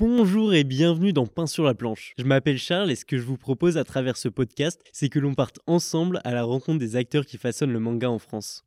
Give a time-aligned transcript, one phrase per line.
[0.00, 2.14] Bonjour et bienvenue dans Pain sur la planche.
[2.18, 5.20] Je m'appelle Charles et ce que je vous propose à travers ce podcast, c'est que
[5.20, 8.64] l'on parte ensemble à la rencontre des acteurs qui façonnent le manga en France.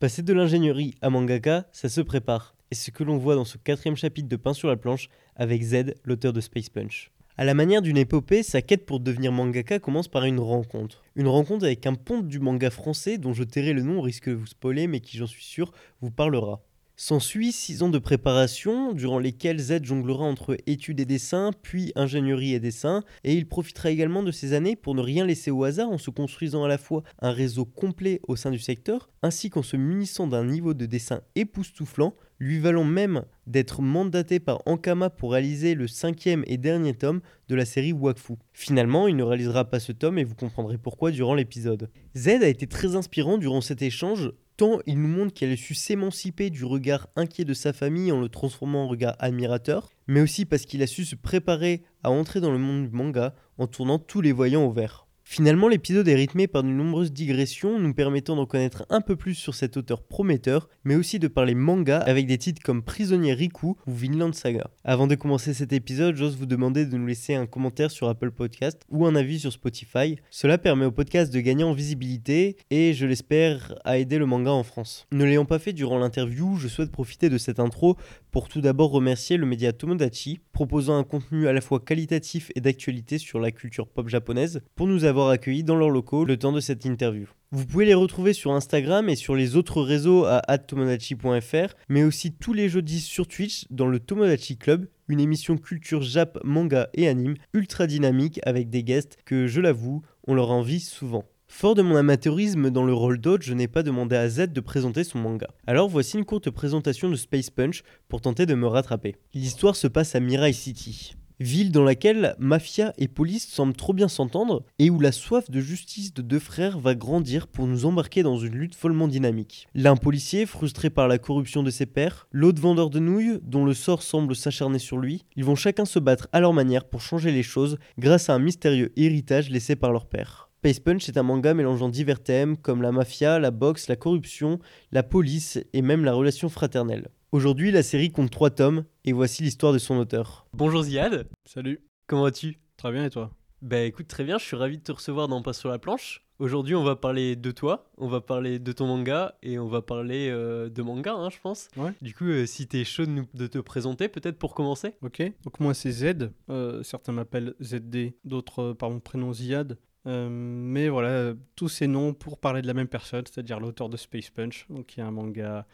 [0.00, 2.56] Passer de l'ingénierie à mangaka, ça se prépare.
[2.72, 5.60] Et ce que l'on voit dans ce quatrième chapitre de Pain sur la planche avec
[5.60, 7.10] Z, l'auteur de Space Punch.
[7.36, 11.02] À la manière d'une épopée, sa quête pour devenir mangaka commence par une rencontre.
[11.16, 14.28] Une rencontre avec un ponte du manga français dont je tairai le nom au risque
[14.28, 16.62] de vous spoiler mais qui j'en suis sûr vous parlera.
[16.94, 22.52] S'ensuit six ans de préparation, durant lesquels Z jonglera entre études et dessins, puis ingénierie
[22.52, 25.88] et dessin, et il profitera également de ces années pour ne rien laisser au hasard
[25.88, 29.62] en se construisant à la fois un réseau complet au sein du secteur, ainsi qu'en
[29.62, 35.32] se munissant d'un niveau de dessin époustouflant, lui valant même d'être mandaté par Ankama pour
[35.32, 38.34] réaliser le cinquième et dernier tome de la série Wakfu.
[38.52, 41.90] Finalement, il ne réalisera pas ce tome et vous comprendrez pourquoi durant l'épisode.
[42.16, 45.74] Z a été très inspirant durant cet échange, tant il nous montre qu'elle a su
[45.74, 50.46] s'émanciper du regard inquiet de sa famille en le transformant en regard admirateur, mais aussi
[50.46, 53.98] parce qu'il a su se préparer à entrer dans le monde du manga en tournant
[53.98, 55.06] tous les voyants au vert.
[55.32, 59.36] Finalement, l'épisode est rythmé par de nombreuses digressions nous permettant d'en connaître un peu plus
[59.36, 63.76] sur cet auteur prometteur, mais aussi de parler manga avec des titres comme Prisonnier Riku
[63.86, 64.70] ou Vinland Saga.
[64.82, 68.32] Avant de commencer cet épisode, j'ose vous demander de nous laisser un commentaire sur Apple
[68.32, 70.16] Podcast ou un avis sur Spotify.
[70.30, 74.50] Cela permet au podcast de gagner en visibilité et, je l'espère, à aider le manga
[74.50, 75.06] en France.
[75.12, 77.96] Ne l'ayant pas fait durant l'interview, je souhaite profiter de cette intro
[78.32, 82.60] pour tout d'abord remercier le média Tomodachi, proposant un contenu à la fois qualitatif et
[82.60, 86.52] d'actualité sur la culture pop japonaise, pour nous avoir accueillis dans leurs locaux le temps
[86.52, 87.28] de cette interview.
[87.52, 92.32] Vous pouvez les retrouver sur Instagram et sur les autres réseaux à tomodachi.fr, mais aussi
[92.32, 97.08] tous les jeudis sur Twitch dans le Tomodachi Club, une émission culture jap, manga et
[97.08, 101.24] anime ultra dynamique avec des guests que, je l'avoue, on leur envie souvent.
[101.48, 104.60] Fort de mon amateurisme dans le rôle d'hôte, je n'ai pas demandé à Z de
[104.60, 105.48] présenter son manga.
[105.66, 109.16] Alors voici une courte présentation de Space Punch pour tenter de me rattraper.
[109.34, 114.08] L'histoire se passe à Mirai City, ville dans laquelle mafia et police semblent trop bien
[114.08, 118.22] s'entendre et où la soif de justice de deux frères va grandir pour nous embarquer
[118.22, 119.66] dans une lutte follement dynamique.
[119.74, 123.74] L'un policier, frustré par la corruption de ses pairs, l'autre vendeur de nouilles, dont le
[123.74, 127.32] sort semble s'acharner sur lui, ils vont chacun se battre à leur manière pour changer
[127.32, 130.50] les choses grâce à un mystérieux héritage laissé par leur père.
[130.58, 134.58] Space Punch est un manga mélangeant divers thèmes comme la mafia, la boxe, la corruption,
[134.92, 137.08] la police et même la relation fraternelle.
[137.32, 140.46] Aujourd'hui, la série compte trois tomes et voici l'histoire de son auteur.
[140.52, 142.58] Bonjour Ziad, Salut, comment vas-tu?
[142.76, 143.30] Très bien et toi?
[143.62, 146.24] Bah écoute, très bien, je suis ravi de te recevoir dans Pas sur la planche.
[146.40, 149.82] Aujourd'hui, on va parler de toi, on va parler de ton manga et on va
[149.82, 151.68] parler euh, de manga, hein, je pense.
[151.76, 151.92] Ouais.
[152.00, 155.22] Du coup, euh, si t'es chaud de, nous- de te présenter, peut-être pour commencer Ok,
[155.44, 159.76] donc moi c'est Z, euh, certains m'appellent ZD, d'autres euh, par mon prénom Ziad.
[160.06, 163.90] Euh, mais voilà, euh, tous ces noms pour parler de la même personne, c'est-à-dire l'auteur
[163.90, 165.66] de Space Punch, donc qui est un manga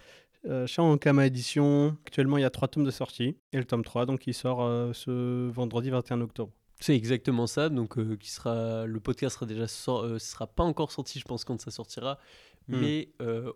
[0.46, 1.96] euh, chez Ankama Édition.
[2.06, 4.62] Actuellement, il y a trois tomes de sortie, et le tome 3, donc il sort
[4.62, 6.52] euh, ce vendredi 21 octobre.
[6.78, 10.62] C'est exactement ça, donc euh, qui sera, le podcast sera déjà sor- euh, sera pas
[10.64, 12.18] encore sorti, je pense, quand ça sortira,
[12.68, 12.80] Hmm.
[12.80, 13.08] mais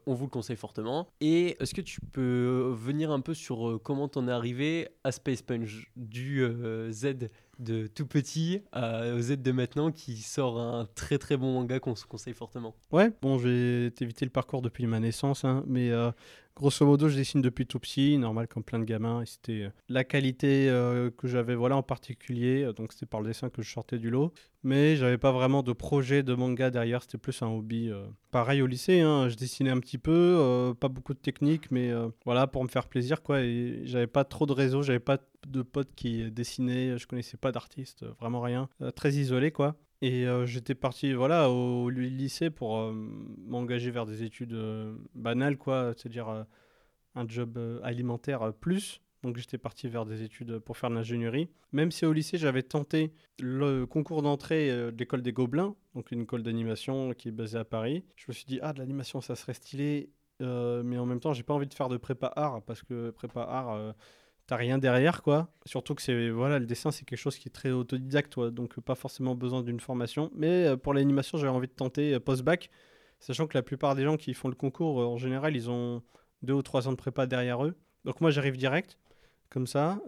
[0.07, 1.09] on vous le conseille fortement.
[1.21, 5.43] Et est-ce que tu peux venir un peu sur comment t'en es arrivé à Space
[5.43, 6.47] Punch, du
[6.91, 7.29] Z
[7.59, 11.81] de tout petit à, au Z de maintenant, qui sort un très très bon manga
[11.81, 12.77] qu'on se conseille fortement?
[12.93, 16.13] Ouais, bon, je vais t'éviter le parcours depuis ma naissance, hein, mais euh,
[16.57, 19.71] grosso modo, je dessine depuis tout petit, normal comme plein de gamins, et c'était euh,
[19.89, 23.63] la qualité euh, que j'avais, voilà, en particulier, euh, donc c'était par le dessin que
[23.63, 27.43] je sortais du lot, mais j'avais pas vraiment de projet de manga derrière, c'était plus
[27.43, 27.91] un hobby.
[28.31, 31.91] Pareil au lycée, hein, je dessinais un petit peu, pas beaucoup de technique, mais
[32.25, 35.63] voilà, pour me faire plaisir, quoi, et j'avais pas trop de réseau, j'avais pas de
[35.63, 39.77] potes qui dessinaient, je connaissais pas d'artistes, vraiment rien, très isolé, quoi.
[40.03, 42.93] Et euh, j'étais parti voilà, au ly- lycée pour euh,
[43.47, 46.47] m'engager vers des études euh, banales, quoi, c'est-à-dire
[47.15, 49.01] un job alimentaire plus.
[49.23, 51.51] Donc j'étais parti vers des études pour faire de l'ingénierie.
[51.73, 56.23] Même si au lycée j'avais tenté le concours d'entrée de l'école des Gobelins, donc une
[56.23, 59.37] école d'animation qui est basée à Paris, je me suis dit ah de l'animation ça
[59.37, 60.09] serait stylé,
[60.41, 63.43] mais en même temps j'ai pas envie de faire de prépa art parce que prépa
[63.43, 63.95] art
[64.51, 65.49] t'as rien derrière quoi.
[65.65, 68.77] Surtout que c'est voilà le dessin c'est quelque chose qui est très autodidacte toi, donc
[68.77, 70.29] euh, pas forcément besoin d'une formation.
[70.35, 72.69] Mais euh, pour l'animation j'avais envie de tenter euh, post-bac,
[73.21, 76.03] sachant que la plupart des gens qui font le concours en général ils ont
[76.43, 77.77] deux ou trois ans de prépa derrière eux.
[78.05, 78.99] Donc moi j'arrive direct
[79.51, 80.01] comme ça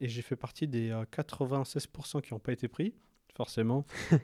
[0.00, 2.94] et j'ai fait partie des euh, 96% qui n'ont pas été pris.
[3.44, 3.86] Forcément.
[4.10, 4.18] Donc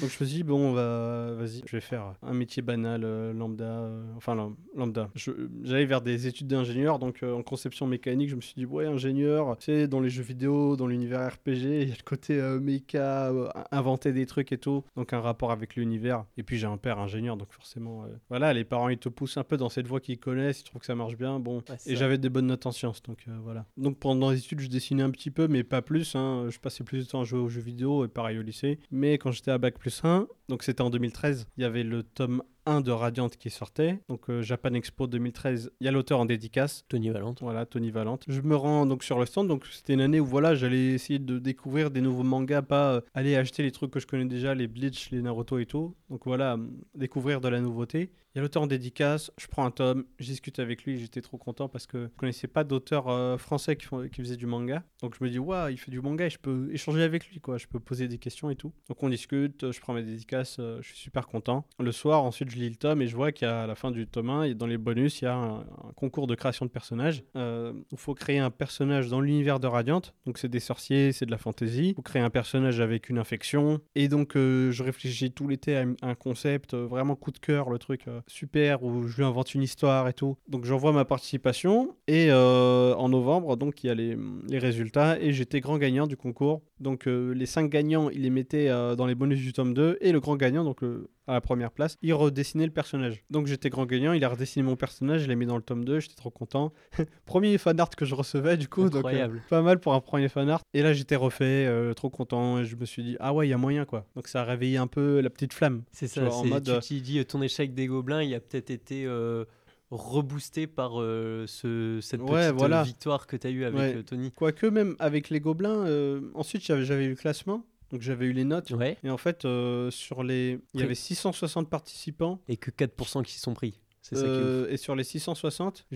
[0.00, 3.64] je me suis dit, bon, va, vas-y, je vais faire un métier banal, euh, lambda,
[3.64, 5.10] euh, enfin lam- lambda.
[5.16, 5.32] Je-
[5.64, 8.86] J'allais vers des études d'ingénieur, donc euh, en conception mécanique, je me suis dit, ouais,
[8.86, 12.40] ingénieur, tu sais, dans les jeux vidéo, dans l'univers RPG, il y a le côté
[12.60, 13.32] méca,
[13.72, 16.24] inventer des trucs et tout, donc un rapport avec l'univers.
[16.36, 19.44] Et puis j'ai un père ingénieur, donc forcément, voilà, les parents, ils te poussent un
[19.44, 21.58] peu dans cette voie qu'ils connaissent, ils trouvent que ça marche bien, bon.
[21.68, 21.94] Ouais, et ça.
[21.96, 23.66] j'avais des bonnes notes en sciences, donc voilà.
[23.76, 26.14] Donc pendant les études, je dessinais un petit peu, mais pas plus.
[26.14, 26.46] hein.
[26.50, 28.51] Je passais plus de temps à jouer aux jeux vidéo et pareil au lycée.
[28.90, 32.02] Mais quand j'étais à Bac plus 1, donc c'était en 2013, il y avait le
[32.02, 33.98] tome 1 de Radiant qui sortait.
[34.08, 36.84] Donc euh, Japan Expo 2013, il y a l'auteur en dédicace.
[36.88, 37.40] Tony Valente.
[37.42, 38.24] Voilà, Tony Valente.
[38.28, 41.18] Je me rends donc sur le stand, donc c'était une année où voilà, j'allais essayer
[41.18, 44.54] de découvrir des nouveaux mangas, pas euh, aller acheter les trucs que je connais déjà,
[44.54, 45.94] les Bleach, les Naruto et tout.
[46.10, 48.10] Donc voilà, hum, découvrir de la nouveauté.
[48.34, 51.20] Il y a l'auteur en dédicace, je prends un tome, je discute avec lui, j'étais
[51.20, 54.46] trop content parce que je connaissais pas d'auteur euh, français qui, font- qui faisait du
[54.46, 54.82] manga.
[55.02, 57.40] Donc je me dis, waouh, il fait du manga et je peux échanger avec lui,
[57.40, 57.58] quoi.
[57.58, 58.72] Je peux poser des questions et tout.
[58.88, 61.66] Donc on discute, je prends mes dédicaces, euh, je suis super content.
[61.78, 64.30] Le soir, ensuite, je lis le tome et je vois qu'à la fin du tome
[64.30, 65.64] 1, et dans les bonus, il y a un,
[65.96, 67.22] concours de création de personnages.
[67.36, 70.02] Euh, Il faut créer un personnage dans l'univers de Radiant.
[70.26, 71.88] Donc c'est des sorciers, c'est de la fantasy.
[71.90, 73.80] Il faut créer un personnage avec une infection.
[73.94, 77.70] Et donc euh, je réfléchis tout l'été à un concept euh, vraiment coup de cœur,
[77.70, 80.36] le truc euh, super, où je lui invente une histoire et tout.
[80.48, 81.96] Donc j'envoie ma participation.
[82.06, 84.16] Et euh, en novembre, donc il y a les,
[84.58, 85.18] résultats.
[85.20, 86.62] Et j'étais grand gagnant du concours.
[86.80, 89.98] Donc euh, les cinq gagnants, ils les mettaient euh, dans les bonus du tome 2.
[90.00, 93.22] Et le grand gagnant, donc le- à la première place, il redessinait le personnage.
[93.30, 95.84] Donc j'étais grand gagnant, il a redessiné mon personnage, je l'ai mis dans le tome
[95.84, 96.72] 2, j'étais trop content.
[97.26, 99.42] premier fan art que je recevais du coup, donc euh, Incroyable.
[99.48, 100.62] pas mal pour un premier fan art.
[100.74, 103.50] Et là j'étais refait, euh, trop content, et je me suis dit, ah ouais, il
[103.50, 104.06] y a moyen quoi.
[104.16, 105.82] Donc ça a réveillé un peu la petite flamme.
[105.92, 108.40] C'est ça, vois, en mode, tu euh, t'y dis, ton échec des gobelins, il a
[108.40, 109.44] peut-être été euh,
[109.90, 112.82] reboosté par euh, ce, cette petite voilà.
[112.82, 114.02] victoire que tu as eue avec Ouais.
[114.02, 114.32] Tony.
[114.32, 118.32] Quoique même avec les gobelins, euh, ensuite j'avais j'avais eu le classement, donc j'avais eu
[118.32, 118.70] les notes.
[118.70, 118.96] Ouais.
[119.04, 120.58] Et en fait, euh, sur les...
[120.74, 122.40] Il y avait 660 participants.
[122.48, 123.80] Et que 4% qui sont pris.
[124.00, 124.36] C'est ça qui est ouf.
[124.38, 125.86] euh, et sur les 660,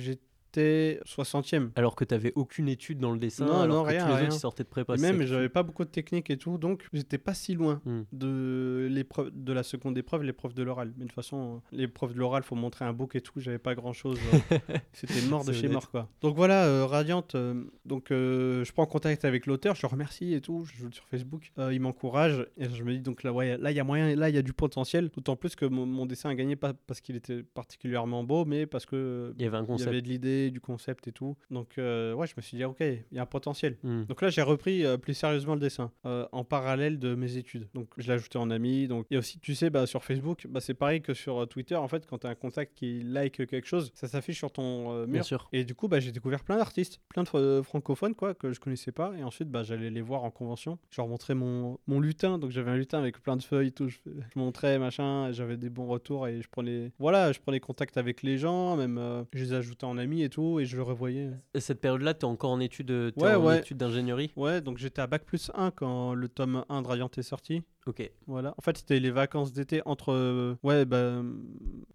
[0.56, 1.70] j'étais 60e.
[1.76, 4.08] Alors que tu n'avais aucune étude dans le dessin, Non, alors non, que rien, tous
[4.10, 4.24] les rien.
[4.26, 4.94] autres ils sortaient de prépa.
[4.94, 8.02] Et même, j'avais pas beaucoup de technique et tout, donc j'étais pas si loin Hmm.
[8.12, 10.92] de l'épreuve de la seconde épreuve, l'épreuve de l'oral.
[10.96, 13.38] Mais de toute façon, euh, l'épreuve de l'oral, faut montrer un book et tout.
[13.38, 14.18] J'avais pas grand chose.
[14.92, 16.08] C'était mort de chez mort, quoi.
[16.20, 17.24] Donc voilà, euh, Radiant.
[17.34, 20.64] euh, donc euh, je prends contact avec l'auteur, je le remercie et tout.
[20.64, 21.52] Je joue sur Facebook.
[21.58, 24.14] Euh, il m'encourage et je me dis donc là, ouais, là il y a moyen,
[24.16, 25.10] là il y a du potentiel.
[25.14, 28.66] D'autant plus que mon, mon dessin a gagné pas parce qu'il était particulièrement beau, mais
[28.66, 29.88] parce que Il y avait un il y concept.
[29.88, 31.36] avait de l'idée, du concept et tout.
[31.50, 33.76] Donc euh, ouais, je me suis dit ok, il y a un potentiel.
[33.82, 34.04] Hmm.
[34.04, 37.68] Donc là, j'ai repris euh, plus sérieusement le dessin euh, en parallèle de mes études.
[37.74, 38.88] Donc je l'ai ajouté en ami.
[38.88, 41.76] Donc et aussi, tu sais, bah, sur Facebook, bah, c'est pareil que sur Twitter.
[41.76, 44.92] En fait, quand tu as un contact qui like quelque chose, ça s'affiche sur ton
[44.92, 45.24] euh, Bien mur.
[45.24, 45.48] sûr.
[45.52, 48.92] Et du coup, bah, j'ai découvert plein d'artistes, plein de francophones quoi que je connaissais
[48.92, 49.12] pas.
[49.18, 50.78] Et ensuite, bah, j'allais les voir en convention.
[50.90, 52.38] Je leur montrais mon, mon lutin.
[52.38, 53.88] Donc j'avais un lutin avec plein de feuilles, et tout.
[53.88, 55.32] Je, je montrais machin.
[55.32, 58.76] J'avais des bons retours et je prenais, voilà, je prenais contact avec les gens.
[58.76, 60.35] Même je les ajoutais en amis et tout.
[60.60, 61.30] Et je le revoyais.
[61.54, 63.58] Et Cette période-là, tu es encore en études, euh, Ouais, en ouais.
[63.60, 64.32] études d'ingénierie?
[64.36, 67.62] Ouais, donc j'étais à bac plus 1 quand le tome 1 de Radiant est sorti.
[67.86, 68.10] Ok.
[68.26, 68.54] Voilà.
[68.58, 71.22] En fait, c'était les vacances d'été entre euh, ouais, bah,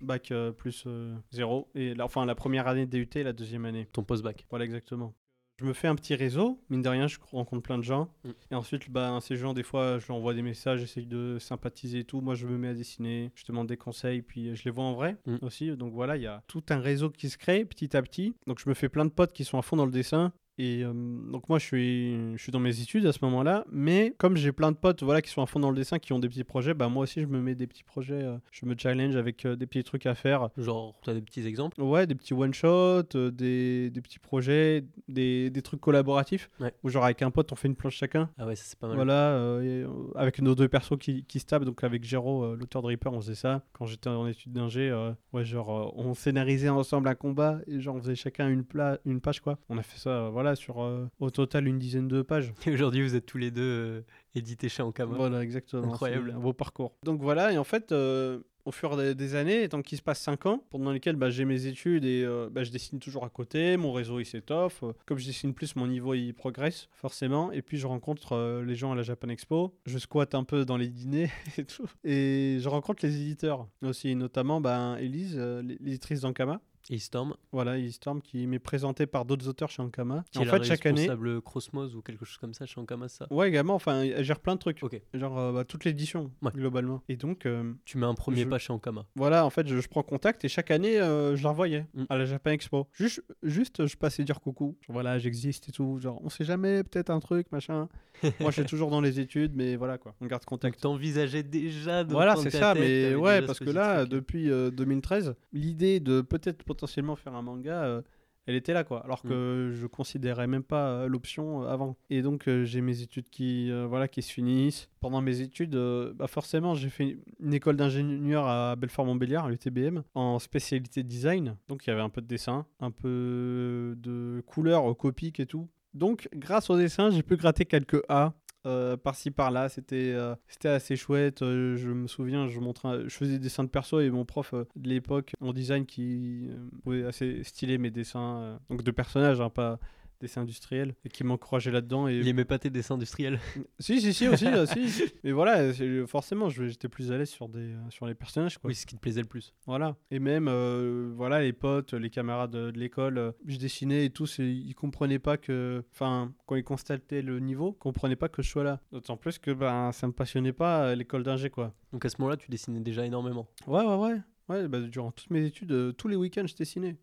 [0.01, 0.87] bac euh, plus
[1.31, 3.87] 0 et la, enfin la première année de DUT et la deuxième année.
[3.91, 4.45] Ton post-bac.
[4.49, 5.13] Voilà exactement.
[5.61, 8.09] Je me fais un petit réseau, mine de rien, je rencontre plein de gens.
[8.23, 8.29] Mm.
[8.49, 11.99] Et ensuite, bah, ces gens, des fois, je leur envoie des messages, j'essaye de sympathiser
[11.99, 12.19] et tout.
[12.19, 14.85] Moi, je me mets à dessiner, je demande des conseils, puis euh, je les vois
[14.85, 15.35] en vrai Mm.
[15.43, 15.69] aussi.
[15.77, 18.33] Donc voilà, il y a tout un réseau qui se crée petit à petit.
[18.47, 20.33] Donc je me fais plein de potes qui sont à fond dans le dessin.
[20.57, 20.91] Et euh,
[21.31, 24.51] donc moi je suis, je suis dans mes études à ce moment-là, mais comme j'ai
[24.51, 26.43] plein de potes voilà, qui sont à fond dans le dessin, qui ont des petits
[26.43, 29.45] projets, bah moi aussi je me mets des petits projets, euh, je me challenge avec
[29.45, 30.49] euh, des petits trucs à faire.
[30.57, 31.81] Genre, tu as des petits exemples?
[31.81, 36.73] Ouais, des petits one-shots, euh, des, des petits projets, des, des trucs collaboratifs, Ouais.
[36.83, 38.29] où genre avec un pote on fait une planche chacun.
[38.37, 38.97] Ah ouais, ça c'est pas mal.
[38.97, 42.87] Voilà, et, avec nos deux persos qui, qui se tapent, donc avec euh, l'auteur de
[42.87, 43.63] Reaper, on faisait ça.
[43.73, 44.91] Quand j'étais en études d'ingé,
[45.33, 49.21] ouais, genre, on scénarisait ensemble un combat et genre, on faisait chacun une, pla- une
[49.21, 49.57] page, quoi.
[49.69, 52.51] On a fait ça, euh, voilà, sur euh, au total une dizaine de pages.
[52.65, 54.01] Et aujourd'hui, vous êtes tous les deux euh,
[54.35, 55.15] édités chez Ankama.
[55.15, 55.83] Voilà, exactement.
[55.93, 56.33] Incroyable.
[56.35, 56.93] Un beau parcours.
[57.03, 57.91] Donc voilà, et en fait.
[57.91, 61.31] euh, au fur des, des années, tant qu'il se passe 5 ans, pendant lesquels bah,
[61.31, 64.83] j'ai mes études et euh, bah, je dessine toujours à côté, mon réseau il s'étoffe,
[64.83, 68.63] euh, comme je dessine plus, mon niveau il progresse forcément, et puis je rencontre euh,
[68.63, 71.87] les gens à la Japan Expo, je squatte un peu dans les dîners et tout,
[72.03, 76.61] et je rencontre les éditeurs aussi, notamment bah, Elise, euh, l'éditrice d'Ankama,
[76.93, 80.25] Et Storm, Voilà, Storm qui m'est présenté par d'autres auteurs chez Ankama.
[80.29, 80.99] qui en est fait, la chaque année.
[81.07, 83.27] responsable Crossmos ou quelque chose comme ça chez Ankama, ça.
[83.31, 84.83] Ouais, également, enfin, elle gère plein de trucs.
[84.83, 84.99] Ok.
[85.13, 86.51] Genre euh, bah, toute l'édition, Ouais.
[86.53, 87.01] globalement.
[87.07, 89.05] Et donc, euh, Tu mets un premier Je- pas chez Ankama.
[89.15, 92.03] voilà, en fait, je, je prends contact et chaque année, euh, je la revoyais Mm.
[92.09, 92.87] à la Japan Expo.
[92.91, 94.75] Juste, juste, je passais dire coucou.
[94.81, 95.97] Genre, voilà, j'existe et tout.
[95.99, 97.87] Genre, on sait jamais, peut-être un truc, machin.
[98.41, 100.13] Moi, je suis toujours dans les études, mais voilà, quoi.
[100.19, 100.81] On garde Donc contact.
[100.81, 104.69] t'envisageais déjà de Voilà, c'est ça, tête, mais ouais, parce ce que là, depuis euh,
[104.69, 108.01] 2013, l'idée de peut-être potentiellement faire un manga, euh,
[108.47, 109.03] elle était là, quoi.
[109.05, 111.95] Alors que je considérais même pas euh, l'option euh, avant.
[112.09, 114.89] Et donc, j'ai mes études qui, voilà, qui se finissent.
[114.99, 115.75] Pendant mes études,
[116.15, 121.55] bah forcément, j'ai fait une école d'ingénieur à Belfort-Montbéliard, à l'UTBM, en spécialité design.
[121.67, 125.45] Donc, il y avait un peu de dessin, un peu de couleur, euh, copique et
[125.45, 125.69] tout.
[125.93, 128.33] Donc, grâce au dessin, j'ai pu gratter quelques A
[128.65, 129.69] euh, par-ci par-là.
[129.69, 131.41] C'était euh, c'était assez chouette.
[131.41, 134.53] Euh, je me souviens, je montrais, je faisais des dessins de perso et mon prof
[134.53, 136.49] de l'époque en design qui
[136.81, 139.79] trouvait assez stylé mes dessins, donc de personnages, hein, pas
[140.21, 142.07] dessins industriels, et qui m'encourageait là-dedans.
[142.07, 143.39] Et Il aimait pas tes dessins industriels.
[143.79, 144.47] si, si, si aussi,
[144.89, 145.03] si.
[145.23, 145.71] Mais voilà,
[146.07, 148.69] forcément, j'étais plus à l'aise sur des, euh, sur les personnages, quoi.
[148.69, 149.53] Oui, ce qui te plaisait le plus.
[149.65, 149.95] Voilà.
[150.11, 154.09] Et même, euh, voilà, les potes, les camarades de, de l'école, euh, je dessinais et
[154.09, 155.83] tous, et ils comprenaient pas que.
[155.91, 158.79] Enfin, quand ils constataient le niveau, ils comprenaient pas que je sois là.
[158.91, 161.73] D'autant plus que ben, ça me passionnait pas l'école d'ingé, quoi.
[161.91, 163.47] Donc à ce moment-là, tu dessinais déjà énormément.
[163.67, 164.17] Ouais, ouais, ouais.
[164.51, 166.97] Ouais, bah, durant toutes mes études, euh, tous les week-ends, je dessinais.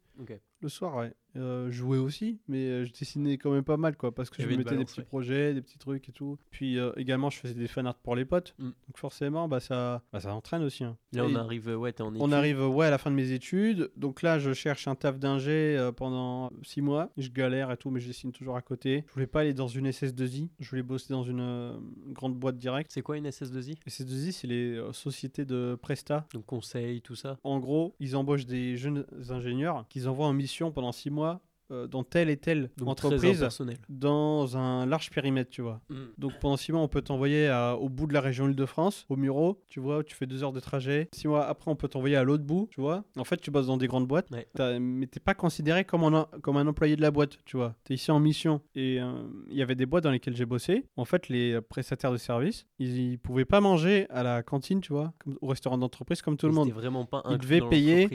[0.60, 1.12] Le soir, ouais.
[1.36, 4.48] Euh, jouais aussi, mais euh, je dessinais quand même pas mal, quoi, parce que je
[4.48, 5.06] mettais des petits ouais.
[5.06, 6.36] projets, des petits trucs et tout.
[6.50, 8.54] Puis euh, également, je faisais des fanarts pour les potes.
[8.58, 8.64] Mm.
[8.64, 10.82] Donc forcément, bah, ça, bah, ça entraîne aussi.
[10.82, 10.96] hein.
[11.12, 12.32] Là, on Et- arrive, ouais, t'es en On études.
[12.32, 13.90] arrive ouais, à la fin de mes études.
[13.96, 17.12] Donc là, je cherche un taf d'ingé euh, pendant six mois.
[17.18, 19.04] Je galère et tout, mais je dessine toujours à côté.
[19.06, 20.48] Je voulais pas aller dans une SS2I.
[20.58, 22.90] Je voulais bosser dans une euh, grande boîte directe.
[22.90, 26.26] C'est quoi une SS2I SS2I, c'est les euh, sociétés de Presta.
[26.34, 27.38] Donc conseil, tout ça?
[27.44, 32.02] En gros, ils embauchent des jeunes ingénieurs qu'ils en mission pendant six mois euh, dans
[32.02, 33.46] telle et telle Donc entreprise
[33.90, 35.82] dans un large périmètre, tu vois.
[36.16, 39.62] Donc pendant six mois, on peut t'envoyer au bout de la région Île-de-France, au Muro,
[39.68, 41.08] tu vois, où tu fais deux heures de trajet.
[41.14, 43.04] Six mois après, on peut t'envoyer à l'autre bout, tu vois.
[43.18, 44.46] En fait, tu bosses dans des grandes boîtes, Ouais.
[44.80, 47.74] Mais t'es pas considéré comme un, comme un employé de la boîte, tu vois.
[47.84, 48.62] T'es ici en mission.
[48.74, 49.12] Et euh,
[49.50, 50.86] il y avait des boîtes dans lesquelles j'ai bossé.
[50.96, 54.92] En fait, les prestataires de services, ils, ils pouvaient pas manger à la cantine, tu
[54.92, 56.70] vois, comme, au restaurant d'entreprise, comme tout le monde.
[56.70, 58.08] Vraiment pas Il inclus devait dans payer.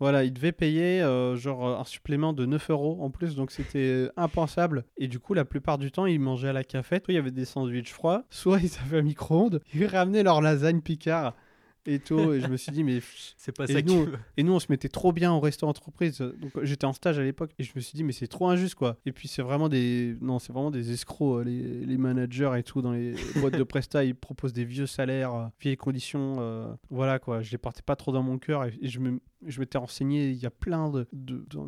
[0.00, 3.50] Voilà, ils devaient payer euh, genre euh, un supplément de 9 euros en plus, donc
[3.50, 4.84] c'était euh, impensable.
[4.96, 7.04] Et du coup, la plupart du temps, ils mangeaient à la cafette.
[7.04, 9.60] Soit il y avait des sandwichs froids, soit ils avaient un micro-ondes.
[9.74, 11.34] Ils ramenaient leur lasagne Picard
[11.86, 12.32] et tout.
[12.32, 13.00] et je me suis dit, mais.
[13.36, 14.06] C'est pas Et ça nous.
[14.36, 16.18] Et nous, on se mettait trop bien au restaurant entreprise.
[16.18, 18.74] Donc j'étais en stage à l'époque et je me suis dit, mais c'est trop injuste
[18.74, 18.96] quoi.
[19.06, 20.16] Et puis c'est vraiment des.
[20.20, 22.82] Non, c'est vraiment des escrocs, euh, les, les managers et tout.
[22.82, 26.36] Dans les boîtes de Presta, ils proposent des vieux salaires, euh, vieilles conditions.
[26.40, 27.42] euh, voilà quoi.
[27.42, 29.20] Je les portais pas trop dans mon cœur et je me.
[29.46, 31.58] Je m'étais renseigné, il y a plein de, de- de-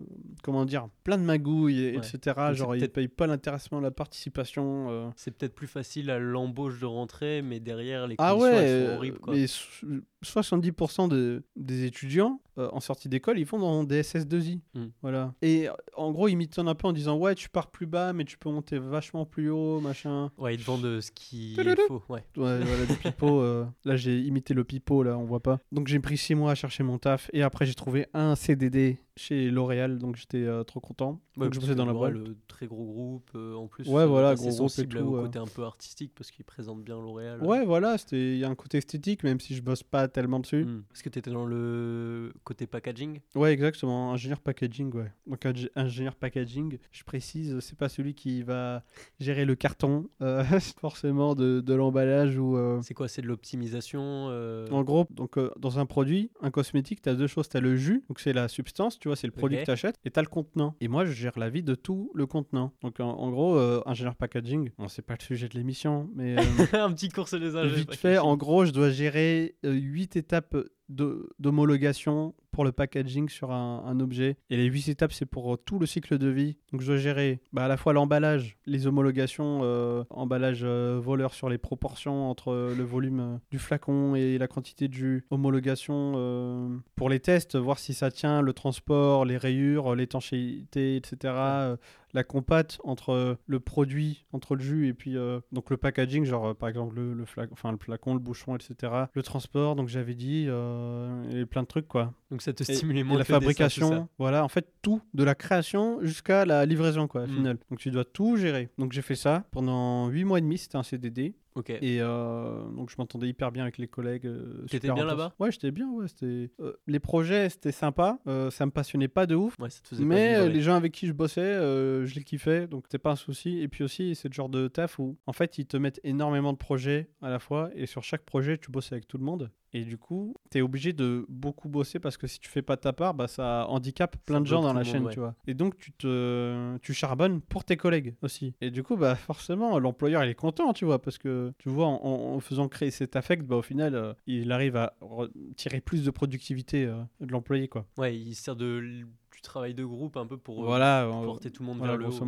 [0.42, 2.06] comment dire, plein de magouilles, et- Ouais.
[2.06, 2.36] etc.
[2.52, 4.88] Genre, ils peut-être- payent pas l'intéressement, la participation.
[4.90, 5.08] euh.
[5.16, 8.86] C'est peut-être plus facile à l'embauche de rentrer, mais derrière, les Ah conditions, ouais, elles
[8.90, 9.18] sont horribles.
[9.18, 9.34] Quoi.
[9.34, 9.86] mais so-
[10.24, 14.60] 70% de, des étudiants euh, en sortie d'école, ils vont dans des SS2I.
[14.74, 14.84] Mm.
[15.00, 15.34] Voilà.
[15.42, 18.24] Et en gros, ils m'étonnent un peu en disant Ouais, tu pars plus bas, mais
[18.26, 20.30] tu peux monter vachement plus haut, machin.
[20.36, 22.02] Ouais, ils te vendent euh, ce qui est faux.
[22.10, 22.22] Ouais.
[22.36, 23.40] Ouais, voilà, des pipeaux.
[23.40, 25.60] euh, Là, j'ai imité le pipeau, là, on voit pas.
[25.72, 27.30] Donc, j'ai pris 6 mois à chercher mon taf.
[27.32, 29.98] Et après, j'ai trouvé un CDD chez L'Oréal.
[29.98, 31.20] Donc, j'étais euh, trop content.
[31.36, 32.14] Ouais, donc, je bossais dans la boîte.
[32.14, 33.30] euh, très gros groupe.
[33.34, 36.12] euh, en plus, Ouais, euh, voilà, gros groupe et tout, au côté un peu artistique
[36.14, 37.42] parce qu'ils présentent bien L'Oréal.
[37.42, 40.40] Ouais, voilà, c'était- il y a un côté esthétique, même si je bosse pas tellement
[40.40, 40.64] dessus.
[40.64, 40.82] Hmm.
[40.88, 43.20] Parce que tu étais dans le côté packaging?
[43.34, 44.12] Ouais, exactement.
[44.12, 45.12] Ingénieur packaging, ouais.
[45.26, 48.82] Donc, ingé- ingénieur packaging, je précise, c'est pas celui qui va
[49.20, 50.42] gérer le carton, euh,
[50.80, 52.56] forcément, de, de l'emballage ou.
[52.82, 54.26] C'est quoi C'est de l'optimisation
[54.70, 57.48] En gros, donc, dans un produit, un cosmétique, tu as deux choses.
[57.48, 59.70] Tu as le jus, donc c'est la substance, tu vois, c'est le produit que tu
[59.72, 60.76] achètes, et tu as le contenant.
[60.80, 62.72] Et moi, je gère la vie de tout le contenant.
[62.82, 66.36] Donc, en, en gros, euh, ingénieur packaging, bon, c'est pas le sujet de l'émission, mais.
[66.38, 66.42] euh,
[66.74, 70.56] un petit cours sur les ingénieurs Vite fait, en gros, je dois gérer 8 étapes
[70.88, 74.36] de- d'homologation pour le packaging sur un, un objet.
[74.50, 76.58] Et les 8 étapes, c'est pour euh, tout le cycle de vie.
[76.70, 81.34] Donc, je dois gérer bah, à la fois l'emballage, les homologations, euh, emballage euh, voleur
[81.34, 87.08] sur les proportions entre le volume du flacon et la quantité de jus, homologation pour
[87.08, 91.76] les tests, voir si ça tient, le transport, les rayures, l'étanchéité, etc.
[92.14, 96.24] la compate entre euh, le produit, entre le jus et puis euh, donc le packaging,
[96.24, 98.92] genre euh, par exemple le, le flacon, enfin le flacon, le bouchon, etc.
[99.14, 102.12] Le transport, donc j'avais dit, euh, et plein de trucs quoi.
[102.30, 105.34] Donc ça te stimulait Et, moins la fabrication, ça voilà, en fait tout, de la
[105.34, 107.34] création jusqu'à la livraison quoi, au Mm.
[107.34, 107.58] final.
[107.70, 108.68] Donc tu dois tout gérer.
[108.78, 111.34] Donc j'ai fait ça pendant 8 mois et demi, c'était un CDD.
[111.54, 111.70] Ok.
[111.70, 114.26] Et euh, donc je m'entendais hyper bien avec les collègues.
[114.26, 115.34] euh, T'étais bien là-bas?
[115.38, 115.90] Ouais, j'étais bien.
[115.90, 116.50] Ouais, c'était.
[116.60, 118.18] euh, les projets, c'était sympa.
[118.26, 119.58] euh, ça me passionnait pas de ouf.
[119.58, 122.84] Ouais, ça te pas Mais les gens avec qui je bossais, je les kiffais, donc
[122.86, 123.60] c'était pas un souci.
[123.60, 126.52] Et puis aussi, c'est le genre de taf où, en fait, ils te mettent énormément
[126.52, 129.50] de projets à la fois, et sur chaque projet, tu bosses avec tout le monde.
[129.74, 132.76] Et du coup, tu es obligé de beaucoup bosser parce que si tu fais pas
[132.76, 135.12] ta part, bah, ça handicape plein Ça de gens dans la monde, chaîne, ouais.
[135.14, 135.34] tu vois.
[135.46, 138.54] Et donc, tu te, tu charbonnes pour tes collègues aussi.
[138.60, 141.86] Et du coup, bah, forcément, l'employeur, il est content, tu vois, parce que tu vois,
[141.86, 145.80] en, en faisant créer cet affect, bah, au final, euh, il arrive à re- tirer
[145.80, 147.86] plus de productivité euh, de l'employé, quoi.
[147.96, 151.50] Ouais, il sert de du travail de groupe un peu pour euh, voilà, euh, porter
[151.50, 152.18] tout le monde voilà, vers le haut.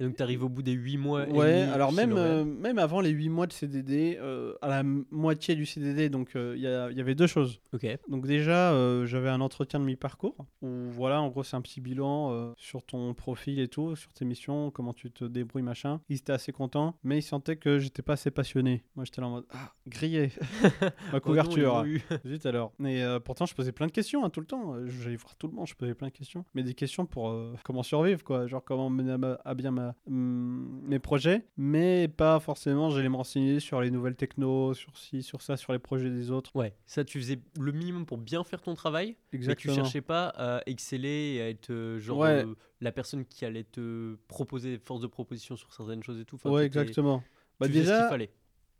[0.00, 1.26] Et donc, tu arrives au bout des 8 mois.
[1.28, 4.68] et Ouais, demi alors même, euh, même avant les 8 mois de CDD, euh, à
[4.68, 7.60] la moitié du CDD, donc euh, il y, a- il y avait deux choses.
[7.72, 7.86] Ok.
[8.08, 8.72] Donc déjà,
[9.06, 13.14] j'avais un entretien de mi-parcours, où voilà, en gros, c'est un petit bilan sur ton
[13.14, 16.00] profil et tout, sur tes missions, comment tu te débrouilles, machin.
[16.08, 18.84] Ils étaient assez contents, mais ils sentaient que j'étais pas assez passionné.
[18.96, 20.30] Moi, j'étais là en mode, ah, grillé,
[21.12, 21.84] ma couverture.
[22.26, 22.72] Zut alors.
[22.80, 24.74] Euh, pourtant, je posais plein de questions hein, tout le temps.
[24.86, 26.44] J'allais voir tout le monde, je posais plein de questions.
[26.56, 28.46] Mais des questions pour euh, comment survivre, quoi.
[28.46, 31.44] Genre comment mener à, ma- à bien ma, hum, mes projets.
[31.58, 35.74] Mais pas forcément, j'allais me renseigner sur les nouvelles technos, sur ci, sur ça, sur
[35.74, 36.50] les projets des autres.
[36.56, 39.74] Ouais, ça, tu faisais le minimum pour bien faire ton travail, mais Exactement.
[39.74, 42.42] tu cherchais pas à exceller et à être euh, genre Ouais.
[42.46, 46.36] euh, la personne qui allait te proposer force de proposition sur certaines choses et tout.
[46.36, 47.22] Enfin, ouais, exactement.
[47.60, 48.30] Bah tu faisais ce qu'il déjà, fallait.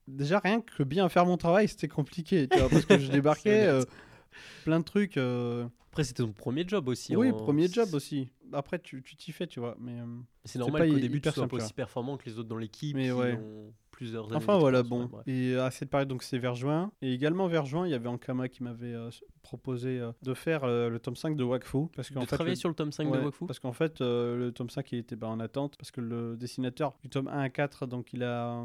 [0.09, 2.49] déjà, rien que bien faire mon travail, c'était compliqué.
[2.49, 3.83] Tu vois, parce que je débarquais euh,
[4.65, 5.17] plein de trucs.
[5.17, 7.17] euh, Après, c'était ton premier job aussi.
[7.17, 8.29] Oui, en- premier job aussi.
[8.53, 9.77] Après, tu t'y fais, tu vois.
[9.81, 9.99] Mais.
[10.01, 10.07] euh,
[10.45, 12.97] C'est normal pas qu'au début, tu sois tu aussi performant que les autres dans l'équipe
[12.97, 13.35] Mais ouais.
[13.35, 15.07] ont plusieurs années Enfin voilà, bon.
[15.07, 15.23] ouais.
[15.33, 16.93] Et à cette période, donc c'est vers juin.
[17.01, 19.09] Et également vers juin, il y avait Ankama qui m'avait euh,
[19.43, 21.87] proposé euh, de faire euh, le tome 5 de Wakfu.
[21.97, 23.73] Parce qu'en De fait, travailler le- sur le tome 5 ouais, de Wakfu Parce qu'en
[23.73, 25.77] fait, le tome 5 il était bah, en attente.
[25.79, 28.63] Parce que le dessinateur du tome 1 à 4, donc il a,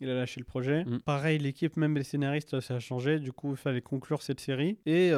[0.00, 0.84] il a lâché le projet.
[0.84, 1.00] Mm.
[1.04, 3.18] Pareil, l'équipe, même les scénaristes, ça a changé.
[3.18, 4.78] Du coup, il fallait conclure cette série.
[4.86, 5.08] Et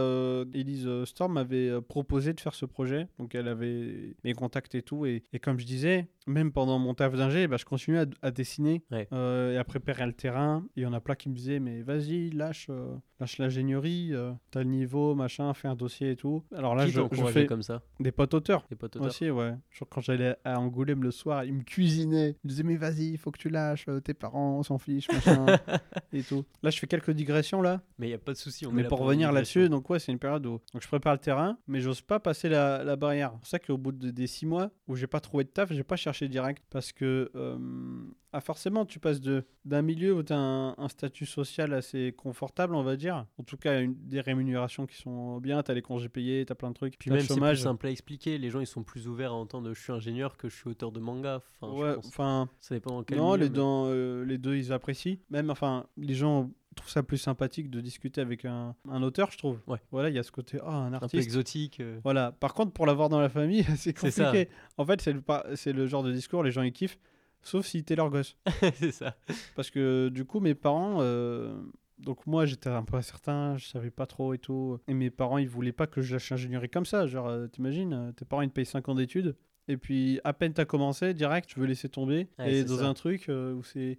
[0.55, 3.07] Elise Storm m'avait proposé de faire ce projet.
[3.19, 5.07] Donc elle avait mes contacts et tout.
[5.07, 8.31] Et, et comme je disais, même pendant mon taf d'ingé, bah, je continuais à, à
[8.31, 9.07] dessiner Ouais.
[9.53, 10.65] Et à préparer le terrain.
[10.77, 14.33] Il y en a plein qui me disaient, mais vas-y, lâche, euh, lâche l'ingénierie, euh,
[14.51, 16.43] t'as le niveau, machin, fais un dossier et tout.
[16.55, 17.83] Alors là, Qui je, fais comme ça?
[18.01, 18.67] des potes auteurs.
[18.71, 19.55] Des potes auteurs Aussi, ouais.
[19.71, 22.31] Genre, quand j'allais à Angoulême le soir, ils me cuisinaient.
[22.31, 24.79] Ils me disaient, mais vas-y, il faut que tu lâches, euh, tes parents, on s'en
[24.79, 25.47] fiche, machin,
[26.13, 26.45] et tout.
[26.63, 27.81] Là, je fais quelques digressions, là.
[27.99, 28.67] Mais il n'y a pas de souci.
[28.73, 31.59] mais pour revenir là-dessus, donc ouais, c'est une période où donc je prépare le terrain,
[31.67, 33.31] mais j'ose pas passer la, la barrière.
[33.35, 35.73] C'est pour ça qu'au bout de- des six mois où j'ai pas trouvé de taf,
[35.73, 37.59] j'ai pas cherché direct parce que euh,
[38.33, 42.13] ah, forcément, tu passes de d'un milieu où tu as un, un statut social assez
[42.17, 43.27] confortable, on va dire.
[43.39, 46.53] En tout cas, une, des rémunérations qui sont bien, tu as les congés payés, tu
[46.53, 46.99] as plein de trucs.
[46.99, 48.39] Puis même, c'est plus simple à expliquer.
[48.39, 50.93] Les gens, ils sont plus ouverts à entendre je suis ingénieur que je suis auteur
[50.93, 51.41] de manga.
[51.61, 54.57] Enfin, ouais, enfin, Ça dépend dans quel non, milieu, les, mais- dans, euh, les deux,
[54.57, 55.19] ils apprécient.
[55.31, 59.37] Même, enfin, les gens trouvent ça plus sympathique de discuter avec un, un auteur, je
[59.37, 59.59] trouve.
[59.67, 59.79] Ouais.
[59.91, 61.23] Voilà, il y a ce côté, ah, un un peu artiste.
[61.25, 61.81] exotique.
[61.81, 62.01] euh.
[62.03, 62.33] Voilà.
[62.33, 64.25] Par contre, pour l'avoir dans la famille, c'est ça.
[64.25, 64.49] compliqué.
[64.79, 66.99] En fait, c'est le, pa- c'est le genre de discours, les gens ils kiffent,
[67.43, 68.37] sauf si t'es leur gosse.
[68.75, 69.17] c'est ça.
[69.57, 70.99] Parce que du coup, mes parents.
[71.01, 71.55] euh,
[71.99, 74.79] Donc moi j'étais un peu incertain, je savais pas trop et tout.
[74.89, 77.07] Et mes parents ils voulaient pas que je lâche l'ingénierie comme ça.
[77.07, 79.37] Genre euh, t'imagines, euh, tes parents ils te payent 5 ans d'études.
[79.69, 82.27] Et puis à peine t'as commencé, direct tu veux laisser tomber.
[82.45, 82.89] Et dans ça.
[82.89, 83.99] un truc euh, où c'est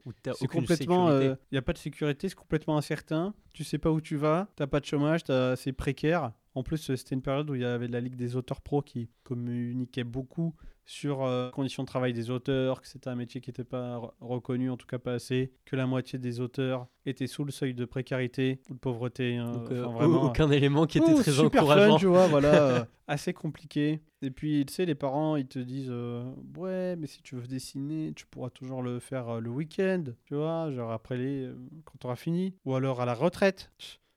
[0.50, 1.10] complètement.
[1.22, 3.34] Il n'y a pas de sécurité, c'est complètement incertain.
[3.54, 5.22] Tu sais pas où tu vas, t'as pas de chômage,
[5.56, 6.34] c'est précaire.
[6.56, 8.82] En plus, euh, c'était une période où il y avait la Ligue des auteurs pro
[8.82, 10.54] qui communiquait beaucoup
[10.86, 14.12] sur euh, conditions de travail des auteurs, que c'était un métier qui n'était pas re-
[14.20, 17.74] reconnu, en tout cas pas assez, que la moitié des auteurs étaient sous le seuil
[17.74, 19.38] de précarité ou de pauvreté.
[19.38, 21.94] hein, Donc, euh, enfin, vraiment, aucun élément qui était Ouh, très super encourageant.
[21.94, 24.02] fun, tu vois, voilà, euh, assez compliqué.
[24.22, 26.24] Et puis, tu sais, les parents, ils te disent, euh,
[26.58, 30.36] ouais, mais si tu veux dessiner, tu pourras toujours le faire euh, le week-end, tu
[30.36, 33.72] vois, genre après les, euh, quand tu auras fini, ou alors à la retraite.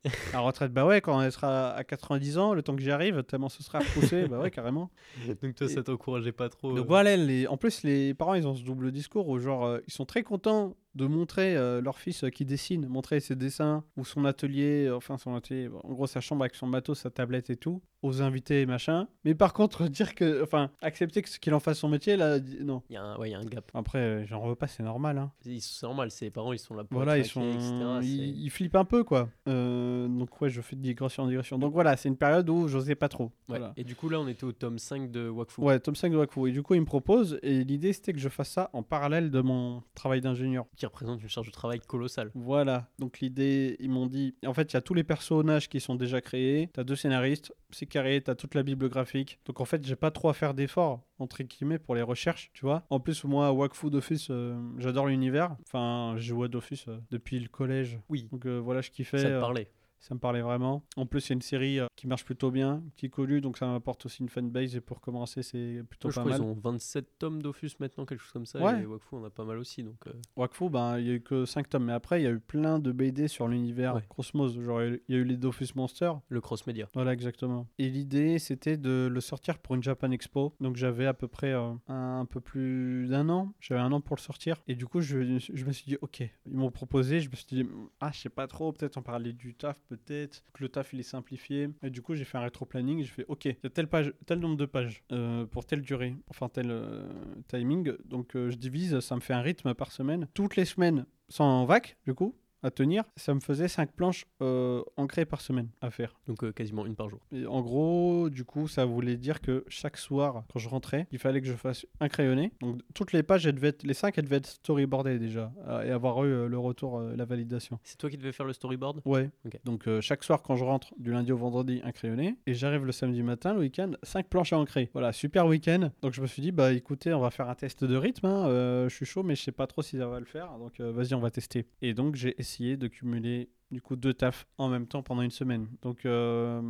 [0.32, 3.22] La retraite, bah ouais, quand elle sera à 90 ans, le temps que j'y arrive,
[3.24, 4.90] tellement ce sera repoussé, bah ouais, carrément.
[5.42, 6.70] Donc toi, ça t'encourageait pas trop.
[6.70, 6.88] Donc euh.
[6.88, 7.46] voilà, les...
[7.46, 10.22] en plus, les parents, ils ont ce double discours où, genre, euh, ils sont très
[10.22, 14.86] contents de montrer euh, leur fils euh, qui dessine, montrer ses dessins ou son atelier,
[14.86, 17.82] euh, enfin son atelier, en gros sa chambre avec son matos, sa tablette et tout,
[18.02, 19.06] aux invités et machin.
[19.24, 22.82] Mais par contre, dire que, enfin, accepter que- qu'il en fasse son métier, là, non.
[22.88, 23.70] Il y a un, ouais, y a un gap.
[23.74, 25.18] Après, j'en veux pas, c'est normal.
[25.18, 25.30] Hein.
[25.42, 27.72] C'est normal, c'est les parents, ils sont là pour Voilà, ils sont, etc.
[28.02, 29.28] ils, ils flippent un peu, quoi.
[29.48, 31.58] Euh, donc ouais, je fais de digression en digression.
[31.58, 33.24] Donc voilà, c'est une période où j'osais pas trop.
[33.24, 33.58] Ouais.
[33.58, 33.72] Voilà.
[33.76, 35.60] Et du coup, là, on était au tome 5 de Wakfu.
[35.60, 36.48] Ouais, tome 5 de Wakfu.
[36.48, 39.30] Et du coup, il me propose, et l'idée c'était que je fasse ça en parallèle
[39.30, 40.64] de mon travail d'ingénieur.
[40.76, 42.30] Qui qui représente une charge de travail colossale.
[42.34, 45.80] Voilà, donc l'idée, ils m'ont dit, en fait, il y a tous les personnages qui
[45.80, 49.64] sont déjà créés, t'as deux scénaristes, c'est carré, t'as toute la bible graphique, donc en
[49.64, 52.84] fait, j'ai pas trop à faire d'efforts, entre guillemets, pour les recherches, tu vois.
[52.90, 57.38] En plus, moi, Wakfu d'Office, euh, j'adore l'univers, enfin, j'ai joué à Dofus euh, depuis
[57.40, 59.18] le collège, Oui, donc euh, voilà, je kiffais.
[59.18, 59.68] ça te euh, parlait.
[60.06, 60.84] Ça me parlait vraiment.
[60.96, 63.66] En plus, c'est une série euh, qui marche plutôt bien, qui est connue, donc ça
[63.66, 64.76] m'apporte aussi une fanbase.
[64.76, 66.40] Et pour commencer, c'est plutôt je pas crois mal.
[66.40, 68.60] qu'ils ont 27 tomes Dofus maintenant, quelque chose comme ça.
[68.60, 68.82] Ouais.
[68.82, 69.82] Et Wakfu, on a pas mal aussi.
[69.82, 72.28] Donc, euh, Wakfu, ben, il y a eu que 5 tomes, mais après, il y
[72.28, 74.02] a eu plein de BD sur l'univers Ouais.
[74.08, 74.58] Cosmos.
[74.60, 76.20] Genre, il y a eu les Dofus Monsters.
[76.28, 76.88] le cross-média.
[76.94, 77.66] Voilà, exactement.
[77.78, 80.54] Et l'idée, c'était de le sortir pour une Japan Expo.
[80.60, 83.52] Donc, j'avais à peu près euh, un, un peu plus d'un an.
[83.60, 84.62] J'avais un an pour le sortir.
[84.68, 86.20] Et du coup, je, je me suis dit, ok.
[86.46, 87.20] Ils m'ont proposé.
[87.20, 87.66] Je me suis dit,
[88.00, 88.72] ah, je sais pas trop.
[88.72, 90.42] Peut-être en parler du taf, peut-être.
[90.52, 91.68] Que le taf, il est simplifié.
[91.82, 93.00] Et du coup, j'ai fait un rétro-planning.
[93.00, 95.82] J'ai fait, ok, il y a telle page, tel nombre de pages euh, pour telle
[95.82, 96.14] durée.
[96.28, 97.06] Enfin, tel euh,
[97.48, 97.92] timing.
[98.04, 99.00] Donc, euh, je divise.
[99.00, 100.28] Ça me fait un rythme par semaine.
[100.34, 102.34] Toutes les semaines, sans vac, du coup.
[102.62, 106.16] À tenir, ça me faisait 5 planches euh, ancrées par semaine à faire.
[106.26, 107.20] Donc, euh, quasiment une par jour.
[107.32, 111.18] Et en gros, du coup, ça voulait dire que chaque soir, quand je rentrais, il
[111.18, 112.52] fallait que je fasse un crayonné.
[112.60, 115.82] Donc, toutes les pages, elles devaient être, les 5, elles devaient être storyboardées déjà, euh,
[115.84, 117.78] et avoir eu le retour, la validation.
[117.84, 119.00] C'est toi qui devais faire le storyboard?
[119.04, 119.30] Ouais.
[119.64, 122.36] Donc, chaque soir, quand je rentre, du lundi au vendredi, un crayonné.
[122.46, 124.90] Et j'arrive le samedi matin, le week-end, 5 planches à ancrer.
[124.92, 125.90] Voilà, super week-end.
[126.02, 128.26] Donc, je me suis dit, bah écoutez, on va faire un test de rythme.
[128.26, 128.46] hein.
[128.88, 130.50] Je suis chaud, mais je sais pas trop si ça va le faire.
[130.58, 131.66] Donc, vas-y, on va tester.
[131.82, 135.30] Et donc, j'ai essayé de cumuler du coup deux tafs en même temps pendant une
[135.30, 135.66] semaine.
[135.82, 136.60] Donc euh,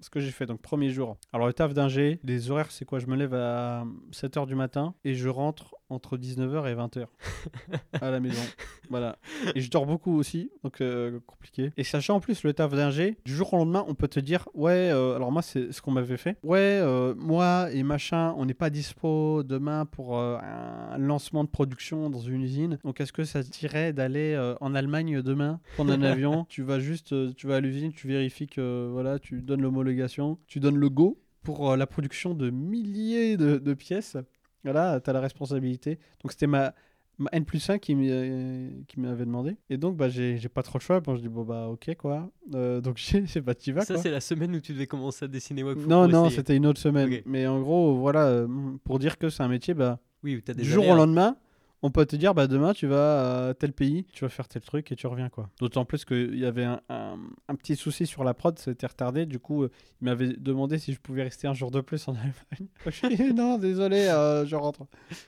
[0.00, 1.16] ce que j'ai fait donc premier jour.
[1.32, 2.98] Alors le taf d'ingé, les horaires c'est quoi?
[2.98, 7.06] Je me lève à 7h du matin et je rentre entre 19h et 20h
[8.00, 8.42] à la maison.
[8.90, 9.16] Voilà.
[9.54, 11.72] Et je dors beaucoup aussi, donc euh, compliqué.
[11.78, 14.50] Et sachant en plus le taf d'ingé, du jour au lendemain, on peut te dire
[14.52, 16.36] ouais, euh, alors moi c'est ce qu'on m'avait fait.
[16.42, 16.82] Ouais,
[17.16, 22.42] moi et machin, on n'est pas dispo demain pour un lancement de production dans une
[22.42, 22.78] usine.
[22.84, 26.78] Donc est-ce que ça te dirait d'aller en Allemagne demain prendre un avion Tu vas
[26.78, 30.76] juste, euh, tu vas à l'usine, tu vérifies que voilà, tu donnes l'homologation, tu donnes
[30.76, 34.16] le go pour euh, la production de milliers de, de pièces.
[34.64, 35.98] Voilà, tu as la responsabilité.
[36.22, 36.72] Donc c'était ma,
[37.18, 39.56] ma N plus 1 qui m'avait demandé.
[39.70, 41.00] Et donc, bah, j'ai pas trop le choix.
[41.00, 42.30] Bon, je dis, bon, bah, ok, quoi.
[42.54, 45.24] Euh, donc, j'ai- c'est pas, t'y vas, Ça, c'est la semaine où tu devais commencer
[45.24, 47.20] à dessiner Wakfu Non, non, c'était une autre semaine.
[47.26, 48.46] Mais en gros, voilà,
[48.84, 51.36] pour dire que c'est un métier, bah, Oui, t'as des du jour au lendemain,
[51.82, 54.62] on peut te dire, bah, demain, tu vas à tel pays, tu vas faire tel
[54.62, 55.50] truc et tu reviens, quoi.
[55.60, 57.18] D'autant plus qu'il y avait un, un-
[57.48, 59.26] un petit souci sur la prod, c'était retardé.
[59.26, 62.14] Du coup, euh, il m'avait demandé si je pouvais rester un jour de plus en
[62.14, 63.32] Allemagne.
[63.34, 64.86] non, désolé, euh, je rentre.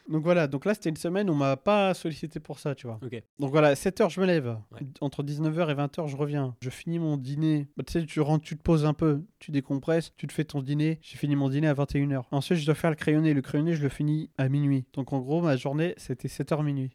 [0.08, 2.86] Donc voilà, donc là, c'était une semaine où on m'a pas sollicité pour ça, tu
[2.86, 2.98] vois.
[3.38, 4.56] Donc voilà, 7h, je me lève.
[4.72, 4.80] Ouais.
[5.00, 6.54] Entre 19h et 20h, je reviens.
[6.60, 7.68] Je finis mon dîner.
[7.76, 10.44] Bah, tu sais, tu rentres, tu te poses un peu, tu décompresses, tu te fais
[10.44, 10.98] ton dîner.
[11.02, 12.22] J'ai fini mon dîner à 21h.
[12.30, 13.34] Ensuite, je dois faire le crayonné.
[13.34, 14.84] Le crayonné, je le finis à minuit.
[14.92, 16.90] Donc en gros, ma journée, c'était 7h minuit.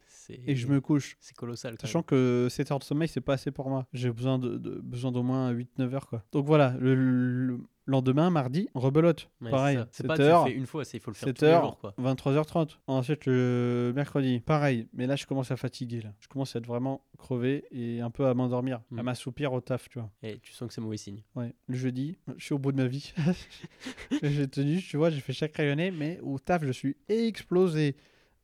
[0.45, 1.17] Et je me couche.
[1.19, 1.71] c'est colossal.
[1.75, 3.87] quand Sachant que 7 heures de sommeil, c'est pas assez pour moi.
[3.93, 6.23] J'ai besoin de, de- besoin d'au moins 8-9 heures, quoi.
[6.31, 9.27] Donc voilà, le, le lendemain, mardi, rebelote.
[9.41, 9.51] même.
[9.51, 9.87] Ouais, pareil, c'est ça.
[9.91, 10.43] C'est 7 pas tu le heures.
[10.45, 11.63] fais une fois, il faut le faire 7 tous les heures.
[11.63, 11.95] jours quoi.
[11.99, 12.77] 23h30.
[12.85, 14.87] Ensuite, le mercredi, pareil.
[14.93, 16.01] Mais là, je commence à fatiguer.
[16.01, 16.13] Là.
[16.19, 18.99] Je commence à être vraiment crevé et un peu à m'endormir, Mm.
[18.99, 20.11] à m'assoupir au taf, tu vois.
[20.21, 21.23] Et tu sens que c'est mauvais signe.
[21.35, 21.55] Ouais.
[21.67, 23.13] Le jeudi, je suis au bout de ma vie.
[24.21, 27.95] j'ai tenu, tu vois, j'ai fait chaque rayonné, mais au taf, je suis explosé.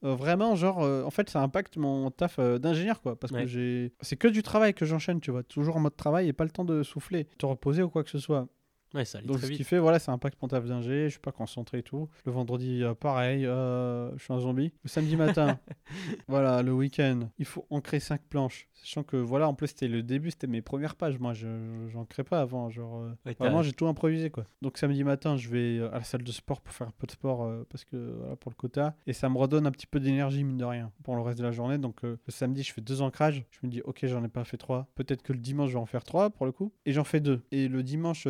[0.05, 3.15] Euh, vraiment, genre, euh, en fait, ça impacte mon taf euh, d'ingénieur, quoi.
[3.19, 3.41] Parce Ouais.
[3.41, 3.91] que j'ai.
[4.01, 5.43] C'est que du travail que j'enchaîne, tu vois.
[5.43, 8.09] Toujours en mode travail et pas le temps de souffler, te reposer ou quoi que
[8.11, 8.47] ce soit.
[8.93, 11.31] Ouais, ça allait Donc, ce qui fait, voilà, impacte mon taf d'ingé, je suis pas
[11.31, 12.09] concentré et tout.
[12.25, 14.71] Le vendredi, euh, pareil, euh, je suis un zombie.
[14.83, 15.59] Le samedi matin,
[16.27, 18.69] voilà, le week-end, il faut ancrer 5 planches.
[18.73, 21.19] Sachant que, voilà, en plus, c'était le début, c'était mes premières pages.
[21.19, 21.47] Moi, je
[21.91, 22.69] j'en crée pas avant.
[22.69, 24.45] Genre, euh, Ouais, vraiment, j'ai tout improvisé, quoi.
[24.61, 27.11] Donc, samedi matin, je vais à la salle de sport pour faire un peu de
[27.11, 28.95] sport, parce que, voilà, pour le quota.
[29.07, 31.43] Et ça me redonne un petit peu d'énergie, mine de rien, pour le reste de
[31.43, 31.77] la journée.
[31.77, 33.43] Donc, le samedi, je fais deux ancrages.
[33.49, 34.87] Je me dis, ok, j'en ai pas fait trois.
[34.95, 36.71] Peut-être que le dimanche, je vais en faire trois, pour le coup.
[36.85, 37.41] Et j'en fais deux.
[37.51, 38.27] Et le dimanche,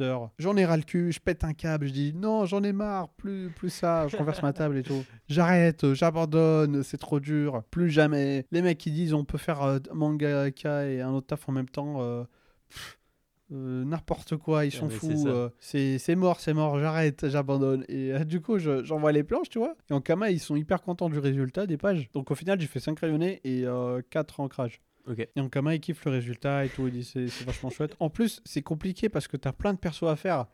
[0.00, 2.72] 17h, j'en ai ras le cul, je pète un câble, je dis, non, j'en ai
[2.72, 5.04] marre, plus, plus ça, je renverse ma table et tout.
[5.28, 8.46] J'arrête, j'abandonne, c'est trop dur, plus jamais.
[8.52, 11.68] Les mecs qui disent, on peut faire euh, mangaka et un autre taf en même
[11.68, 11.96] temps.
[12.00, 12.24] euh,
[12.70, 12.98] pff,
[13.52, 15.08] euh, n'importe quoi, ils sont fous.
[15.28, 17.84] euh, C'est c'est mort, c'est mort, j'arrête, j'abandonne.
[17.88, 19.74] Et du coup, je- j'envoie les planches, tu vois.
[19.90, 22.08] Et en Kama, ils sont hyper contents du résultat des pages.
[22.12, 23.64] Donc au final, j'ai fait 5 crayonnés et
[24.10, 24.80] 4 ancrages.
[25.06, 25.20] Ok.
[25.20, 26.88] Et en Kama, il kiffe le résultat et tout.
[26.88, 27.94] Il dit c'est vachement chouette.
[28.00, 30.46] En plus, c'est compliqué parce que t'as plein de persos à faire.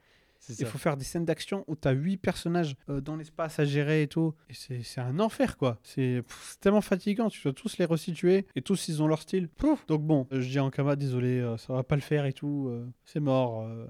[0.45, 3.59] C'est Il faut faire des scènes d'action où tu as 8 personnages euh, dans l'espace
[3.61, 4.35] à gérer et tout.
[4.51, 5.79] Et c'est c'est un enfer, quoi.
[5.85, 7.29] C'est pff, c'est tellement fatigant.
[7.31, 9.49] Tu dois tous les resituer et tous, ils ont leur style.
[9.49, 9.87] Pouf.
[9.87, 12.33] Donc bon, euh, je dis en Kama, désolé, euh, ça va pas le faire et
[12.33, 12.67] tout.
[12.69, 13.63] euh, c'est mort.
[13.63, 13.87] euh,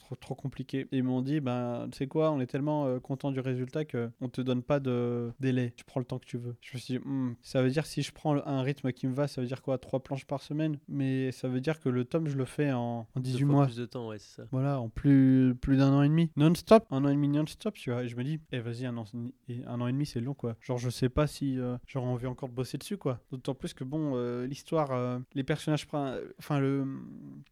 [0.00, 0.86] trop, trop compliqué.
[0.92, 3.84] Et ils m'ont dit, ben, tu sais quoi, on est tellement euh, content du résultat
[3.84, 5.72] que on te donne pas de délai.
[5.76, 6.54] Tu prends le temps que tu veux.
[6.60, 9.12] Je me suis dit, Hmm, ça veut dire si je prends un rythme qui me
[9.14, 10.78] va, ça veut dire quoi Trois planches par semaine?
[10.88, 13.52] Mais ça veut dire que le tome, je le fais en, en Deux 18 fois
[13.54, 13.66] mois.
[13.66, 14.48] plus de temps, ouais, c'est ça.
[14.52, 16.30] Voilà, en plus, plus d'un an et demi.
[16.36, 18.04] Non-stop, un an et demi non-stop, tu vois.
[18.04, 19.04] Et je me dis, eh vas-y, un an,
[19.48, 20.56] et un an et demi, c'est long, quoi.
[20.60, 23.20] Genre, je sais pas si euh, j'aurais envie encore bosser dessus, quoi.
[23.30, 25.86] D'autant plus que, bon, euh, l'histoire, euh, les personnages,
[26.38, 26.86] enfin, le,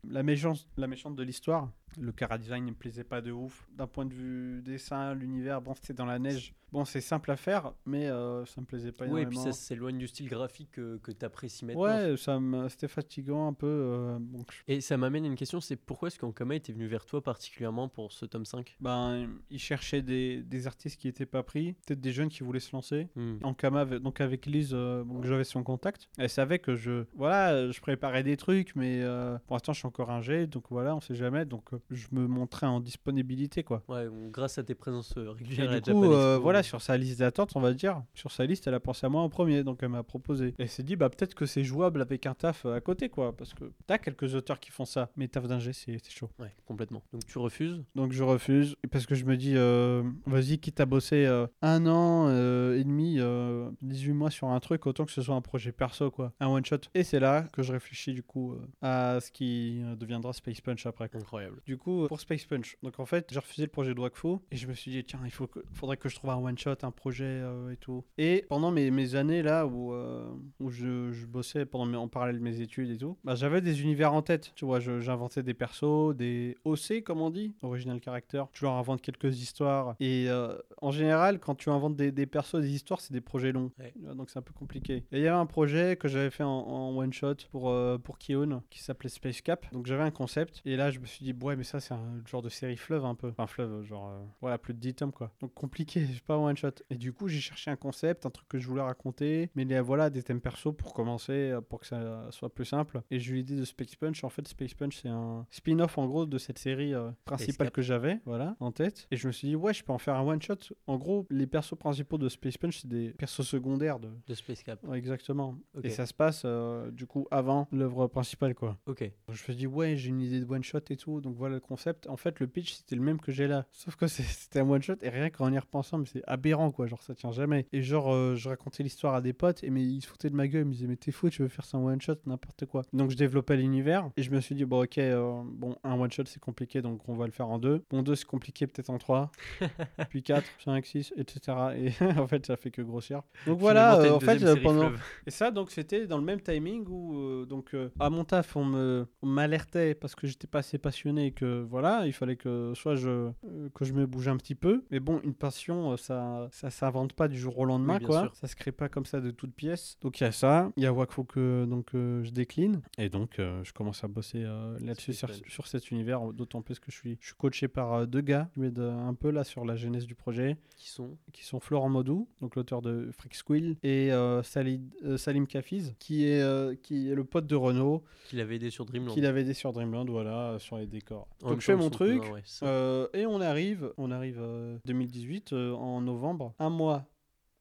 [0.09, 3.67] la, méchante, la méchante de l'histoire, le cara design ne me plaisait pas de ouf.
[3.73, 6.55] D'un point de vue dessin, l'univers, bon, c'était dans la neige.
[6.73, 9.53] Bon, c'est simple à faire, mais euh, ça me plaisait pas Ouais, et puis ça
[9.53, 11.83] s'éloigne du style graphique que, que tu apprécies maintenant.
[11.83, 13.67] Ouais, ça c'était fatigant un peu.
[13.69, 16.89] euh, donc je- Et ça m'amène à une question, c'est pourquoi est-ce qu'Ankama était venu
[16.89, 21.27] vers toi particulièrement pour ce tome 5 ben, ils cherchaient des, des artistes qui n'étaient
[21.27, 23.09] pas pris, peut-être des jeunes qui voulaient se lancer.
[23.15, 23.37] Hmm.
[23.45, 26.09] En Kama, avec- donc avec Lise, euh, donc j'avais son contact.
[26.19, 29.87] Elle savait que je, voilà, je préparais des trucs, mais euh, pour l'instant je suis
[29.87, 31.45] encore un G, donc voilà, on sait jamais.
[31.45, 33.83] Donc euh, je me montrais en disponibilité, quoi.
[33.89, 36.97] Ouais, grâce à tes présences euh, Et régulières à du coup, euh, voilà, sur sa
[36.97, 39.65] liste d'attente, on va dire, sur sa liste, elle a pensé à moi en premier,
[39.65, 40.49] donc elle m'a proposé.
[40.59, 43.09] Et elle s'est dit, bah peut-être que c'est jouable avec un taf euh, à côté,
[43.09, 46.31] quoi, parce que t'as quelques auteurs qui font ça, mais taf d'ingé, c'est c'est chaud.
[46.39, 47.03] Ouais, complètement.
[47.13, 47.83] Donc tu refuses?
[47.95, 51.87] Donc je refuse parce que je me dis, euh, vas-y, quitte à bosser euh, un
[51.87, 55.73] an et demi, euh, 18 mois sur un truc, autant que ce soit un projet
[55.73, 56.79] perso, quoi, un one shot.
[56.95, 61.11] Et c'est là que je réfléchis du coup à ce qui deviendra Space Punch après.
[61.15, 61.61] Incroyable.
[61.67, 64.57] Du coup, pour Space Punch, donc en fait, j'ai refusé le projet de Wakfu et
[64.57, 66.75] je me suis dit, tiens, il faut que, faudrait que je trouve un one shot,
[66.83, 68.05] un projet euh, et tout.
[68.19, 70.29] Et pendant mes, mes années là où, euh,
[70.61, 73.61] où je, je bossais pendant mes- en parallèle de mes études et tout, bah, j'avais
[73.61, 74.53] des univers en tête.
[74.55, 78.43] Tu vois, j'inventais des persos, des OC comme on dit, original character.
[78.53, 79.97] Tu leur inventes quelques histoires.
[80.01, 83.53] Et euh, en général, quand tu inventes des, des persos, des histoires, c'est des projets
[83.53, 83.71] longs.
[83.79, 83.93] Ouais.
[84.15, 85.05] Donc c'est un peu compliqué.
[85.13, 88.19] Et il y avait un projet que j'avais fait en, en one shot pour, pour
[88.19, 89.67] Kion qui s'appelait Space Cap.
[89.73, 90.63] Donc j'avais un concept.
[90.65, 93.05] Et là, je me suis dit, ouais, mais ça, c'est un genre de série fleuve
[93.05, 93.29] un peu.
[93.29, 95.33] Enfin, fleuve, genre, euh, voilà, plus de 10 tomes quoi.
[95.41, 96.71] Donc compliqué, j'ai pas un one shot.
[96.91, 99.51] Et du coup, j'ai cherché un concept, un truc que je voulais raconter.
[99.55, 102.53] Mais il y a, voilà, des thèmes perso pour commencer, euh, pour que ça soit
[102.53, 103.03] plus simple.
[103.11, 104.25] Et j'ai eu l'idée de Space Punch.
[104.25, 107.83] En fait, Space Punch, c'est un spin-off en gros de cette série euh, principale que
[107.83, 109.07] j'avais, voilà, en tête.
[109.11, 110.55] Et je me suis dit, ouais, je peux en faire un one shot.
[110.87, 114.11] En gros, les persos principaux de Space Punch, c'est des persos secondaires de.
[114.27, 114.83] De Space Cap.
[114.87, 115.59] Ouais, exactement.
[115.83, 118.79] Et ça se passe euh, du coup avant l'œuvre principale, quoi.
[118.87, 119.11] Ok.
[119.29, 121.54] Je me suis dit, ouais, j'ai une idée de one shot et tout, donc voilà
[121.55, 122.07] le concept.
[122.09, 123.67] En fait, le pitch, c'était le même que j'ai là.
[123.73, 126.87] Sauf que c'était un one shot, et rien qu'en y repensant, mais c'est aberrant, quoi.
[126.87, 127.67] Genre, ça tient jamais.
[127.73, 130.35] Et genre, euh, je racontais l'histoire à des potes, et mais ils se foutaient de
[130.35, 132.17] ma gueule, ils me disaient, mais t'es fou, tu veux faire ça en one shot,
[132.27, 132.83] n'importe quoi.
[132.93, 136.11] Donc, je développais l'univers, et je me suis dit, bon, ok, euh, bon, un one
[136.11, 137.85] shot, c'est compliqué, donc on va le faire en deux.
[137.91, 139.31] Bon, deux, c'est compliqué, peut-être en trois.
[140.11, 141.57] puis 4, 5, 6, etc.
[141.77, 143.23] Et en fait, ça fait que grossir.
[143.47, 144.89] Donc voilà, euh, en fait, pendant.
[144.89, 145.01] fleuve.
[145.27, 149.95] Et ça, donc, c'était dans le même timing où, donc, à mon taf, on m'alertait
[149.95, 153.31] parce que j'étais pas assez passionné et que, voilà, il fallait que soit je,
[153.75, 154.85] que je me bouge un petit peu.
[154.91, 158.21] Mais bon, une passion, euh, ça, ça s'invente pas du jour au lendemain, Oui, quoi.
[158.23, 158.37] sûr.
[158.37, 159.97] Ça se crée pas comme ça de toutes pièces.
[160.03, 160.71] Donc, il y a ça.
[160.77, 162.81] Il y a Wakfu que, donc, euh, je décline.
[162.99, 166.91] Et donc, euh, je commence à bosser euh, là-dessus, sur, cet univers, d'autant plus que
[166.91, 169.77] je suis, je suis coaché par deux gars qui m'aident un peu là sur la
[169.77, 171.17] genèse du projet Qui sont?
[171.33, 174.11] Qui sont Florent Modou, donc l'auteur de Freak Squill, et
[174.43, 178.85] Salid- Salim Kafiz, qui est, qui est le pote de Renault, qui l'avaient aidé sur
[178.85, 179.13] Dreamland.
[179.15, 181.24] qui l'avait aidé sur Dreamland, voilà, sur les décors.
[181.43, 185.53] En donc je fais mon truc, ouais, euh, et on arrive, on arrive euh, 2018,
[185.53, 187.05] euh, en novembre, un mois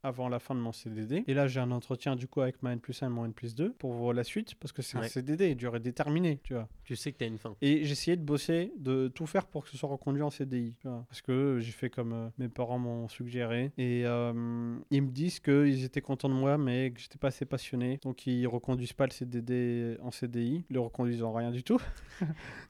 [0.03, 1.23] avant la fin de mon CDD.
[1.27, 3.33] Et là, j'ai un entretien du coup avec ma N plus 1 et mon N
[3.33, 5.03] plus 2 pour voir la suite, parce que c'est un.
[5.03, 6.67] CDD, durée déterminée, tu vois.
[6.83, 7.55] Tu sais que t'as une fin.
[7.61, 10.75] Et j'essayais de bosser, de tout faire pour que ce soit reconduit en CDI.
[10.79, 11.05] tu vois.
[11.07, 13.71] Parce que j'ai fait comme euh, mes parents m'ont suggéré.
[13.77, 17.45] Et euh, ils me disent qu'ils étaient contents de moi, mais que j'étais pas assez
[17.45, 17.99] passionné.
[18.03, 20.65] Donc ils reconduisent pas le CDD en CDI.
[20.69, 21.79] Ils le reconduisent en rien du tout.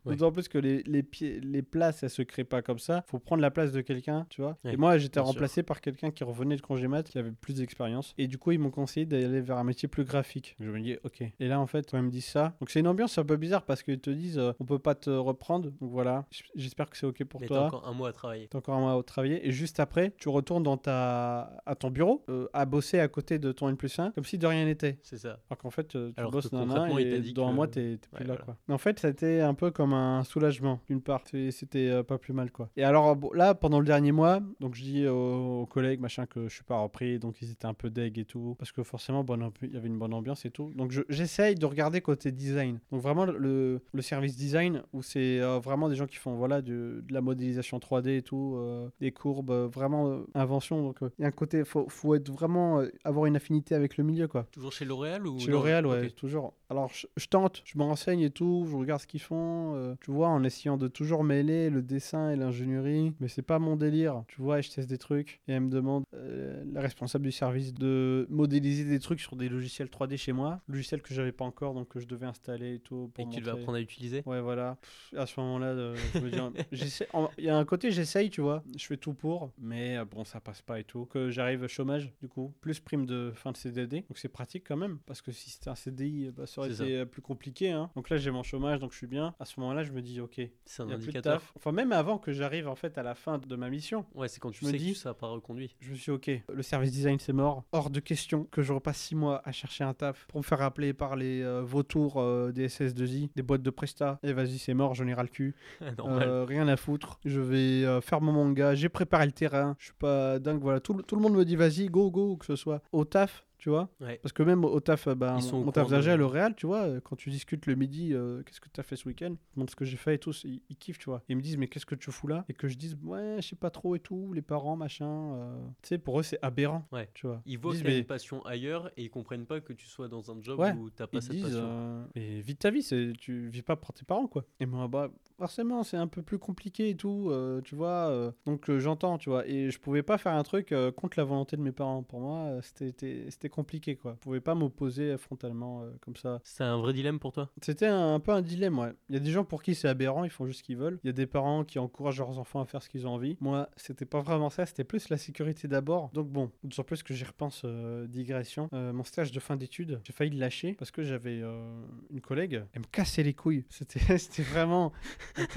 [0.05, 0.15] Ouais.
[0.15, 3.05] D'autant plus que les, les, pieds, les places, elles se créent pas comme ça.
[3.07, 4.57] faut prendre la place de quelqu'un, tu vois.
[4.65, 5.25] Ouais, et moi, j'étais sûr.
[5.25, 8.13] remplacé par quelqu'un qui revenait de congé mat, qui plus d'expérience.
[8.17, 10.55] Et du coup, ils m'ont conseillé d'aller vers un métier plus graphique.
[10.59, 11.21] Je me dis, ok.
[11.39, 13.37] Et là, en fait, quand ils me disent ça, donc c'est une ambiance un peu
[13.37, 15.71] bizarre parce qu'ils te disent, euh, on peut pas te reprendre.
[15.79, 17.65] Donc voilà, j'espère que c'est ok pour Mais t'as toi.
[17.67, 18.47] encore un mois à travailler.
[18.47, 21.57] T'as encore un mois à travailler et juste après, tu retournes dans ta...
[21.65, 24.37] à ton bureau euh, à bosser à côté de ton N plus 1 comme si
[24.37, 24.99] de rien n'était.
[25.03, 25.39] C'est ça.
[25.49, 27.97] Alors qu'en fait, euh, tu Alors bosses concrètement, il et dit dans un mois, t'es
[27.97, 28.25] plus Ouais, là.
[28.35, 28.43] voilà.
[28.43, 28.57] Quoi.
[28.67, 31.21] Mais en fait, ça a été un peu comme un soulagement, d'une part.
[31.51, 32.51] C'était euh, pas plus mal.
[32.51, 32.69] quoi.
[32.77, 36.47] Et alors bon, là, pendant le dernier mois, donc je dis aux collègues machin, que
[36.47, 38.55] je suis pas repris donc ils étaient un peu deg et tout.
[38.59, 40.71] Parce que forcément, bonne il y avait une bonne ambiance et tout.
[40.75, 42.79] Donc je- j'essaye de regarder côté design.
[42.91, 46.61] Donc vraiment le, le service design, où c'est euh, vraiment des gens qui font voilà,
[46.61, 50.83] de la modélisation 3D et tout, euh, des courbes, euh, vraiment invention.
[50.83, 54.03] Donc il y a un côté, faut, faut être vraiment avoir une affinité avec le
[54.03, 54.43] milieu, quoi.
[54.51, 56.53] Toujours chez L'Oréal ou Chez L'Oréal, ouais, toujours.
[56.69, 60.11] Alors, je, je tente, je me renseigne et tout, je regarde ce qu'ils font, tu
[60.11, 63.13] vois, en essayant de toujours mêler le dessin et l'ingénierie.
[63.19, 65.41] Mais c'est pas mon délire, tu vois, et je teste des trucs.
[65.47, 69.87] Et elle me demande, la responsable du service, de modéliser des trucs sur des logiciels
[69.89, 70.61] 3D chez moi.
[70.67, 73.11] Logiciels que j'avais pas encore, donc que je devais installer et tout.
[73.13, 74.77] Pour Et que tu devais apprendre à utiliser Ouais, voilà.
[74.81, 76.39] Pff, à ce moment-là, euh, je me dis,
[77.13, 78.63] en- il y a un côté, j'essaye, tu vois.
[78.77, 81.05] Je fais tout pour, mais euh, bon, ça passe pas et tout.
[81.05, 84.01] Que j'arrive au chômage, du coup, plus prime de fin de CDD.
[84.09, 86.97] Donc c'est pratique quand même, parce que si c'était un CDI, bah, ça aurait été
[86.99, 87.71] euh, plus compliqué.
[87.71, 87.89] Hein.
[87.95, 89.35] Donc là, j'ai mon chômage, donc je suis bien.
[89.39, 91.39] À ce moment-là, je me dis, ok, C'est un y a plus de indicateur.
[91.41, 91.53] taf.
[91.55, 94.05] Enfin, même avant que j'arrive en fait à la fin de ma mission.
[94.15, 95.75] Ouais, c'est quand tu me sais que dis- ça n'a pas reconduit.
[95.79, 97.63] Je me suis ok, le service design c'est mort.
[97.71, 100.61] Hors de question que je repasse six mois à chercher un taf pour me faire
[100.61, 104.19] appeler par les euh, vautours euh, des SS2I, des boîtes de Presta.
[104.23, 105.55] Et vas-y, c'est mort, j'en ai ras le cul.
[105.97, 106.27] Normal.
[106.27, 107.19] Euh, rien à foutre.
[107.25, 108.75] Je vais euh, faire mon manga.
[108.75, 109.75] J'ai préparé le terrain.
[109.79, 110.61] Je suis pas dingue.
[110.61, 113.05] Voilà, tout, le- tout le monde me dit vas-y, go, go, que ce soit au
[113.05, 113.43] taf.
[113.63, 114.19] Tu vois Ouais.
[114.21, 116.81] Parce que même au taf, euh, bah, Ils sont mon, taf à L'Oréal, tu vois,
[116.81, 119.57] euh, quand tu discutes le midi, euh, qu'est-ce que tu as fait ce week-end Je
[119.61, 121.21] montre ce que j'ai fait et tout, ils, ils kiffent, tu vois.
[121.29, 122.43] Ils me disent, mais qu'est-ce que tu fous là?
[122.49, 125.05] Et que je dise, ouais, je sais pas trop et tout, les parents, machin.
[125.35, 126.85] euh, Tu sais, pour eux, c'est aberrant.
[126.91, 127.09] Ouais.
[127.13, 127.41] Tu vois.
[127.45, 130.29] Ils voient que mais- une passion ailleurs et ils comprennent pas que tu sois dans
[130.29, 130.73] un job Ouais.
[130.73, 131.61] où t'as pas Ils cette disent, passion.
[131.63, 134.43] euh, mais vis ta vie, c'est tu vis pas pour tes parents quoi.
[134.59, 138.09] Et moi bah forcément c'est un peu plus compliqué et tout, euh, tu vois.
[138.09, 139.47] euh, donc euh, j'entends, tu vois.
[139.47, 142.03] Et je pouvais pas faire un truc euh, contre la volonté de mes parents.
[142.03, 144.13] Pour moi, euh, c'était- c'était c'était compliqué quoi.
[144.15, 146.39] Je pouvais pas m'opposer frontalement euh, comme ça.
[146.43, 147.49] C'est un vrai dilemme pour toi?
[147.61, 148.93] C'était un, un peu un dilemme, ouais.
[149.09, 150.99] Il y a des gens pour qui c'est aberrant, ils font juste ce qu'ils veulent.
[151.03, 153.37] Il y a des parents qui encouragent leurs enfants à faire ce qu'ils ont envie.
[153.41, 156.09] Moi, c'était pas vraiment ça, c'était plus la sécurité d'abord.
[156.13, 158.69] Donc bon, d'autant plus que j'y repense, euh, digression.
[158.73, 162.21] Euh, mon stage de fin d'études, j'ai failli le lâcher parce que j'avais euh, une
[162.21, 163.65] collègue, elle me cassait les couilles.
[163.69, 164.91] C'était c'était vraiment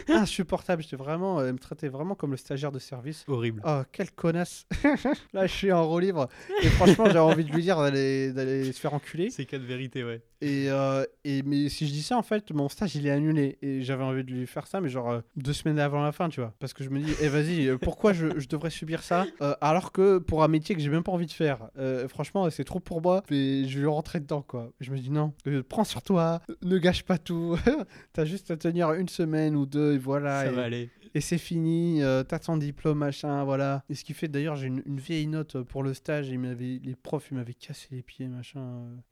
[0.08, 0.82] insupportable.
[0.82, 3.24] J'étais vraiment, elle me traitait vraiment comme le stagiaire de service.
[3.28, 3.62] Horrible.
[3.64, 4.66] Oh, quelle connasse
[5.32, 6.28] Là, je suis en roue libre.
[6.62, 9.30] Et franchement, j'ai envie de lui dire d'aller se faire enculer.
[9.30, 10.22] C'est cas de vérité, ouais.
[10.40, 13.58] Et, euh, et mais si je dis ça, en fait, mon stage il est annulé.
[13.62, 16.28] Et j'avais envie de lui faire ça, mais genre euh, deux semaines avant la fin,
[16.28, 16.54] tu vois.
[16.58, 19.54] Parce que je me dis, eh vas-y, euh, pourquoi je, je devrais subir ça euh,
[19.60, 21.68] alors que pour un métier que j'ai même pas envie de faire
[22.08, 23.22] Franchement, c'est trop pour moi.
[23.30, 24.70] Et je vais rentrer dedans, quoi.
[24.80, 25.32] Je me dis, non,
[25.68, 27.56] prends sur toi, ne gâche pas tout.
[28.12, 30.44] T'as juste à tenir une semaine ou deux, et voilà.
[30.44, 30.90] ça et- va aller.
[31.14, 33.84] et c'est fini, euh, t'as ton diplôme, machin, voilà.
[33.88, 37.28] Et ce qui fait d'ailleurs, j'ai une, une vieille note pour le stage, les profs,
[37.30, 38.60] ils m'avaient cassé les pieds, machin.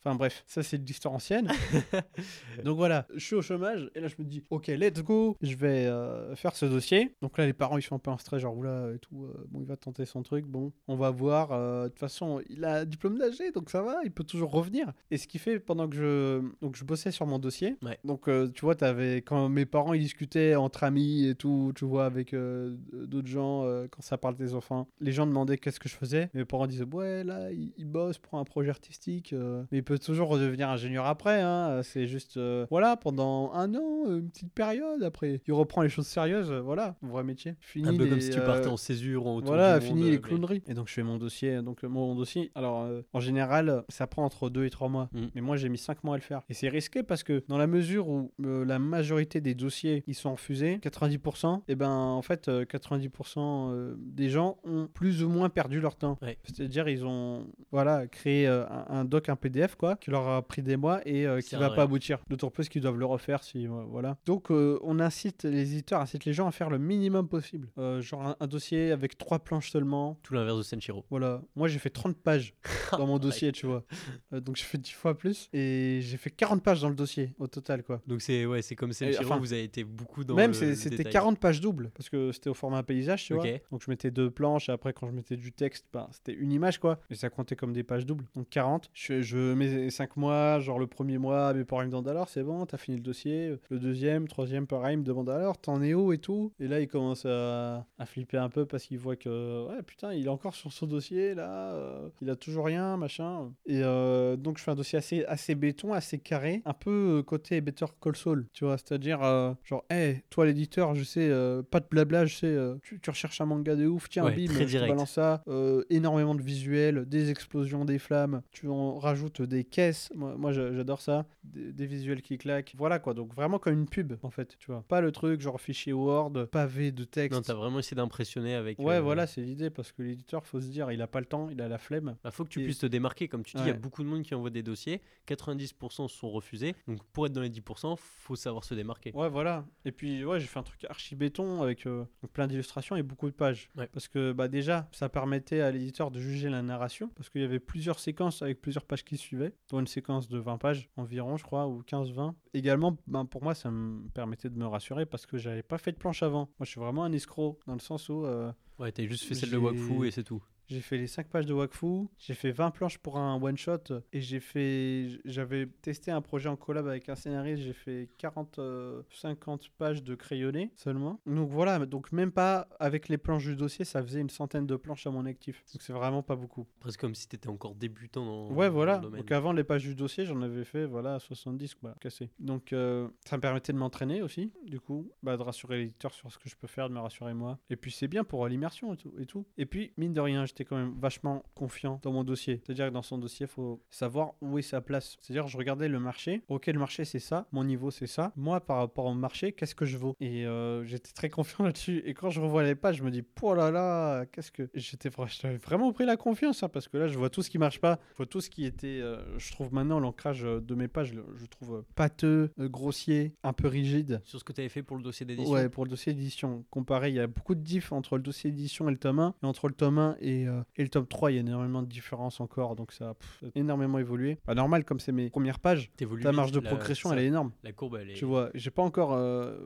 [0.00, 1.48] Enfin bref, ça c'est de l'histoire ancienne.
[2.64, 5.54] Donc voilà, je suis au chômage, et là je me dis, ok, let's go, je
[5.56, 7.14] vais euh, faire ce dossier.
[7.22, 9.44] Donc là, les parents, ils sont un peu en stress, genre, oula, et tout, euh,
[9.50, 11.52] bon, il va tenter son truc, bon, on va voir.
[11.52, 14.50] euh, De toute façon, il a un diplôme d'AG, donc ça va, il peut toujours
[14.50, 14.92] revenir.
[15.10, 17.98] Et ce qui fait, pendant que je, donc, je bossais sur mon dossier, Ouais.
[18.04, 22.06] donc tu vois, avais, quand mes parents, ils discutaient entre amis et tout, tu vois,
[22.06, 26.30] avec d'autres gens, quand ça parle des enfants, les gens demandaient qu'est-ce que je faisais.
[26.34, 29.32] Mes parents disaient, ouais, là, il, il bosse pour un projet artistique,
[29.72, 34.04] mais il peut toujours redevenir ingénieur après, hein, c'est juste, euh, voilà, pendant un an,
[34.06, 37.54] une petite période, après, il reprend les choses sérieuses, euh, voilà, un vrai métier.
[37.60, 40.02] Fini Un peu comme si tu euh, partais en césure en autour voilà, du fini
[40.02, 40.62] euh, les mais- clowneries.
[40.68, 41.62] Et donc je fais mon dossier.
[41.62, 45.08] Donc euh, mon dossier, alors euh, en général, ça prend entre 2 et 3 mois.
[45.12, 45.20] Mm.
[45.34, 46.42] Mais moi j'ai mis 5 mois à le faire.
[46.48, 50.14] Et c'est risqué parce que dans la mesure où euh, la majorité des dossiers ils
[50.14, 55.28] sont refusés, 90%, et ben en fait euh, 90% euh, des gens ont plus ou
[55.28, 56.18] moins perdu leur temps.
[56.22, 56.38] Ouais.
[56.44, 60.42] C'est-à-dire ils ont voilà créé euh, un, un doc, un PDF quoi, qui leur a
[60.42, 62.18] pris des mois et euh, qui Sert va pas aboutir.
[62.28, 64.16] D'autant plus qu'ils doivent le refaire si euh, voilà.
[64.26, 67.68] Donc euh, on incite les éditeurs, incite les gens à faire le minimum possible.
[67.78, 70.18] Euh, genre un, un dossier avec trois planches seulement.
[70.22, 71.04] Tout l'inverse de Senshiro.
[71.10, 72.54] Voilà, moi j'ai fait 30 pages
[72.92, 73.84] dans mon dossier, tu vois.
[74.32, 77.46] Donc j'ai fait 10 fois plus et j'ai fait 40 pages dans le dossier au
[77.46, 78.00] total quoi.
[78.06, 81.12] Donc c'est ouais, comme Senshiro, enfin, vous avez été beaucoup dans Même c'était détail.
[81.12, 83.44] 40 pages doubles parce que c'était au format paysage, tu vois.
[83.70, 86.52] Donc je mettais deux planches et après quand je mettais du texte, bah, c'était une
[86.52, 87.00] image quoi.
[87.10, 88.24] Et ça comptait comme des pages doubles.
[88.34, 88.90] Donc 40.
[88.92, 92.28] Je, je mets 5 mois, genre le premier mois, mes parents ils me demandent alors
[92.28, 93.56] c'est bon, t'as fini le dossier.
[93.70, 96.52] Le deuxième, troisième, pareil, ils me demandent alors t'en es où et tout.
[96.60, 100.12] Et là ils commencent à, à flipper un peu parce qu'ils voient que ouais putain
[100.12, 103.52] il est encore sur son dossier là, euh, il a toujours rien machin.
[103.66, 107.22] Et euh, donc je fais un dossier assez, assez béton, assez carré, un peu euh,
[107.22, 111.30] côté Better Call Saul, tu vois, c'est-à-dire euh, genre hey toi l'éditeur je sais
[111.70, 114.52] pas de blabla, je sais tu, tu recherches un manga de ouf, tiens Ouais, bim,
[114.66, 115.42] je te balance ça,
[115.90, 120.10] énormément de visuels, des explosions, des flammes, tu en rajoutes des caisses.
[120.14, 121.26] Moi, moi, je- j'adore ça.
[121.44, 122.74] Des, des visuels qui claquent.
[122.76, 124.84] Voilà quoi, donc vraiment comme une pub en fait, tu vois.
[124.88, 127.36] Pas le truc genre fichier Word, pavé de texte.
[127.36, 128.78] Non, t'as vraiment essayé d'impressionner avec.
[128.78, 131.26] Ouais, euh, voilà, c'est l'idée parce que l'éditeur, faut se dire, il a pas le
[131.26, 132.16] temps, il a la flemme.
[132.24, 133.28] Bah, faut que tu Et- puisses te démarquer.
[133.28, 135.00] Comme tu dis, il y a beaucoup de monde qui envoie des dossiers.
[135.26, 136.74] 90% sont refusés.
[136.88, 139.12] Donc pour être dans les 10%, faut savoir se démarquer.
[139.14, 139.64] Ouais, voilà.
[139.84, 143.26] Et puis, ouais, j'ai fait un truc archi béton avec euh, plein d'illustrations et beaucoup
[143.28, 143.68] de pages.
[143.76, 143.88] Ouais.
[143.92, 147.08] Parce que, bah, déjà, ça permettait à l'éditeur de juger la narration.
[147.14, 150.38] Parce qu'il y avait plusieurs séquences avec plusieurs pages qui suivaient, dont une séquence de
[150.38, 152.34] 20 pages environ, je crois, ou 15-20.
[152.54, 155.92] Également, ben, pour moi, ça me permettait de me rassurer parce que j'avais pas fait
[155.92, 156.48] de planche avant.
[156.58, 158.24] Moi, je suis vraiment un escroc dans le sens où.
[158.24, 160.42] euh, Ouais, t'as juste fait celle de Wakfu et c'est tout.
[160.68, 163.78] J'ai fait les 5 pages de Wakfu, j'ai fait 20 planches pour un one shot
[164.12, 168.58] et j'ai fait j'avais testé un projet en collab avec un scénariste, j'ai fait 40
[168.58, 171.20] euh, 50 pages de crayonné seulement.
[171.26, 174.76] Donc voilà, donc même pas avec les planches du dossier, ça faisait une centaine de
[174.76, 175.62] planches à mon actif.
[175.72, 176.66] Donc c'est vraiment pas beaucoup.
[176.80, 179.00] Presque comme si t'étais encore débutant dans, Ouais, dans voilà.
[179.02, 179.10] le.
[179.18, 182.30] Donc avant les pages du dossier, j'en avais fait voilà 70 quoi, cassé.
[182.38, 186.32] Donc euh, ça me permettait de m'entraîner aussi, du coup, bah, de rassurer l'éditeur sur
[186.32, 187.58] ce que je peux faire, de me rassurer moi.
[187.70, 189.44] Et puis c'est bien pour euh, l'immersion et tout, et tout.
[189.58, 192.60] Et puis mine de rien, j'étais quand même vachement confiant dans mon dossier.
[192.64, 195.16] C'est-à-dire que dans son dossier, faut savoir où est sa place.
[195.20, 196.42] C'est-à-dire je regardais le marché.
[196.48, 198.32] Ok, le marché c'est ça, mon niveau c'est ça.
[198.36, 200.14] Moi par rapport au marché, qu'est-ce que je vaux?
[200.20, 202.02] Et euh, j'étais très confiant là-dessus.
[202.04, 205.08] Et quand je revois les pages, je me dis, oh là là, qu'est-ce que j'étais
[205.08, 207.98] vraiment pris la confiance hein, parce que là, je vois tout ce qui marche pas.
[208.12, 209.00] Je vois tout ce qui était.
[209.00, 213.68] euh, je trouve maintenant l'ancrage euh, de mes pages, je trouve pâteux, grossier, un peu
[213.68, 214.22] rigide.
[214.24, 215.52] Sur ce que t'avais fait pour le dossier d'édition?
[215.52, 216.64] Ouais, pour le dossier d'édition.
[216.70, 219.34] Comparé, il y a beaucoup de diff entre le dossier d'édition et le tome 1.
[219.42, 221.82] Et entre le tome 1 et, euh, et le tome 3, il y a énormément
[221.82, 222.76] de différences encore.
[222.76, 224.36] Donc ça a pff, énormément évolué.
[224.36, 225.90] Pas normal, comme c'est mes premières pages.
[226.22, 227.52] Ta marge de la- progression, ça- elle est énorme.
[227.62, 228.14] La courbe, elle est.
[228.14, 229.58] Tu vois, j'ai pas encore euh,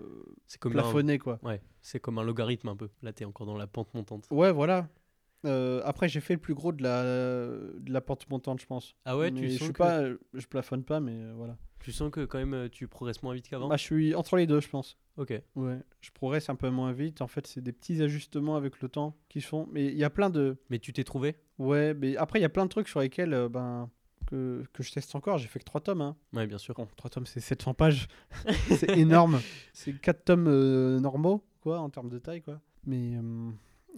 [0.61, 0.75] comme un...
[0.75, 1.39] plafonné, quoi.
[1.43, 2.89] Ouais, c'est comme un logarithme un peu.
[3.03, 4.27] Là, t'es encore dans la pente montante.
[4.31, 4.89] Ouais, voilà.
[5.45, 8.97] Euh, après, j'ai fait le plus gros de la, de la pente montante, je pense.
[9.05, 10.03] Ah ouais, Mais tu je sens suis que pas,
[10.35, 11.57] je plafonne pas, mais voilà.
[11.81, 13.69] Tu sens que quand même euh, tu progresses moins vite qu'avant.
[13.69, 14.97] Bah, je suis entre les deux, je pense.
[15.17, 15.33] Ok.
[15.57, 17.23] Ouais, je progresse un peu moins vite.
[17.23, 19.69] En fait, c'est des petits ajustements avec le temps qui se font.
[19.73, 20.57] Mais il y a plein de.
[20.71, 23.35] Mais tu t'es trouvé Ouais, mais après, il y a plein de trucs sur lesquels
[23.35, 23.91] euh, ben,
[24.27, 25.39] que, que je teste encore.
[25.39, 26.03] J'ai fait que 3 tomes.
[26.03, 26.17] Hein.
[26.33, 26.75] Ouais, bien sûr.
[26.75, 28.07] Bon, 3 tomes, c'est 700 pages.
[28.77, 29.41] c'est énorme.
[29.73, 32.61] C'est 4 tomes euh, normaux, quoi, en termes de taille, quoi.
[32.87, 33.17] Mais.
[33.17, 33.51] euh,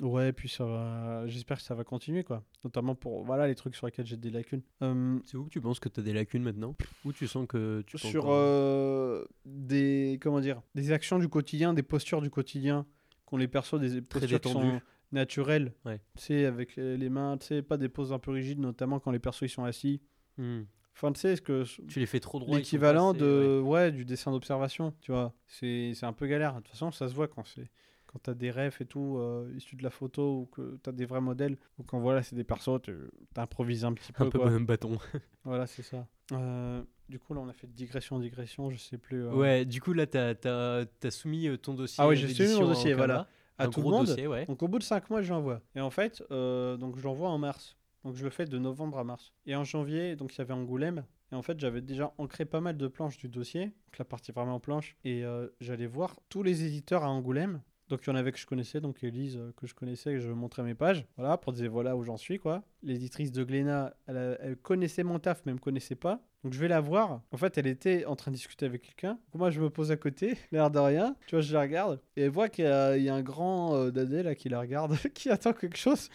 [0.03, 1.26] Ouais, puis ça va.
[1.26, 2.43] J'espère que ça va continuer, quoi.
[2.64, 4.62] Notamment pour voilà les trucs sur lesquels j'ai des lacunes.
[4.82, 6.74] Euh, C'est où que tu penses que t'as des lacunes maintenant?
[7.05, 11.82] Où tu sens que tu sur euh, des comment dire des actions du quotidien, des
[11.82, 12.86] postures du quotidien
[13.26, 14.80] qu'on les perçoit des Très postures qui sont
[15.12, 15.74] naturelles.
[15.84, 16.01] Ouais.
[16.16, 19.11] Tu sais avec les mains, tu sais pas des poses un peu rigides notamment quand
[19.11, 20.01] les persos ils sont assis.
[20.38, 20.62] Hmm.
[20.95, 22.57] Enfin tu sais ce que Tu les fais trop droit.
[22.57, 23.18] l'équivalent ouais.
[23.18, 23.91] de ouais.
[23.93, 25.34] du dessin d'observation, tu vois.
[25.47, 26.55] C'est c'est un peu galère.
[26.55, 27.68] De toute façon, ça se voit quand c'est
[28.12, 31.06] quand t'as des refs et tout euh, issus de la photo ou que t'as des
[31.06, 32.94] vrais modèles ou quand voilà c'est des persos tu
[33.34, 34.48] t'improvises un petit peu, Un peu quoi.
[34.50, 34.98] un bâton.
[35.44, 36.06] Voilà, c'est ça.
[36.32, 39.24] Euh, du coup, là, on a fait digression, digression, je sais plus.
[39.24, 42.02] euh, Ouais, du coup là t'as as, soumis euh, ton dossier.
[42.02, 43.26] Ah oui, j'ai soumis mon en dossier, voilà.
[43.58, 44.06] À un tout le monde.
[44.06, 44.46] dossier, ouais.
[44.46, 45.61] Donc, au bout de 5 mois, je l'envoie.
[45.74, 47.76] Et en fait, donc je l'envoie en mars.
[48.04, 49.32] Donc, je le fais de novembre à mars.
[49.46, 51.04] Et en janvier, donc il y avait Angoulême.
[51.32, 53.66] Et en fait, j'avais déjà ancré pas mal de planches du dossier.
[53.66, 54.96] Donc, la partie vraiment planche.
[55.04, 57.61] Et euh, j'allais voir tous les éditeurs à Angoulême.
[57.91, 60.20] Donc, il y en avait que je connaissais, donc Elise euh, que je connaissais, que
[60.20, 61.05] je montrais mes pages.
[61.18, 62.62] Voilà, pour dire voilà où j'en suis, quoi.
[62.82, 66.22] L'éditrice de Glénat, elle, connaissait mon taf, mais elle me connaissait pas.
[66.45, 67.20] Donc, je vais la voir.
[67.32, 69.18] En fait, elle était en train de discuter avec quelqu'un.
[69.34, 71.14] Moi, je me pose à côté, l'air de rien.
[71.26, 72.01] Tu vois, je la regarde.
[72.16, 74.49] Et elle voit qu'il y, a il y a un grand euh, dadé là qui
[74.49, 76.09] la regarde, qui attend quelque chose.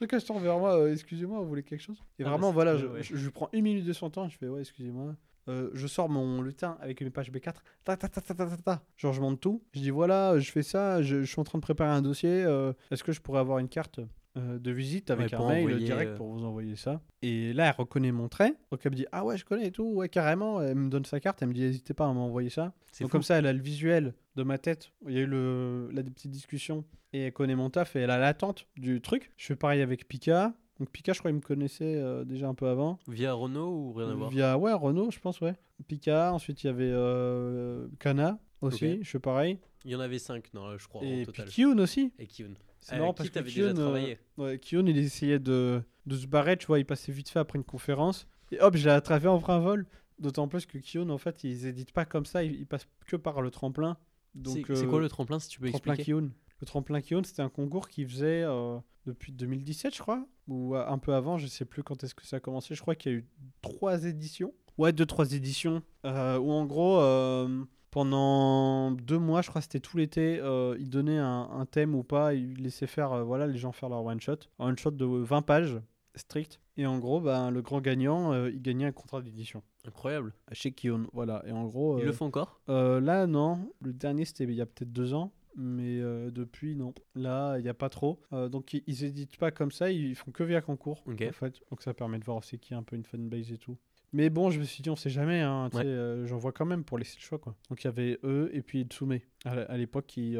[0.00, 0.76] Donc, elle se tourne vers moi.
[0.78, 2.02] euh, Excusez-moi, vous voulez quelque chose?
[2.18, 3.02] Et Ah, vraiment, c'est voilà, je, ouais.
[3.02, 4.28] je- je lui prends une minute de son temps.
[4.28, 5.14] Je fais ouais, excusez-moi.
[5.48, 7.54] Euh, je sors mon lutin avec mes pages B4.
[7.84, 8.82] Ta, ta, ta, ta, ta, ta, ta.
[8.96, 9.62] Genre, je monte tout.
[9.72, 11.02] Je dis voilà, je fais ça.
[11.02, 12.44] Je, je suis en train de préparer un dossier.
[12.44, 14.00] euh, Est-ce que je pourrais avoir une carte
[14.38, 17.00] euh, de visite avec Ouais, un mail direct pour vous envoyer ça?
[17.22, 18.54] Et là, elle reconnaît mon trait.
[18.70, 19.84] Donc, elle me dit ah ouais, je connais et tout.
[19.94, 20.62] Ouais, carrément.
[20.62, 21.42] Elle me donne sa carte.
[21.42, 22.72] Elle me dit n'hésitez pas à m'envoyer ça.
[23.00, 23.08] Donc, fou.
[23.08, 24.92] comme ça, elle a le visuel de ma tête.
[25.08, 26.84] Il y a eu le, des petites discussions.
[27.12, 29.32] Et elle connaît mon taf et elle a l'attente du truc.
[29.36, 30.54] Je fais pareil avec Pika.
[30.82, 32.98] Donc, Pika, je crois, il me connaissait euh, déjà un peu avant.
[33.06, 35.54] Via Renault ou rien à voir Via ouais, Renault, je pense, ouais.
[35.86, 39.60] Pika, ensuite il y avait euh, Kana aussi, je fais pareil.
[39.84, 41.48] Il y en avait 5, non, je crois, et en puis total.
[41.48, 42.12] Kyun aussi.
[42.18, 42.54] Et Kyun.
[42.80, 46.56] C'est Avec marrant parce que Kyun, euh, ouais, Kyun, il essayait de, de se barrer,
[46.56, 48.26] tu vois, il passait vite fait après une conférence.
[48.50, 49.86] Et hop, je l'ai attrapé en plein vol.
[50.18, 53.14] D'autant plus que Kyun, en fait, ils éditent pas comme ça, ils, ils passent que
[53.14, 53.96] par le tremplin.
[54.34, 56.12] Donc, C'est euh, quoi le tremplin si tu peux tremplin expliquer?
[56.18, 56.30] Kyun
[56.62, 60.86] Le tremplin Kyun, c'était un concours qu'ils faisaient euh, depuis 2017, je crois, ou euh,
[60.88, 62.74] un peu avant, je sais plus quand est-ce que ça a commencé.
[62.74, 63.26] Je crois qu'il y a eu
[63.62, 64.54] trois éditions.
[64.78, 65.82] Ouais, deux, trois éditions.
[66.06, 70.36] euh, où en gros, euh, pendant deux mois, je crois que c'était tout l'été,
[70.78, 74.04] ils donnaient un, un thème ou pas, ils laissaient faire, voilà, les gens faire leur
[74.04, 74.36] one shot.
[74.58, 75.80] Un one shot de 20 pages.
[76.14, 76.60] strict.
[76.78, 79.62] Et en gros, ben, le grand gagnant, euh, il gagnait un contrat d'édition.
[79.86, 80.32] Incroyable.
[80.52, 81.42] Chez Kion, voilà.
[81.46, 81.98] Et en gros.
[81.98, 82.60] Ils le font encore?
[82.70, 83.68] euh, là, non.
[83.82, 85.32] Le dernier, c'était il y a peut-être deux ans.
[85.56, 86.94] Mais euh, depuis, non.
[87.14, 88.20] Là, il n'y a pas trop.
[88.32, 89.90] Euh, donc, ils, éditent pas comme ça.
[89.90, 91.04] Ils font que via concours.
[91.06, 91.60] En fait.
[91.70, 93.76] Donc, ça permet de voir aussi qu'il y a un peu une fanbase et tout.
[94.14, 95.40] Mais bon, je me suis dit, on sait jamais.
[95.40, 95.84] Hein, Ouais.
[95.86, 97.38] euh, J'en vois quand même pour laisser le choix.
[97.38, 97.54] Quoi.
[97.70, 99.18] Donc, il y avait eux et puis Tsume.
[99.44, 100.36] À, l'époque, qui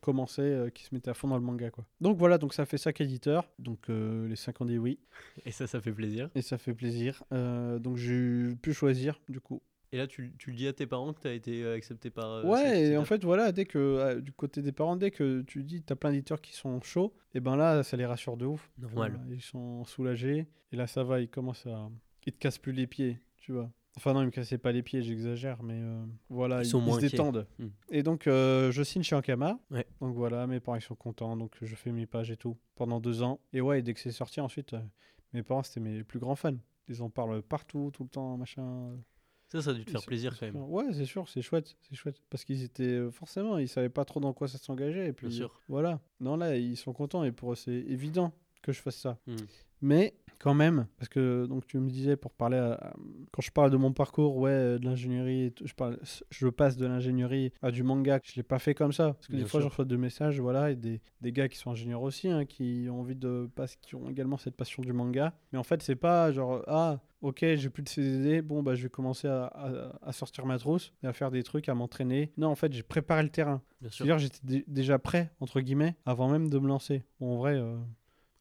[0.00, 1.70] commençait, qui se mettait à fond dans le manga.
[1.70, 1.84] Quoi.
[2.00, 2.38] Donc, voilà.
[2.38, 3.48] Donc, ça fait ça qu'éditeur.
[3.58, 4.98] Donc, les 5 ans des oui.
[5.44, 6.30] Et ça, ça fait plaisir.
[6.34, 7.22] Et ça fait plaisir.
[7.32, 9.60] Donc, j'ai pu choisir, du coup.
[9.96, 12.10] Et là, tu, tu le dis à tes parents que tu as été euh, accepté
[12.10, 12.26] par.
[12.30, 15.40] euh, Ouais, et en fait, voilà, dès que euh, du côté des parents, dès que
[15.40, 18.44] tu dis t'as plein d'éditeurs qui sont chauds, et ben là, ça les rassure de
[18.44, 18.70] ouf.
[18.76, 19.12] Normal.
[19.16, 20.48] Voilà, ils sont soulagés.
[20.72, 21.88] Et là, ça va, ils commencent à.
[22.26, 23.70] Ils te cassent plus les pieds, tu vois.
[23.96, 26.80] Enfin, non, ils me cassaient pas les pieds, j'exagère, mais euh, voilà, Ils ils, sont
[26.80, 27.46] ils moins se détendent.
[27.58, 27.68] Hmm.
[27.88, 29.58] Et donc, euh, je signe chez Ankama.
[29.70, 29.86] Ouais.
[30.02, 33.00] Donc voilà, mes parents ils sont contents, donc je fais mes pages et tout pendant
[33.00, 33.40] deux ans.
[33.54, 34.80] Et ouais, dès que c'est sorti ensuite, euh,
[35.32, 36.58] mes parents c'était mes plus grands fans.
[36.88, 38.92] Ils en parlent partout, tout le temps, machin.
[39.48, 40.56] Ça, ça a dû te faire plaisir quand même.
[40.56, 42.20] Ouais, c'est sûr, c'est chouette, c'est chouette.
[42.30, 45.08] Parce qu'ils étaient euh, forcément, ils savaient pas trop dans quoi ça s'engageait.
[45.08, 45.60] Et puis Bien sûr.
[45.68, 46.00] voilà.
[46.20, 48.32] Non, là, ils sont contents et pour eux, c'est évident
[48.62, 49.18] que je fasse ça.
[49.26, 49.36] Hmm.
[49.82, 52.94] Mais quand même, parce que donc tu me disais pour parler, à-
[53.32, 55.98] quand je parle de mon parcours, ouais, euh, de l'ingénierie, je parle,
[56.30, 58.20] je passe de l'ingénierie à du manga.
[58.24, 60.38] Je l'ai pas fait comme ça, parce que Bien des fois, je reçois des messages,
[60.40, 63.76] voilà, et des, des gars qui sont ingénieurs aussi, hein, qui ont envie de passer,
[63.82, 65.32] qui ont également cette passion du manga.
[65.52, 68.82] Mais en fait, c'est pas genre ah ok, j'ai plus de CDD, bon bah je
[68.84, 72.30] vais commencer à, à- à sortir ma trousse et à faire des trucs, à m'entraîner.
[72.36, 73.62] Non, en fait, j'ai préparé le terrain.
[73.90, 77.04] C'est-à-dire, j'étais dé- déjà prêt entre guillemets avant même de me lancer.
[77.20, 77.54] Bon, en vrai.
[77.56, 77.76] euh,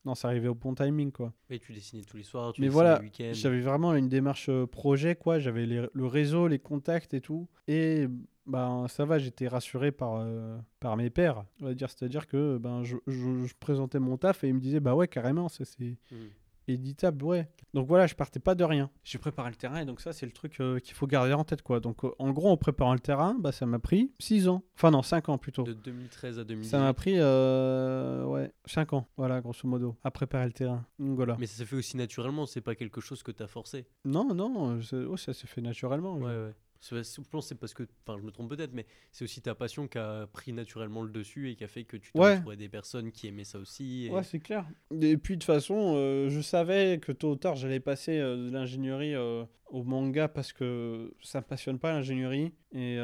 [0.06, 1.34] Non, ça arrivait au bon timing, quoi.
[1.50, 3.34] Et tu dessinais tous les soirs, tu Mais dessinais voilà, les week-ends.
[3.34, 5.40] J'avais vraiment une démarche euh, projet, quoi.
[5.40, 7.48] J'avais le réseau, les contacts et tout.
[7.68, 8.08] Et
[8.46, 11.44] ben, ça va, j'étais rassuré par, euh, par mes pairs.
[11.62, 14.60] On va dire, c'est-à-dire que ben, je, je- je présentais mon taf et ils me
[14.60, 16.28] disaient, bah ouais, carrément, ça c'est Hmm.
[16.68, 17.50] Éditable, ouais.
[17.74, 18.90] Donc voilà, je partais pas de rien.
[19.04, 21.44] J'ai préparé le terrain et donc ça, c'est le truc euh, qu'il faut garder en
[21.44, 21.80] tête, quoi.
[21.80, 24.64] Donc euh, en gros, en préparant le terrain, bah, ça m'a pris 6 ans.
[24.76, 25.64] Enfin, non, 5 ans plutôt.
[25.64, 26.70] De 2013 à 2018.
[26.72, 30.86] Ça m'a pris euh, ouais, 5 ans, voilà, grosso modo, à préparer le terrain.
[31.00, 31.36] Donc voilà.
[31.40, 33.86] Mais ça s'est fait aussi naturellement, c'est pas quelque chose que tu as forcé.
[34.06, 36.16] Non, non, c'est- oh, ça s'est fait naturellement.
[36.18, 36.54] Ouais, ouais.
[36.82, 39.88] Je pense c'est parce que, enfin, je me trompe peut-être, mais c'est aussi ta passion
[39.88, 42.56] qui a pris naturellement le dessus et qui a fait que tu t'es Ouais.
[42.56, 44.06] des personnes qui aimaient ça aussi.
[44.06, 44.68] et- Ouais, c'est clair.
[45.02, 48.36] Et puis de toute façon, euh, je savais que tôt ou tard, j'allais passer euh,
[48.38, 52.98] de l'ingénierie euh, au manga parce que ça me passionne pas l'ingénierie et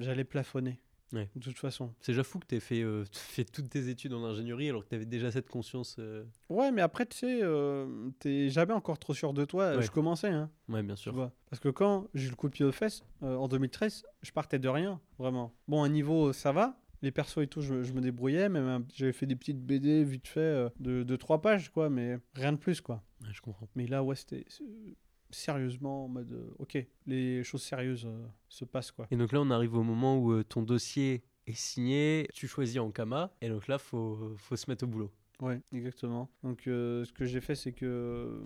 [0.00, 0.78] j'allais plafonner.
[1.12, 1.28] Ouais.
[1.36, 1.94] De toute façon.
[2.00, 4.82] C'est déjà fou que tu aies fait, euh, fait toutes tes études en ingénierie alors
[4.84, 5.96] que tu avais déjà cette conscience.
[5.98, 9.76] euh, Ouais, mais après, tu sais, euh, t'es jamais encore trop sûr de toi.
[9.76, 9.82] Ouais.
[9.82, 11.30] Je commençais, hein, Ouais, bien sûr.
[11.48, 14.58] Parce que quand j'ai eu le coup de pied aux fesses, en 2013, je partais
[14.58, 15.52] de rien, vraiment.
[15.68, 16.78] Bon, à niveau, ça va.
[17.02, 18.48] Les persos et tout, je, je me débrouillais.
[18.48, 22.18] Même un- j'avais fait des petites BD vite fait de, de 3 pages, quoi, mais
[22.34, 23.02] rien de plus, quoi.
[23.22, 23.68] Ouais, je comprends.
[23.76, 24.44] Mais là, ouais, c'était
[25.30, 29.06] sérieusement en mode euh, ok, les choses sérieuses euh, se passent quoi.
[29.10, 32.78] Et donc là, on arrive au moment où euh, ton dossier est signé, tu choisis
[32.78, 35.12] en Kama, et donc là, faut, faut se mettre au boulot.
[35.40, 36.30] Ouais, exactement.
[36.42, 38.42] Donc ce que j'ai fait, c'est que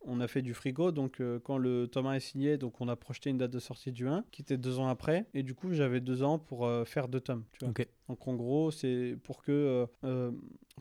[0.00, 0.90] on a fait du frigo.
[0.90, 3.92] Donc quand le tome 1 est signé, donc on a projeté une date de sortie
[3.92, 5.26] du 1 qui était deux ans après.
[5.34, 7.44] Et du coup, j'avais deux ans pour faire deux tomes.
[7.52, 7.68] Tu vois.
[7.68, 7.86] Ok.
[8.08, 10.30] Donc en gros, c'est pour que euh, euh,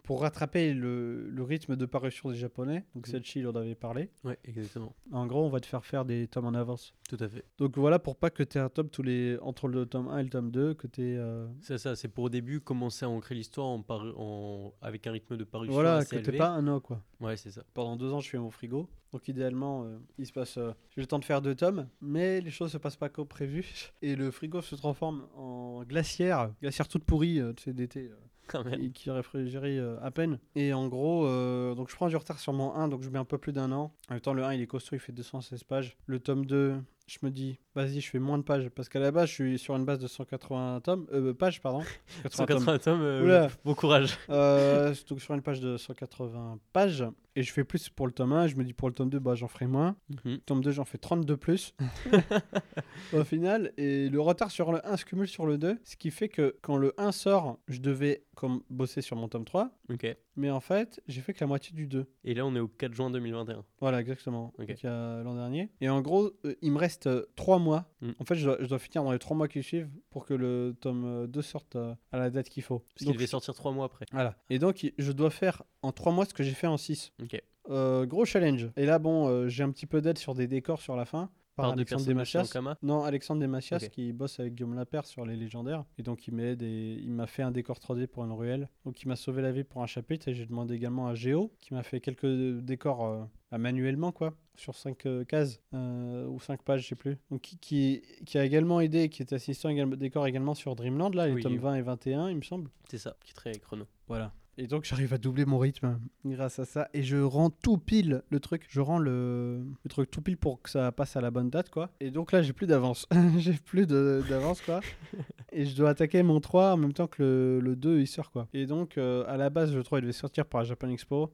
[0.04, 2.84] pour rattraper le, le rythme de parution des japonais.
[2.96, 3.12] Donc Mhm.
[3.12, 4.10] Selchi, il en avait parlé.
[4.24, 4.94] Ouais, exactement.
[5.12, 6.94] En gros, on va te faire faire des tomes en avance.
[7.08, 7.46] Tout à fait.
[7.60, 10.18] Donc voilà, pour pas que tu aies un tome tous les entre le tome 1
[10.18, 11.18] et le tome 2, que tu
[11.62, 14.74] C'est ça, c'est pour au début commencer à ancrer l'histoire en paru- en...
[14.82, 17.02] avec un rythme de parution Voilà, assez que t'es pas un an, quoi.
[17.22, 17.64] Ouais, c'est ça.
[17.74, 18.90] Pendant deux ans, je fais mon frigo.
[19.14, 20.58] Donc, idéalement, euh, il se passe.
[20.58, 23.28] euh, j'ai le temps de faire deux tomes, mais les choses se passent pas comme
[23.28, 23.92] prévu.
[24.02, 28.16] Et le frigo se transforme en glacière, glacière toute pourrie, euh, d'été, euh,
[28.48, 28.82] Quand même.
[28.82, 30.40] et qui réfrigérie euh, à peine.
[30.56, 33.20] Et en gros, euh, donc je prends du retard sur mon 1, donc je mets
[33.20, 33.94] un peu plus d'un an.
[34.10, 35.96] En même temps, le 1, il est costaud, il fait 216 pages.
[36.08, 39.12] Le tome 2, je me dis, vas-y, je fais moins de pages, parce qu'à la
[39.12, 41.82] base, je suis sur une base de 180 tomes, euh, pages, pardon.
[42.30, 42.60] 180 tomes.
[42.60, 44.18] 180 tomes, euh, bon courage.
[44.30, 47.06] Euh, donc sur une page de 180 pages.
[47.36, 48.48] Et je fais plus pour le tome 1.
[48.48, 49.96] Je me dis pour le tome 2, bah, j'en ferai moins.
[50.24, 50.40] Mhm.
[50.46, 51.74] Tome 2, j'en fais 32 plus.
[53.14, 53.74] Au final.
[53.78, 55.80] Et le retard sur le 1 se cumule sur le 2.
[55.84, 59.46] Ce qui fait que quand le 1 sort, je devais comme bosser sur mon tome
[59.46, 59.72] 3.
[59.92, 60.16] Ok.
[60.36, 62.06] Mais en fait, j'ai fait que la moitié du 2.
[62.24, 63.64] Et là, on est au 4 juin 2021.
[63.80, 64.54] Voilà, exactement.
[64.60, 64.68] Ok.
[64.68, 65.70] Donc, il y a l'an dernier.
[65.82, 67.63] Et en gros, euh, il me reste 3 mois.
[68.02, 68.12] Mm.
[68.20, 70.34] En fait, je dois, je dois finir dans les 3 mois qui suivent pour que
[70.34, 72.80] le tome euh, 2 sorte euh, à la date qu'il faut.
[72.80, 74.06] Parce qu'il devait sortir 3 mois après.
[74.12, 74.36] Voilà.
[74.50, 77.14] Et donc, je dois faire en 3 mois ce que j'ai fait en 6.
[77.22, 77.42] Ok.
[77.70, 78.70] Euh, gros challenge.
[78.76, 81.30] Et là, bon, euh, j'ai un petit peu d'aide sur des décors sur la fin.
[81.56, 82.58] Par, Alexandre Desmachias.
[82.82, 85.84] Non, Alexandre Desmachias qui bosse avec Guillaume Lapère sur les légendaires.
[85.98, 88.70] Et donc il m'aide et il m'a fait un décor 3D pour une ruelle.
[88.86, 90.28] Donc il m'a sauvé la vie pour un chapitre.
[90.28, 94.34] Et j'ai demandé également à Géo qui m'a fait quelques décors euh, bah, manuellement quoi.
[94.56, 97.18] Sur 5 cases euh, ou 5 pages, je sais plus.
[97.32, 101.16] Donc qui, qui, qui a également aidé, qui est assistant également, décor également sur Dreamland,
[101.16, 101.58] là, les Oui, tomes oui.
[101.58, 102.70] 20 et 21, il me semble.
[102.88, 103.86] C'est ça, qui est très chrono.
[104.08, 104.32] Voilà.
[104.58, 106.88] Et donc j'arrive à doubler mon rythme grâce à ça.
[106.94, 108.66] Et je rends tout pile le truc.
[108.70, 111.70] Je rends le, le truc tout pile pour que ça passe à la bonne date,
[111.70, 111.90] quoi.
[112.00, 113.08] Et donc là, j'ai plus d'avance.
[113.38, 114.82] j'ai plus d'avance, quoi.
[115.52, 118.32] et je dois attaquer mon 3 en même temps que le, le 2, il sort,
[118.32, 118.48] quoi.
[118.54, 121.32] Et donc, euh, à la base, le 3, il devait sortir pour la Japan Expo.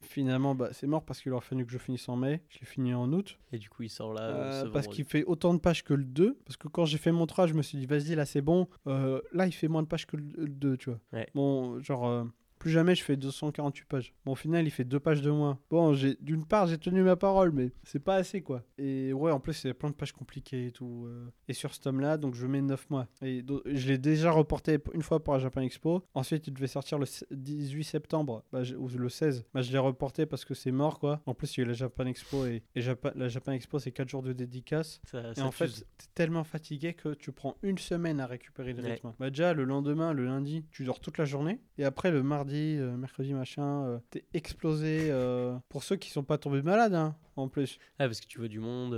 [0.00, 2.42] Finalement, bah, c'est mort parce qu'il aurait fallu que je finisse en mai.
[2.48, 3.38] Je l'ai fini en août.
[3.52, 4.22] Et du coup, il sort là.
[4.22, 6.38] Euh, ce parce qu'il fait autant de pages que le 2.
[6.44, 8.68] Parce que quand j'ai fait mon 3, je me suis dit, vas-y, là c'est bon.
[8.86, 11.00] Euh, là, il fait moins de pages que le le 2, tu vois.
[11.12, 11.26] Ouais.
[11.34, 12.26] Bon, genre,
[12.64, 14.14] plus jamais je fais 248 pages.
[14.24, 15.58] Bon, au final, il fait deux pages de moins.
[15.70, 18.62] Bon, j'ai d'une part, j'ai tenu ma parole, mais c'est pas assez, quoi.
[18.78, 21.04] Et ouais, en plus, c'est plein de pages compliquées et tout.
[21.06, 21.26] euh.
[21.48, 23.06] Et sur ce tome-là, donc je mets 9 mois.
[23.20, 26.02] Et je l'ai déjà reporté une fois pour la Japan Expo.
[26.14, 29.44] Ensuite, il devait sortir le s- 18 septembre, bah, ou le 16.
[29.52, 31.20] Bah, je l'ai reporté parce que c'est mort, quoi.
[31.26, 33.78] En plus, il y a eu la Japan Expo et, et Japa- la Japan Expo,
[33.78, 35.02] c'est 4 jours de dédicace.
[35.04, 35.66] Ça, Et ça en fait,
[35.98, 38.92] t'es tellement fatigué que tu prends une semaine à récupérer le Ouais.
[38.92, 39.12] rythme.
[39.18, 41.60] Bah déjà, le lendemain, le lundi, tu dors toute la journée.
[41.76, 45.08] Et après, le mardi, euh, mercredi, machin, euh, t'es explosé.
[45.10, 47.78] euh, Pour ceux qui sont pas tombés malades, hein, en plus.
[47.98, 48.94] Ah, parce que tu vois du monde.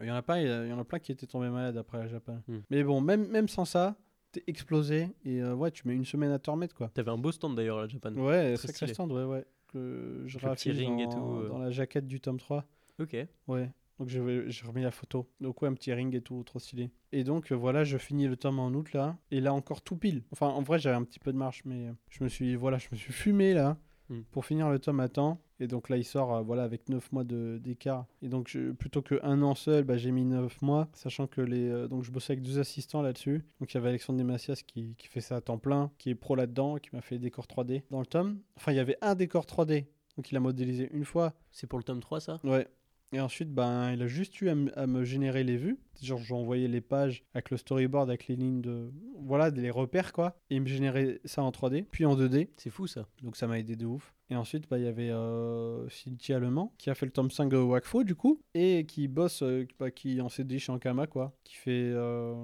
[0.00, 1.98] Il y en a pas, il y, en a plein qui étaient tombés malades après
[1.98, 2.40] la Japan.
[2.48, 2.58] Hmm.
[2.70, 3.96] Mais bon, même, même sans ça,
[4.32, 5.08] t'es explosé.
[5.24, 6.88] Et euh, ouais, tu mets une semaine à te remettre, quoi.
[6.92, 8.12] T'avais un beau stand d'ailleurs à la Japan.
[8.14, 9.44] Ouais, sacré stand, ouais, ouais.
[9.68, 11.48] Que je le petit ring et dans, tout, euh.
[11.48, 12.64] dans la jaquette du tome 3.
[13.00, 13.16] Ok.
[13.48, 13.70] Ouais.
[13.98, 15.28] Donc j'ai remis la photo.
[15.40, 16.90] Donc ouais, un petit ring et tout, trop stylé.
[17.12, 19.16] Et donc euh, voilà, je finis le tome en août là.
[19.30, 20.22] Et là encore tout pile.
[20.32, 22.78] Enfin en vrai j'avais un petit peu de marche, mais euh, je me suis voilà,
[22.78, 23.76] je me suis fumé là
[24.10, 24.20] Hmm.
[24.32, 25.40] pour finir le tome à temps.
[25.60, 28.04] Et donc là il sort euh, voilà avec 9 mois d'écart.
[28.20, 31.40] Et donc je- plutôt que un an seul, bah, j'ai mis 9 mois, sachant que
[31.40, 33.42] les euh, donc je bossais avec deux assistants là-dessus.
[33.60, 36.14] Donc il y avait Alexandre Desmacias qui, qui fait ça à temps plein, qui est
[36.14, 38.40] pro là-dedans, qui m'a fait des décors 3D dans le tome.
[38.56, 39.86] Enfin il y avait un décor 3D.
[40.18, 42.40] Donc il a modélisé une fois C'est pour le tome 3, ça?
[42.44, 42.68] Ouais.
[43.14, 45.78] Et ensuite, ben, il a juste eu à, me- à me générer les vues.
[46.02, 48.90] Genre, j'ai envoyé les pages avec le storyboard, avec les lignes de.
[49.20, 50.36] Voilà, les repères, quoi.
[50.50, 52.48] Et il me générait ça en 3D, puis en 2D.
[52.56, 53.06] C'est fou, ça.
[53.22, 54.12] Donc, ça m'a aidé de ouf.
[54.30, 57.48] Et ensuite, bah, il y avait euh, Cynthia Allemand, qui a fait le tome 5
[57.50, 58.40] de Wakfu, du coup.
[58.54, 61.36] Et qui bosse, euh, bah, qui en CD chez Ankama, quoi.
[61.44, 61.70] Qui fait.
[61.94, 62.34] euh,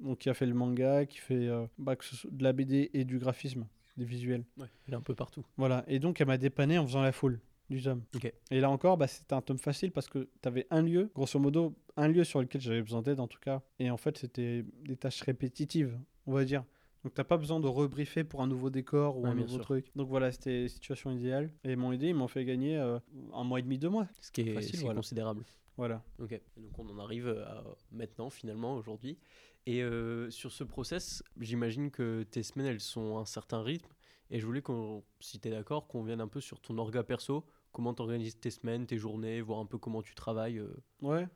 [0.00, 1.48] Donc, qui a fait le manga, qui fait
[1.78, 1.96] bah,
[2.30, 3.66] de la BD et du graphisme,
[3.96, 4.44] des visuels.
[4.58, 4.66] Ouais.
[4.86, 5.44] Il est un peu partout.
[5.56, 7.40] Voilà, et donc elle m'a dépanné en faisant la foule
[7.70, 8.02] du tome.
[8.50, 11.38] Et là encore, bah, c'était un tome facile parce que tu avais un lieu, grosso
[11.38, 13.62] modo, un lieu sur lequel j'avais besoin d'aide en tout cas.
[13.78, 16.64] Et en fait, c'était des tâches répétitives, on va dire.
[17.04, 19.62] Donc t'as pas besoin de rebriefer pour un nouveau décor ou un nouveau sûr.
[19.62, 19.90] truc.
[19.96, 21.50] Donc voilà, c'était situation idéale.
[21.64, 22.98] Et ils m'ont aidé, ils m'ont fait gagner euh,
[23.32, 24.06] un mois et demi, deux mois.
[24.20, 24.98] Ce qui est, Facile, ce qui est voilà.
[24.98, 25.44] considérable.
[25.78, 26.02] Voilà.
[26.18, 26.38] Ok.
[26.58, 29.16] Donc on en arrive à maintenant, finalement, aujourd'hui.
[29.64, 33.88] Et euh, sur ce process, j'imagine que tes semaines, elles sont à un certain rythme.
[34.30, 37.02] Et je voulais, qu'on, si tu es d'accord, qu'on vienne un peu sur ton orga
[37.02, 37.44] perso.
[37.72, 40.58] Comment tu organises tes semaines, tes journées, voir un peu comment tu travailles.
[40.58, 40.74] euh.
[41.02, 41.28] Ouais.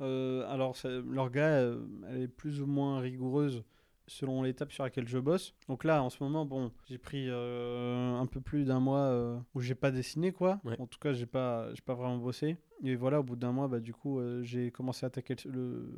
[0.00, 3.62] Euh, alors, l'orga, euh, elle est plus ou moins rigoureuse
[4.08, 5.54] selon l'étape sur laquelle je bosse.
[5.68, 9.38] Donc là, en ce moment, bon, j'ai pris euh, un peu plus d'un mois euh,
[9.54, 10.60] où j'ai pas dessiné, quoi.
[10.64, 10.76] Ouais.
[10.80, 12.56] En tout cas, j'ai pas, j'ai pas vraiment bossé.
[12.82, 15.88] Et voilà, au bout d'un mois, bah, du coup, euh, j'ai commencé à attaquer le,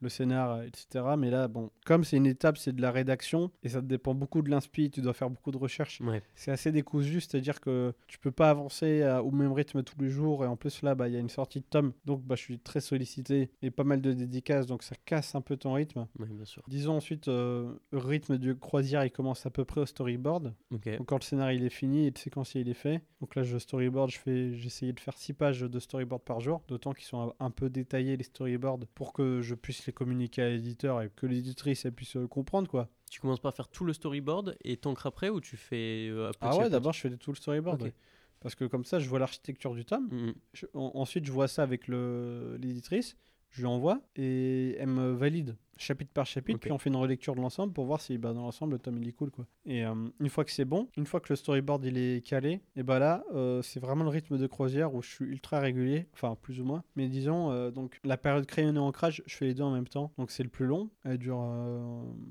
[0.00, 1.04] le, scénar, etc.
[1.18, 4.42] Mais là, bon, comme c'est une étape, c'est de la rédaction, et ça dépend beaucoup
[4.42, 6.00] de l'inspi, tu dois faire beaucoup de recherches.
[6.00, 6.22] Ouais.
[6.34, 10.08] C'est assez décousu, c'est-à-dire que tu peux pas avancer à- au même rythme tous les
[10.08, 10.44] jours.
[10.44, 11.92] Et en plus, là, bah, il y a une sortie de tome.
[12.04, 14.66] Donc, bah, je suis très sollicité et pas mal de dédicaces.
[14.66, 16.06] Donc, ça casse un peu ton rythme.
[16.18, 16.62] Ouais, bien sûr.
[16.68, 20.54] Disons ensuite, euh, le rythme du croisière, il commence à peu près au storyboard.
[20.72, 20.96] Ok.
[20.98, 23.02] Donc, quand le scénario il est fini et le séquencier il est fait.
[23.20, 26.62] Donc là, je storyboard, je fais, essayé de faire 6 pages de storyboard par jour.
[26.68, 30.48] D'autant qu'ils sont un peu détaillés, les storyboards, pour que je puisse les communiquer à
[30.50, 32.88] l'éditeur et que l'éditrice elle puisse euh, comprendre, quoi.
[33.10, 36.30] Tu commences par faire tout le storyboard et t'ancres après ou tu fais euh, à
[36.32, 37.82] petit Ah ouais, d'abord, je fais tout le storyboard.
[37.82, 37.92] Ouais.
[38.40, 40.34] Parce que comme ça, je vois l'architecture du tome.
[40.52, 43.16] Je- en- ensuite, je vois ça avec l'éditrice,
[43.56, 47.34] je lui envoie et elle me valide chapitre par chapitre, puis on fait une relecture
[47.34, 49.30] de l'ensemble pour voir si bah, dans l'ensemble le tome il est cool.
[49.30, 49.46] Quoi.
[49.66, 52.62] Et euh, une fois que c'est bon, une fois que le storyboard il est calé,
[52.76, 56.06] et bah là, euh, c'est vraiment le rythme de croisière où je suis ultra régulier,
[56.14, 56.82] enfin plus ou moins.
[56.96, 60.12] Mais disons, euh, donc la période crayonné ancrage, je fais les deux en même temps,
[60.18, 60.90] donc c'est le plus long.
[61.04, 61.38] Elle dure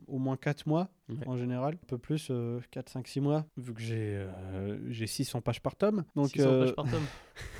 [0.08, 1.28] au moins 4 mois Ouais.
[1.28, 2.32] en général, un peu plus,
[2.72, 4.26] 4, 5, 6 mois, vu que j'ai
[4.88, 6.04] j'ai 600 pages par tome.
[6.16, 7.04] Donc 600 euh, pages par tome.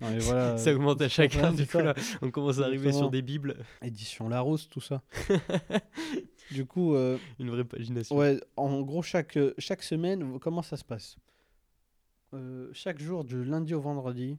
[0.00, 1.52] non, mais voilà, ça augmente à chacun.
[1.52, 3.56] du coup, là, on commence à arriver sur des bibles.
[3.82, 5.02] édition Larousse, tout ça.
[6.50, 8.16] du coup, euh, Une vraie pagination.
[8.16, 11.16] ouais, en gros, chaque, euh, chaque semaine, comment ça se passe?
[12.34, 14.36] Euh, Chaque jour, du lundi au vendredi,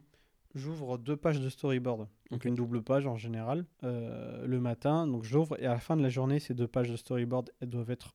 [0.54, 2.08] j'ouvre deux pages de storyboard.
[2.30, 5.06] Donc une double page en général euh, le matin.
[5.06, 7.70] Donc j'ouvre et à la fin de la journée, ces deux pages de storyboard, elles
[7.70, 8.14] doivent être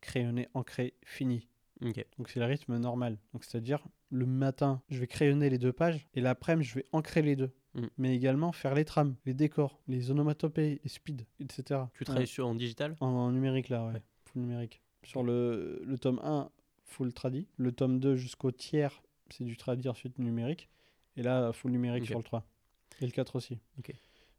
[0.00, 1.48] crayonnées, ancrées, finies.
[1.82, 3.18] Donc c'est le rythme normal.
[3.32, 7.22] Donc c'est-à-dire le matin, je vais crayonner les deux pages et l'après-midi, je vais ancrer
[7.22, 7.50] les deux.
[7.74, 7.86] Mm.
[7.98, 11.82] Mais également faire les trames, les décors, les onomatopées, les speeds, etc.
[11.94, 12.96] Tu travailles sur en digital?
[13.00, 13.92] En, en numérique là, ouais.
[13.94, 14.02] Ouais.
[14.24, 14.82] Full numérique.
[15.04, 16.50] Sur le, le tome 1,
[16.84, 17.46] full tradi.
[17.56, 19.00] Le tome 2 jusqu'au tiers,
[19.30, 20.68] c'est du tradi ensuite numérique.
[21.16, 22.08] Et là, full numérique Ok.
[22.08, 22.44] sur le 3.
[23.00, 23.58] Et le 4 aussi.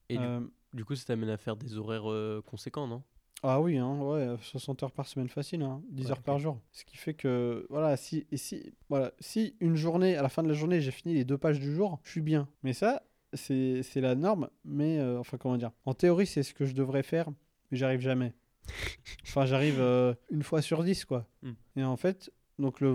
[0.10, 0.42] Et du, Euh,
[0.74, 3.02] du coup, ça t'amène à faire des horaires euh, conséquents, non?
[3.44, 6.60] Ah oui, hein, ouais, 60 heures par semaine facile, hein, 10 Ouais, heures par jour.
[6.72, 10.44] Ce qui fait que, voilà, si, et si, voilà, si une journée, à la fin
[10.44, 12.48] de la journée, j'ai fini les deux pages du jour, je suis bien.
[12.64, 16.66] Mais ça, c'est la norme, mais, euh, enfin, comment dire, en théorie, c'est ce que
[16.66, 17.30] je devrais faire,
[17.72, 18.34] mais j'arrive jamais.
[19.24, 21.26] enfin, j'arrive euh, une fois sur 10, quoi.
[21.42, 21.54] Hmm.
[21.78, 22.32] Et en fait,
[22.62, 22.94] donc le,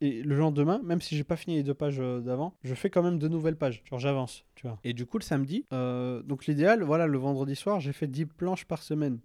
[0.00, 2.90] et le lendemain, même si j'ai pas fini les deux pages euh, d'avant, je fais
[2.90, 3.82] quand même de nouvelles pages.
[3.84, 4.78] Genre j'avance, tu vois.
[4.84, 8.26] Et du coup, le samedi, euh, donc l'idéal, voilà, le vendredi soir, j'ai fait 10
[8.26, 9.18] planches par semaine.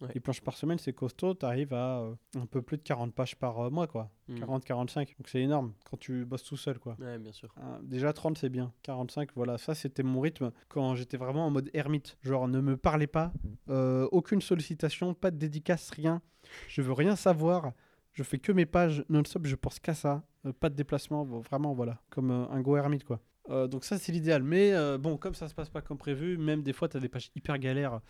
[0.00, 0.08] Ouais.
[0.12, 3.36] 10 planches par semaine, c'est costaud, t'arrives à euh, un peu plus de 40 pages
[3.36, 4.10] par euh, mois, quoi.
[4.28, 4.42] Hmm.
[4.42, 6.96] 40-45, donc c'est énorme quand tu bosses tout seul, quoi.
[6.98, 7.54] Ouais, bien sûr.
[7.58, 11.50] Euh, déjà 30 c'est bien, 45 voilà, ça c'était mon rythme quand j'étais vraiment en
[11.50, 12.18] mode ermite.
[12.22, 13.32] Genre ne me parlez pas,
[13.68, 16.22] aucune sollicitation, pas de dédicace, rien.
[16.68, 17.72] Je veux rien savoir,
[18.12, 20.24] je fais que mes pages non-stop, je pense qu'à ça.
[20.60, 23.20] Pas de déplacement, vraiment voilà, comme un go ermite quoi.
[23.50, 26.38] Euh, donc ça c'est l'idéal, mais euh, bon comme ça se passe pas comme prévu,
[26.38, 28.00] même des fois tu as des pages hyper galères,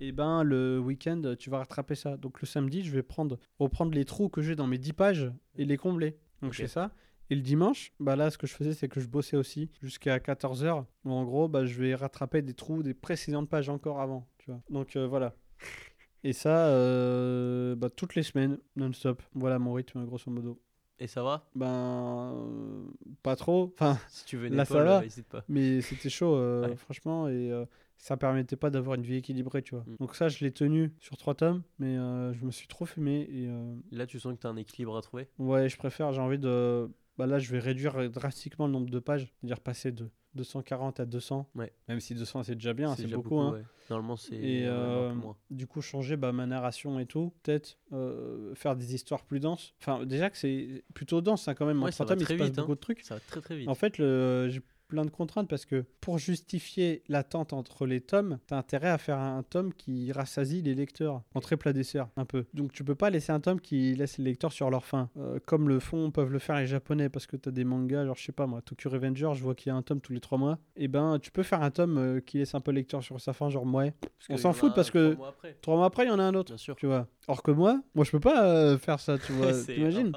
[0.00, 2.16] et ben le week-end tu vas rattraper ça.
[2.16, 5.30] Donc le samedi je vais prendre, reprendre les trous que j'ai dans mes 10 pages
[5.56, 6.16] et les combler.
[6.42, 6.90] Donc je fais ça.
[7.32, 10.18] Et le dimanche, bah là, ce que je faisais, c'est que je bossais aussi jusqu'à
[10.18, 10.84] 14h.
[11.04, 14.26] Où en gros, bah, je vais rattraper des trous des précédentes pages encore avant.
[14.38, 14.60] Tu vois.
[14.68, 15.34] Donc euh, voilà.
[16.24, 19.22] Et ça, euh, bah, toutes les semaines, non-stop.
[19.34, 20.60] Voilà mon rythme, grosso modo.
[20.98, 21.48] Et ça va?
[21.54, 22.84] Ben, euh,
[23.22, 23.72] pas trop.
[23.74, 24.98] Enfin, Si tu veux une Là, ça épaule, va.
[24.98, 25.44] euh, n'hésite pas.
[25.48, 26.74] mais c'était chaud, Ouais.
[26.74, 27.28] franchement.
[27.28, 27.52] Et
[28.00, 29.84] ça permettait pas d'avoir une vie équilibrée, tu vois.
[29.86, 29.96] Mm.
[30.00, 31.62] Donc ça, je l'ai tenu sur trois tomes.
[31.78, 33.28] Mais euh, je me suis trop fumé.
[33.30, 35.28] Et euh, Là, tu sens que tu as un équilibre à trouver?
[35.38, 36.90] Ouais, je préfère, j'ai envie de.
[37.18, 41.04] Bah là, je vais réduire drastiquement le nombre de pages, c'est-à-dire passer de 240 à
[41.04, 41.50] 200.
[41.54, 41.70] Ouais.
[41.88, 43.38] Même si 200 c'est déjà bien, c'est beaucoup.
[43.40, 43.52] hein.
[43.52, 43.62] ouais.
[43.90, 45.12] Normalement, c'est Et euh,
[45.50, 49.74] du coup, changer bah, ma narration et tout, peut-être euh, faire des histoires plus denses.
[49.80, 51.82] Enfin, déjà que c'est plutôt dense hein, quand même.
[51.82, 52.52] En Ouais, trois va tomes, il se passe hein.
[52.56, 53.00] beaucoup de trucs.
[53.02, 53.68] Ça va très très vite.
[53.68, 54.48] En fait, le...
[54.90, 59.18] plein de contraintes parce que pour justifier l'attente entre les tomes, t'as intérêt à faire
[59.18, 62.44] un tome qui rassasie les lecteurs, entrée plat dessert, un peu.
[62.54, 65.38] Donc tu peux pas laisser un tome qui laisse les lecteurs sur leur faim, Euh,
[65.46, 68.24] comme le font, peuvent le faire les japonais, parce que t'as des mangas, genre je
[68.24, 70.38] sais pas moi, Tokyo Revenger, je vois qu'il y a un tome tous les trois
[70.38, 70.58] mois.
[70.76, 73.20] Et ben tu peux faire un tome euh, qui laisse un peu le lecteur sur
[73.20, 73.94] sa faim, genre ouais.
[74.28, 75.14] On s'en fout parce que-
[75.62, 76.74] Trois mois après, il y en a un autre, bien sûr.
[76.76, 77.06] tu vois.
[77.28, 79.52] Or que moi, moi je peux pas euh, faire ça, tu vois.
[79.52, 80.12] T'imagines?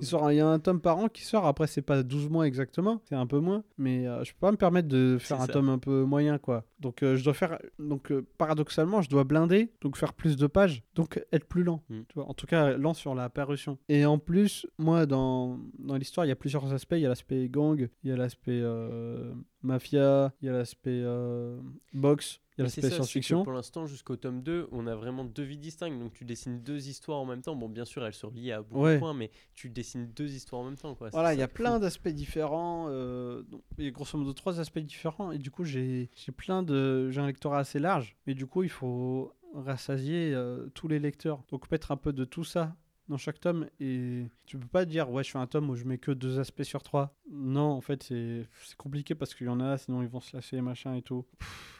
[0.00, 3.00] il y a un tome par an qui sort, après c'est pas 12 mois exactement,
[3.04, 5.52] c'est un peu moins, mais euh, je peux pas me permettre de faire un ça.
[5.52, 6.64] tome un peu moyen quoi.
[6.80, 10.46] Donc euh, je dois faire, donc euh, paradoxalement je dois blinder, donc faire plus de
[10.46, 12.00] pages, donc être plus lent, Mm.
[12.08, 12.28] tu vois.
[12.28, 13.78] En tout cas lent sur la parution.
[13.88, 17.08] Et en plus, moi dans, dans l'histoire il y a plusieurs aspects, il y a
[17.08, 19.32] l'aspect gang, il y a l'aspect euh,
[19.62, 21.58] mafia, il y a l'aspect euh,
[21.92, 23.44] box, il y a l'aspect science-fiction.
[23.44, 25.98] Pour l'instant, jusqu'au tome 2, on a vraiment deux vies distinctes.
[25.98, 27.54] Donc tu dessines deux histoires en même temps.
[27.56, 28.94] Bon, bien sûr, elles sont liées à beaucoup Ouais.
[28.94, 30.94] de points, mais tu dessines deux histoires en même temps.
[30.94, 31.10] Quoi.
[31.10, 32.86] Voilà, il y a plein d'aspects différents.
[32.88, 33.42] euh,
[33.78, 35.30] il y a grosso modo trois aspects différents.
[35.32, 37.10] Et du coup, j'ai j'ai plein de.
[37.10, 38.16] J'ai un lectorat assez large.
[38.26, 41.42] Mais du coup, il faut rassasier euh, tous les lecteurs.
[41.50, 42.76] Donc, mettre un peu de tout ça
[43.08, 43.66] dans chaque tome.
[43.80, 46.38] Et tu peux pas dire, ouais, je fais un tome où je mets que deux
[46.38, 47.14] aspects sur trois.
[47.30, 48.46] Non, en fait, c'est
[48.76, 51.24] compliqué parce qu'il y en a, sinon ils vont se lasser, machin et tout.
[51.38, 51.74] Pff.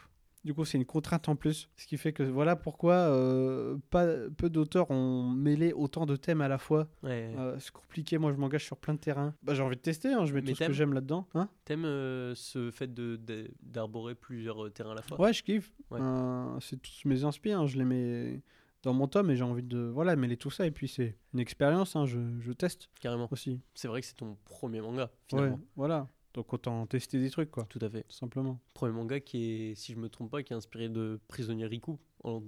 [0.45, 1.69] Du coup, c'est une contrainte en plus.
[1.75, 4.07] Ce qui fait que voilà pourquoi euh, pas,
[4.37, 6.87] peu d'auteurs ont mêlé autant de thèmes à la fois.
[7.03, 7.35] Ouais.
[7.37, 9.35] Euh, c'est compliqué, moi je m'engage sur plein de terrains.
[9.43, 11.27] Bah, j'ai envie de tester, hein, je mets Mais tout ce que j'aime là-dedans.
[11.33, 15.19] Hein T'aimes euh, ce fait de- de- d'arborer plusieurs terrains à la fois?
[15.19, 15.73] Ouais, je kiffe.
[15.91, 15.99] Ouais.
[16.61, 18.41] C'est tous mes inspires, hein, je les mets
[18.83, 20.65] dans mon tome et j'ai envie de voilà, mêler tout ça.
[20.65, 23.27] Et puis c'est une expérience, hein, je, je teste Carrément.
[23.31, 23.59] aussi.
[23.73, 25.59] C'est vrai que c'est ton premier manga, Ouais, finalement.
[25.75, 26.07] voilà.
[26.33, 28.03] Donc autant tester des trucs, quoi, Tout à fait.
[28.03, 28.59] tout simplement.
[28.73, 31.97] Premier manga qui est, si je me trompe pas, qui est inspiré de Prisonnier Riku.
[32.23, 32.43] En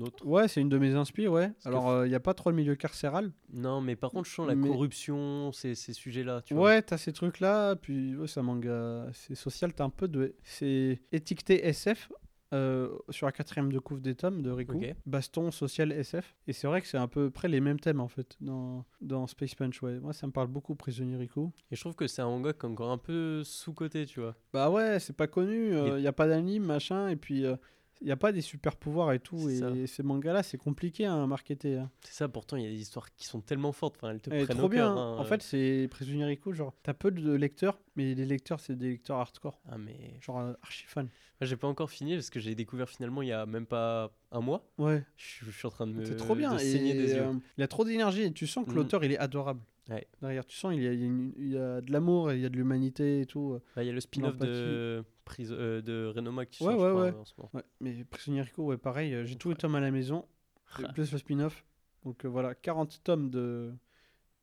[0.00, 0.26] autre.
[0.26, 1.48] Ouais, c'est une de mes inspires, ouais.
[1.48, 3.32] Parce Alors il n'y a pas trop le milieu carcéral.
[3.52, 6.42] Non, mais par contre, je sens la Mais- corruption, ces, ces sujets-là.
[6.42, 6.54] Tu.
[6.54, 10.34] Ouais, t'as ces trucs-là, puis ouais, c'est un manga, c'est social, t'as un peu de...
[10.44, 12.10] C'est étiqueté SF
[12.52, 14.80] euh, sur la quatrième de des tomes de Riku.
[15.06, 16.36] Baston, social, SF.
[16.46, 19.26] Et c'est vrai que c'est à peu près les mêmes thèmes, en fait, dans, dans
[19.26, 19.98] Space Punch, ouais.
[20.00, 21.50] Moi, ça me parle beaucoup, Prisonnier Riku.
[21.70, 24.34] Et je trouve que c'est un manga encore un peu sous-côté, tu vois.
[24.52, 27.44] Bah ouais, c'est pas connu, il n'y a pas d'anime, machin, et puis...
[27.44, 27.56] euh,
[28.02, 29.48] Il n'y a pas des super pouvoirs et tout.
[29.48, 29.70] Ça.
[29.70, 31.76] Et ces mangas-là, c'est compliqué à marketer.
[31.78, 31.90] hein.
[32.00, 33.94] C'est ça, pourtant, il y a des histoires qui sont tellement fortes.
[33.96, 34.92] Enfin, elles te prennent trop au bien.
[34.92, 34.98] cœur.
[34.98, 35.14] hein.
[35.16, 35.20] hein.
[35.20, 38.90] En fait, c'est Prisonnier Rico, genre, t'as peu de lecteurs, mais les lecteurs, c'est des
[38.90, 39.60] lecteurs hardcore.
[39.70, 40.18] Ah, mais.
[40.20, 41.04] Genre, euh, archi fan.
[41.40, 44.12] Moi, j'ai pas encore fini parce que j'ai découvert finalement il y a même pas
[44.32, 44.68] un mois.
[44.78, 46.04] Ouais, Je, suis- je suis en train de me.
[46.04, 46.52] c'est trop bien.
[46.54, 47.22] de saigner Et, des yeux.
[47.22, 48.76] euh, il a trop d'énergie et tu sens que Mhm.
[48.76, 49.60] l'auteur, il est adorable.
[49.90, 50.06] Ouais.
[50.20, 52.48] Derrière, tu sens, il y a, il y a de l'amour, et il y a
[52.48, 53.58] de l'humanité et tout.
[53.74, 55.04] Bah, Il y a le spin-off de,
[55.50, 57.50] euh, de Renoma qui Ouais, sort, je ouais, crois, en ce moment.
[57.54, 60.24] Ouais, mais Prisonnier Rico, ouais, pareil, euh, j'ai tous les tomes à la maison,
[60.94, 61.64] plus le spin-off.
[62.04, 63.72] Donc euh, voilà, 40 tomes de,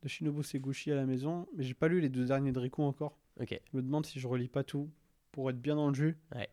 [0.03, 2.83] de Shinobu Seguchi à la maison, mais j'ai pas lu les deux derniers de Rico
[2.83, 3.17] encore.
[3.39, 3.59] Ok.
[3.71, 4.89] Je me demande si je relis pas tout
[5.31, 6.17] pour être bien dans le jus.
[6.35, 6.49] Ouais.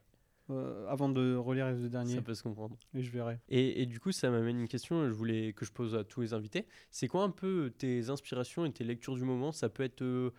[0.50, 2.76] Euh, avant de relire les deux derniers, Ça peut se comprendre.
[2.94, 3.38] et je verrai.
[3.48, 6.20] Et, et du coup, ça m'amène une question je voulais, que je pose à tous
[6.20, 6.66] les invités.
[6.90, 9.52] C'est quoi un peu tes inspirations et tes lectures du moment?
[9.52, 10.30] Ça peut être euh,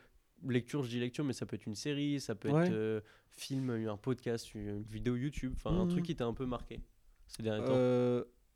[0.48, 2.64] lecture, je dis lecture, mais ça peut être une série, ça peut Ouais.
[2.66, 3.02] être euh,
[3.32, 5.90] film, un podcast, une vidéo YouTube, enfin un Mhm.
[5.90, 6.82] truc qui t'a un peu marqué
[7.28, 7.78] ces derniers temps?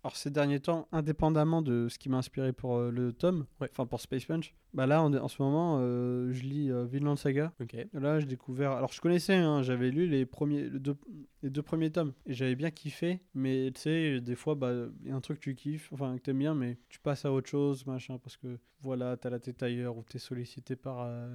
[0.03, 3.67] Alors ces derniers temps, indépendamment de ce qui m'a inspiré pour euh, le tome, Ouais.
[3.71, 7.15] enfin pour Space Punch, bah là en, en ce moment, euh, je lis euh, Vinland
[7.17, 7.53] Saga.
[7.93, 8.71] Là, j'ai découvert.
[8.71, 10.95] Alors, je connaissais, hein, j'avais lu les, premiers, le deux,
[11.43, 13.21] les deux premiers tomes et j'avais bien kiffé.
[13.35, 14.71] Mais tu sais, des fois, bah,
[15.03, 17.23] il y a un truc que tu kiffes, enfin, que t'aimes bien, mais tu passes
[17.25, 21.01] à autre chose, machin, parce que voilà, t'as la tête ailleurs ou t'es sollicité par
[21.01, 21.29] euh,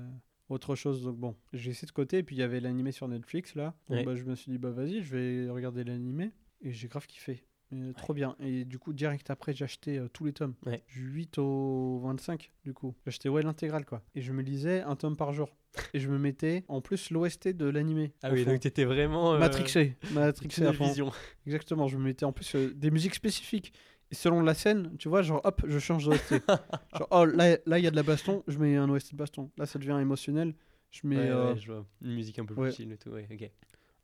[0.48, 1.04] autre chose.
[1.04, 2.18] Donc, bon, j'ai laissé de côté.
[2.18, 3.76] Et puis, il y avait l'animé sur Netflix, là.
[3.88, 4.04] Donc, Ouais.
[4.04, 6.32] bah, je me suis dit, bah, vas-y, je vais regarder l'animé.
[6.62, 7.44] Et j'ai grave kiffé.
[7.72, 8.36] Euh, Trop bien.
[8.40, 10.54] Et du coup, direct après, j'ai acheté euh, tous les tomes.
[10.64, 10.82] Ouais.
[10.88, 12.94] Du 8 au 25, du coup.
[13.04, 14.02] J'ai acheté ouais, l'intégrale, quoi.
[14.14, 15.56] Et je me lisais un tome par jour.
[15.92, 18.12] Et je me mettais en plus l'OST de l'animé.
[18.22, 18.52] Ah oui, fond.
[18.52, 19.34] donc t'étais vraiment.
[19.34, 19.96] euh, Matrixé.
[20.12, 20.86] Matrixé à fond.
[20.86, 21.10] vision.
[21.46, 21.88] Exactement.
[21.88, 23.72] Je me mettais en plus euh, des musiques spécifiques.
[24.12, 26.34] Et selon la scène, tu vois, genre hop, je change d'OST.
[26.96, 29.16] genre, oh là, là, il y a de la baston, je mets un OST de
[29.16, 29.50] baston.
[29.58, 30.54] Là, ça devient émotionnel.
[30.92, 31.16] Je mets.
[31.32, 31.84] Ouais, je vois.
[32.00, 33.10] Une musique un peu plus chill et tout.
[33.10, 33.50] Ouais, ok.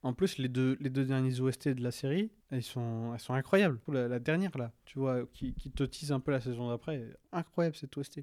[0.02, 3.34] En plus, les deux, les deux derniers OST de la série, elles sont, elles sont
[3.34, 3.78] incroyables.
[3.88, 7.08] La, la dernière, là, tu vois, qui, qui te tease un peu la saison d'après,
[7.30, 8.22] incroyable cette OST.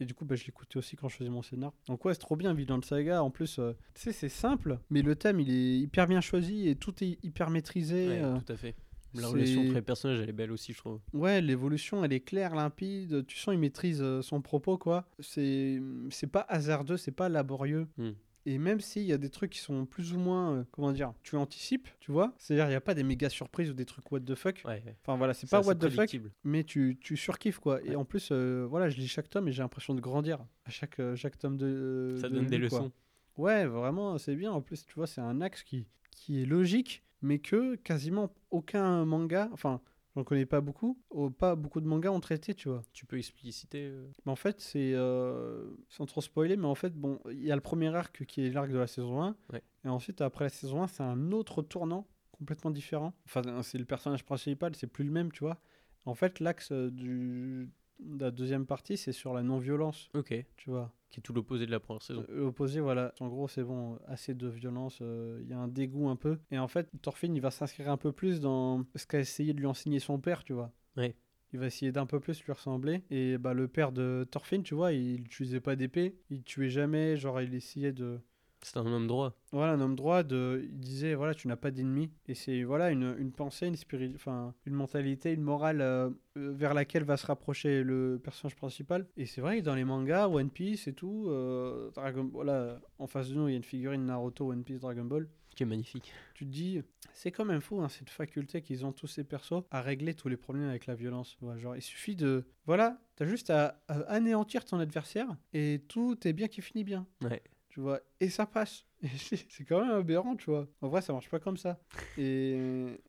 [0.00, 1.72] Et du coup, bah, je l'écoutais aussi quand je faisais mon scénar.
[1.86, 3.22] Donc ouais, c'est trop bien, Vinland Saga.
[3.22, 6.68] En plus, euh, tu sais, c'est simple, mais le thème, il est hyper bien choisi
[6.68, 8.08] et tout est hyper maîtrisé.
[8.08, 8.76] Ouais, euh, tout à fait.
[9.14, 11.00] Relation entre les personnages, elle est belle aussi, je trouve.
[11.12, 13.26] Ouais, l'évolution, elle est claire, limpide.
[13.26, 15.08] Tu sens, il maîtrise euh, son propos, quoi.
[15.18, 17.88] C'est, c'est pas hasardeux, c'est pas laborieux.
[17.96, 18.10] Hmm.
[18.48, 21.12] Et même s'il y a des trucs qui sont plus ou moins, euh, comment dire,
[21.22, 22.32] tu anticipes, tu vois.
[22.38, 24.62] C'est-à-dire, il n'y a pas des méga surprises ou des trucs what the fuck.
[24.64, 24.96] Ouais, ouais.
[25.02, 27.82] Enfin voilà, c'est pas what the fuck, mais tu, tu surkiffes, quoi.
[27.84, 30.70] Et en plus, euh, voilà, je lis chaque tome et j'ai l'impression de grandir à
[30.70, 32.16] chaque, euh, chaque tome de.
[32.18, 32.78] Ça de donne des quoi.
[32.78, 32.92] leçons.
[33.36, 34.50] Ouais, vraiment, c'est bien.
[34.50, 39.04] En plus, tu vois, c'est un axe qui, qui est logique, mais que quasiment aucun
[39.04, 39.82] manga, enfin,
[40.18, 42.82] j'en connais pas beaucoup, oh, pas beaucoup de mangas ont traité, tu vois.
[42.92, 43.86] Tu peux expliciter.
[43.86, 44.92] euh, Mais en fait, c'est.
[44.94, 48.44] euh, sans trop spoiler, mais en fait, bon, il y a le premier arc qui
[48.44, 49.36] est l'arc de la saison 1.
[49.52, 49.62] Ouais.
[49.84, 53.14] Et ensuite, après la saison 1, c'est un autre tournant complètement différent.
[53.26, 55.58] Enfin, c'est le personnage principal, c'est plus le même, tu vois.
[56.04, 60.32] En fait, l'axe euh, du de la deuxième partie, c'est sur la non-violence, Ok.
[60.56, 60.92] tu vois.
[61.10, 62.24] Qui est tout l'opposé de la première saison.
[62.28, 63.14] Euh, Opposé, voilà.
[63.20, 66.38] En gros, c'est bon, assez de violence, euh, il y a un dégoût un peu.
[66.50, 69.58] Et en fait, Thorfinn, il va s'inscrire un peu plus dans ce qu'a essayé de
[69.58, 70.70] lui enseigner son père, tu vois.
[70.96, 71.16] Ouais.
[71.54, 73.04] Il va essayer d'un peu plus lui ressembler.
[73.10, 77.16] Et bah, le père de Thorfinn, tu vois, il n'utilisait pas d'épée, il tuait jamais,
[77.16, 78.20] genre il essayait de.
[78.62, 79.34] C'est un homme droit.
[79.52, 80.66] Voilà, un homme droit, de...
[80.70, 82.10] il disait, voilà, tu n'as pas d'ennemi.
[82.26, 86.52] Et c'est, voilà, une, une pensée, une, spiri- enfin, une mentalité, une morale euh, euh,
[86.52, 89.06] vers laquelle va se rapprocher le personnage principal.
[89.16, 93.06] Et c'est vrai que dans les mangas, One Piece et tout, euh, Dragon voilà, en
[93.06, 95.28] face de nous, il y a une figurine Naruto, One Piece, Dragon Ball.
[95.54, 96.12] Qui est magnifique.
[96.34, 96.82] Tu te dis,
[97.12, 100.28] c'est quand même fou, hein, cette faculté qu'ils ont tous ces persos à régler tous
[100.28, 101.36] les problèmes avec la violence.
[101.40, 102.44] Ouais, genre, il suffit de.
[102.66, 107.06] Voilà, t'as juste à, à anéantir ton adversaire et tout est bien qui finit bien
[107.24, 107.42] Ouais.
[107.78, 108.87] Tu vois, et ça passe.
[109.16, 110.66] C'est quand même aberrant, tu vois.
[110.80, 111.78] En vrai, ça marche pas comme ça.
[112.16, 112.58] Et,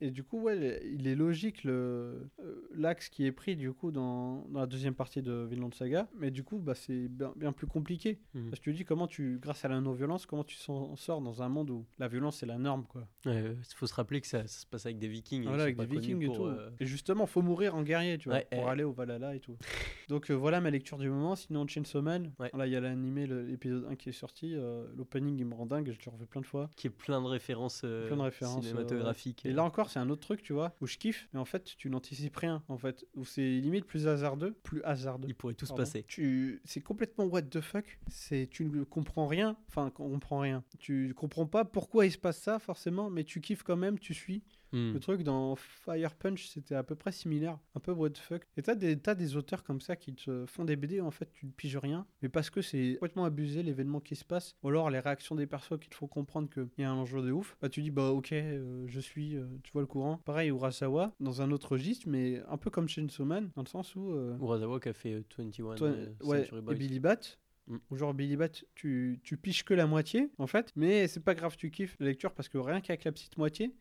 [0.02, 3.92] et du coup, ouais, il est logique le euh, l'axe qui est pris du coup
[3.92, 7.52] dans, dans la deuxième partie de Vinland Saga, mais du coup, bah, c'est bien, bien
[7.52, 8.20] plus compliqué.
[8.34, 8.50] Mhm.
[8.50, 11.42] Parce que tu dis comment tu, grâce à la non-violence, comment tu s'en sors dans
[11.42, 13.08] un monde où la violence c'est la norme, quoi.
[13.26, 15.44] Il faut se rappeler que ça, ça se passe avec des vikings.
[15.44, 16.46] et Voilà, avec des vikings et tout.
[16.46, 19.40] euh, Et justement, faut mourir en guerrier, tu vois, Ouais, pour aller au Valhalla et
[19.40, 19.58] tout.
[20.10, 21.36] Donc euh, voilà ma lecture du moment.
[21.36, 22.50] Sinon, Chainsaw Man, Ouais.
[22.56, 24.54] là il y a l'animé, l'épisode 1 qui est sorti.
[24.56, 26.70] euh, L'opening il me rend dingue, je l'ai revu plein de fois.
[26.76, 29.46] Qui est plein de références, euh, Plein de références, cinématographiques.
[29.46, 31.64] Et là encore, c'est un autre truc, tu vois, où je kiffe, mais en fait,
[31.78, 35.28] tu n'anticipes rien, en fait, où c'est limite plus hasardeux, plus hasardeux.
[35.28, 36.04] il pourrait tout se passer.
[36.08, 38.00] Tu, c'est complètement what the fuck.
[38.08, 39.58] C'est, tu ne comprends rien.
[39.68, 40.64] Enfin, on comprend rien.
[40.80, 44.14] Tu comprends pas pourquoi il se passe ça forcément, mais tu kiffes quand même, tu
[44.14, 44.44] suis.
[44.72, 44.94] Hmm.
[44.94, 48.44] Le truc dans Fire Punch, c'était à peu près similaire, un peu what the fuck.
[48.58, 51.32] Et t'as des, t'as des auteurs comme ça qui te font des BD en fait
[51.32, 54.70] tu ne piges rien, mais parce que c'est complètement abusé l'événement qui se passe, ou
[54.70, 57.32] alors les réactions des persos qui te font comprendre qu'il y a un enjeu de
[57.32, 60.18] ouf, bah tu dis bah ok, euh, je suis, euh, tu vois le courant.
[60.26, 63.96] Pareil, Urasawa, dans un autre registre, mais un peu comme Chainsaw Man, dans le sens
[63.96, 64.12] où.
[64.12, 66.76] euh, Urasawa qui a fait euh, 21 toi, euh, ouais, Century et.
[66.76, 67.20] Billy Bat.
[67.68, 67.78] Mm.
[67.92, 71.36] Ou genre Billy Bat, tu, tu piches que la moitié en fait, mais c'est pas
[71.36, 73.74] grave, tu kiffes la lecture parce que rien qu'avec la petite moitié,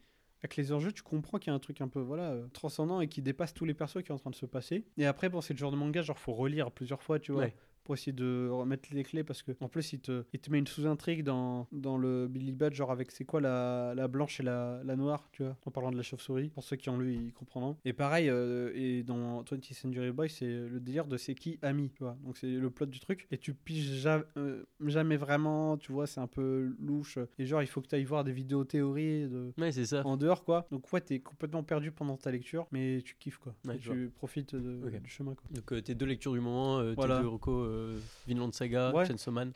[0.43, 3.01] avec les enjeux, tu comprends qu'il y a un truc un peu voilà euh, transcendant
[3.01, 4.85] et qui dépasse tous les persos qui est en train de se passer.
[4.97, 7.43] Et après, bon, c'est le genre de manga, genre faut relire plusieurs fois, tu vois.
[7.43, 7.55] Ouais.
[7.89, 10.59] Pour essayer de remettre les clés parce que en plus il te, il te met
[10.59, 14.43] une sous-intrigue dans, dans le Billy Bat genre avec c'est quoi la, la blanche et
[14.43, 17.15] la, la noire tu vois en parlant de la chauve-souris pour ceux qui ont lu
[17.15, 17.79] ils comprendront.
[17.87, 21.89] Et pareil euh, et dans 20th Century Boy c'est le délire de c'est qui ami
[21.95, 22.19] tu vois.
[22.27, 23.27] Donc c'est le plot du truc.
[23.31, 27.19] Et tu piges ja- euh, jamais vraiment tu vois c'est un peu louche.
[27.39, 30.07] Et genre il faut que tu ailles voir des vidéos théories de, Ouais, c'est ça.
[30.07, 30.67] en dehors quoi.
[30.71, 33.55] Donc ouais t'es complètement perdu pendant ta lecture mais tu kiffes quoi.
[33.67, 35.45] Ouais, Et je tu profites de- du chemin quoi.
[35.55, 37.17] Donc euh, tes deux lectures du moment, Voilà.
[37.17, 39.07] tes deux recos, euh, Vinland Saga, Ouais.
[39.07, 39.53] Chainsaw Man.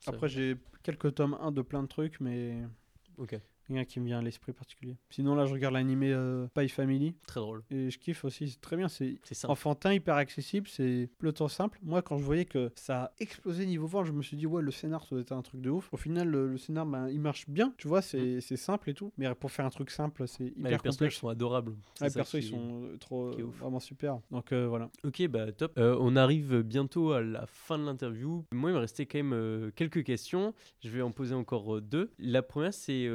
[0.00, 2.62] Ça- après j'ai quelques tomes 1 de plein de trucs mais
[3.18, 3.38] Ok,
[3.68, 7.14] rien qui me vient à l'esprit particulier sinon là je regarde l'animé euh, Spy Family
[7.26, 7.62] très drôle.
[7.70, 12.02] et je kiffe aussi c'est très bien c'est enfantin hyper accessible c'est plutôt simple moi
[12.02, 14.70] quand je voyais que ça a explosé niveau vent je me suis dit ouais le
[14.70, 17.20] scénar ça doit être un truc de ouf au final le, le scénar ben, il
[17.20, 20.26] marche bien tu vois c'est c'est simple et tout mais pour faire un truc simple
[20.28, 21.74] c'est Bah, les hyper personnages complexe sont adorables.
[21.94, 25.26] C'est les persos ils qui- sont euh, trop euh, vraiment super donc euh, voilà Ok,
[25.28, 25.72] bah top.
[25.78, 28.44] Euh, on arrive bientôt à la fin de l'interview.
[28.52, 30.54] Moi, il me restait quand même quelques questions.
[30.82, 32.10] Je vais en poser encore deux.
[32.18, 33.06] La première, c'est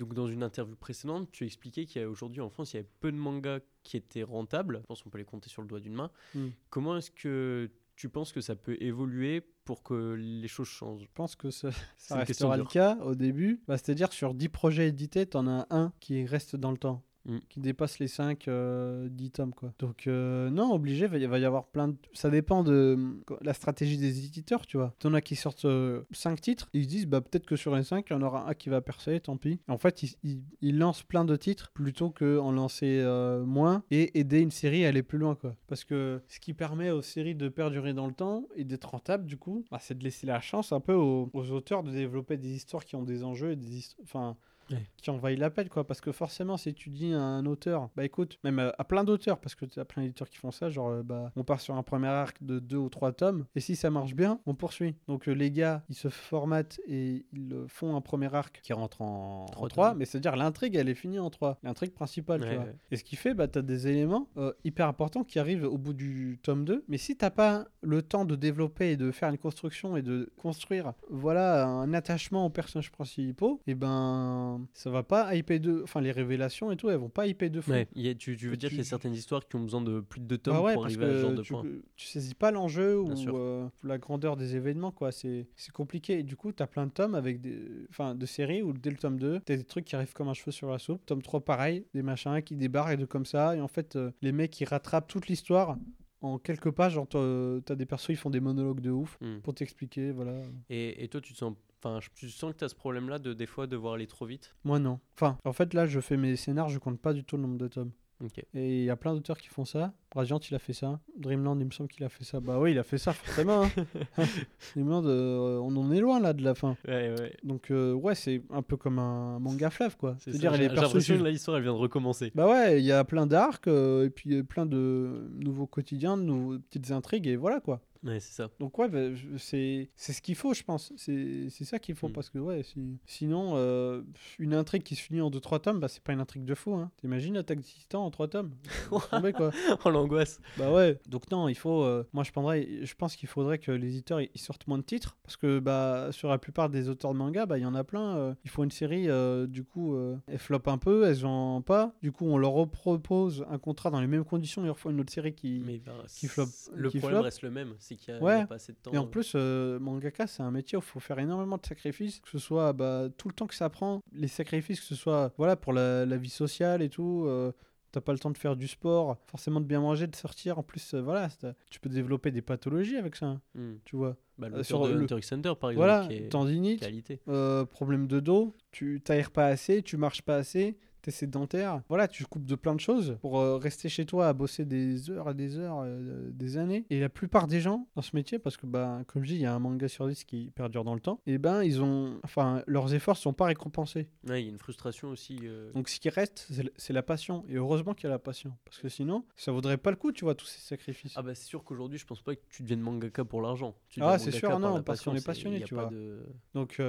[0.00, 3.18] donc dans une interview précédente, tu expliquais qu'aujourd'hui en France, il y avait peu de
[3.18, 4.78] mangas qui étaient rentables.
[4.82, 6.10] Je pense qu'on peut les compter sur le doigt d'une main.
[6.34, 6.48] Mm.
[6.70, 11.02] Comment est-ce que tu penses que ça peut évoluer pour que les choses changent?
[11.02, 11.70] Je pense que ça,
[12.08, 15.66] restera le cas au début bah, c'est à dire sur 10 projets édités t'en as
[15.68, 17.38] un qui reste dans le temps Mm.
[17.48, 19.72] qui dépasse les 5 10 tomes quoi.
[19.78, 21.96] Donc euh, non obligé y, va y avoir plein de...
[22.12, 24.94] ça dépend de euh, la stratégie des éditeurs tu vois.
[24.98, 25.66] T'en as qui sortent
[26.10, 28.48] 5 titres ils se disent bah peut-être que sur les 5 il y en aura
[28.48, 29.60] un qui va percer tant pis.
[29.68, 34.40] En fait ils, lancent plein de titres plutôt que en lancer euh, moins et aider
[34.40, 35.54] une série à aller plus loin quoi.
[35.68, 39.26] Parce que ce qui permet aux séries de perdurer dans le temps et d'être rentables
[39.26, 42.56] du coup bah, c'est de laisser la chance un peu aux, auteurs de développer des
[42.56, 44.36] histoires qui ont des enjeux et des histo- enfin
[44.70, 44.86] Ouais.
[44.98, 48.38] qui envahit l'appel quoi parce que forcément si tu dis à un auteur bah écoute
[48.44, 50.88] même à, à plein d'auteurs parce que tu as plein d'éditeurs qui font ça genre
[50.90, 53.74] euh, bah on part sur un premier arc de deux ou trois tomes et si
[53.74, 57.66] ça marche bien on poursuit donc euh, les gars ils se formatent et ils euh,
[57.68, 59.98] font un premier arc qui rentre en Trois 3 tomes.
[59.98, 62.76] mais c'est à dire l'intrigue elle est finie en 3 l'intrigue principale tu vois ouais.
[62.92, 65.78] et ce qui fait bah tu as des éléments euh, hyper importants qui arrivent au
[65.78, 69.30] bout du tome 2 mais si t'as pas le temps de développer et de faire
[69.30, 75.02] une construction et de construire voilà un attachement aux personnages principaux et ben ça va
[75.02, 77.70] pas hyper de enfin les révélations et tout elles vont pas hyper de fou.
[77.70, 79.56] Ouais, il y a- tu, tu veux dire tu- qu'il y a certaines histoires qui
[79.56, 81.30] ont besoin de plus de deux tomes Bah ouais, pour parce arriver à ce genre
[81.32, 81.64] que de tu, point.
[81.96, 85.12] tu saisis pas l'enjeu ou euh, la grandeur des événements quoi.
[85.12, 86.18] C'est c'est compliqué.
[86.20, 87.58] Et du coup t'as plein de tomes avec des
[87.90, 90.34] enfin de séries où dès le tome 2 t'as des trucs qui arrivent comme un
[90.34, 91.04] cheveu sur la soupe.
[91.06, 93.56] Tome 3 pareil des machins qui débarquent et de comme ça.
[93.56, 95.76] Et en fait euh, les mecs ils rattrapent toute l'histoire
[96.22, 96.92] en quelques pages.
[96.94, 99.38] Genre t'as t'as des persos ils font des monologues de ouf Hmm.
[99.42, 100.32] pour t'expliquer voilà.
[100.68, 103.18] Et, et toi, tu te sens, enfin, je- tu sens que tu as ce problème-là
[103.18, 104.54] de des fois devoir aller trop vite?
[104.64, 107.36] moi non enfin en fait là je fais mes scénars je compte pas du tout
[107.36, 108.36] le nombre de tomes Ok.
[108.52, 109.94] Et il y a plein d'auteurs qui font ça.
[110.14, 111.00] Radiant, il a fait ça.
[111.16, 112.38] Dreamland, il me semble qu'il a fait ça.
[112.38, 113.62] Bah oui, il a fait ça, forcément.
[113.64, 113.70] hein.
[114.74, 116.76] Dreamland, euh, on en est loin là de la fin.
[116.86, 117.34] Ouais, ouais.
[117.44, 120.16] Donc, euh, ouais, c'est un peu comme un manga fleuve, quoi.
[120.18, 121.14] C'est C'est-à-dire, les j'ai j'ai l'impression
[121.56, 122.30] elle vient de recommencer.
[122.34, 126.22] Bah ouais, il y a plein d'arcs, euh, et puis plein de nouveaux quotidiens, de
[126.24, 127.80] nouveaux petites intrigues, et voilà, quoi.
[128.02, 128.48] Ouais, c'est ça.
[128.58, 130.92] Donc ouais, bah, c'est ce qu'il faut, je pense.
[130.96, 132.12] C'est ça qu'il faut, Mm.
[132.12, 134.02] parce que ouais, si- sinon, euh,
[134.38, 136.74] une intrigue qui se finit en 2-3 tomes, bah c'est pas une intrigue de fou.
[136.74, 136.90] Hein.
[136.96, 138.52] T'imagines Attaque des Titans en 3 tomes?
[139.10, 139.50] Tomber, quoi.
[139.84, 140.40] oh, l'angoisse.
[140.56, 140.98] Bah ouais.
[141.08, 141.82] Donc non, il faut.
[141.82, 142.66] euh, moi, je prendrais.
[142.86, 146.08] Je pense qu'il faudrait que les éditeurs ils sortent moins de titres parce que bah
[146.12, 148.16] sur la plupart des auteurs de manga, bah il y en a plein.
[148.16, 149.08] euh, il faut une série.
[149.48, 149.94] du coup,
[150.26, 151.94] elles flopent un peu, elles en pas.
[152.02, 154.62] Du coup, on leur repropose un contrat dans les mêmes conditions.
[154.62, 155.62] Ils leur font une autre série qui.
[155.66, 158.36] Mais bah, qui flop- Le qui problème reste le même, c'est qu'il n'y a, Ouais.
[158.36, 158.92] il y a pas assez de temps.
[158.92, 162.20] Et en plus, euh, mangaka, c'est un métier où il faut faire énormément de sacrifices,
[162.20, 165.32] que ce soit bah, tout le temps que ça prend, les sacrifices, que ce soit
[165.36, 167.24] voilà, pour la, la vie sociale et tout.
[167.26, 167.52] euh,
[167.92, 170.58] T'as pas le temps de faire du sport, forcément de bien manger, de sortir.
[170.60, 171.28] En plus, euh, voilà,
[171.70, 173.74] tu peux développer des pathologies avec ça, hein, Hmm.
[173.84, 174.16] tu vois.
[174.38, 176.86] Bah, Euh, l'auteur sur de le- Hunter Hunter, par exemple, Voilà, qui est tendinite,
[177.28, 181.82] euh, problème de dos, tu t'aères pas assez, tu marches pas assez, t'es sédentaire.
[181.88, 185.10] Voilà, tu coupes de plein de choses pour euh, rester chez toi à bosser des
[185.10, 186.84] heures et des heures, euh, des années.
[186.90, 189.40] Et la plupart des gens dans ce métier, parce que bah, comme je dis, il
[189.42, 192.18] y a un manga sur 10 qui perdure dans le temps, et ben ils ont,
[192.24, 194.08] enfin, leurs efforts sont pas récompensés.
[194.28, 195.38] Ouais, il y a une frustration aussi.
[195.44, 197.44] euh, Donc ce qui reste, c'est la passion.
[197.48, 200.12] Et heureusement qu'il y a la passion, parce que sinon, ça vaudrait pas le coup,
[200.12, 201.14] tu vois, tous ces sacrifices.
[201.16, 203.74] Ah bah c'est sûr qu'aujourd'hui je pense pas que tu deviennes mangaka pour l'argent.
[204.00, 205.86] Ah, deviens c'est sûr, non, parce qu'on est passionné, tu vois.
[205.90, 206.80] de- Donc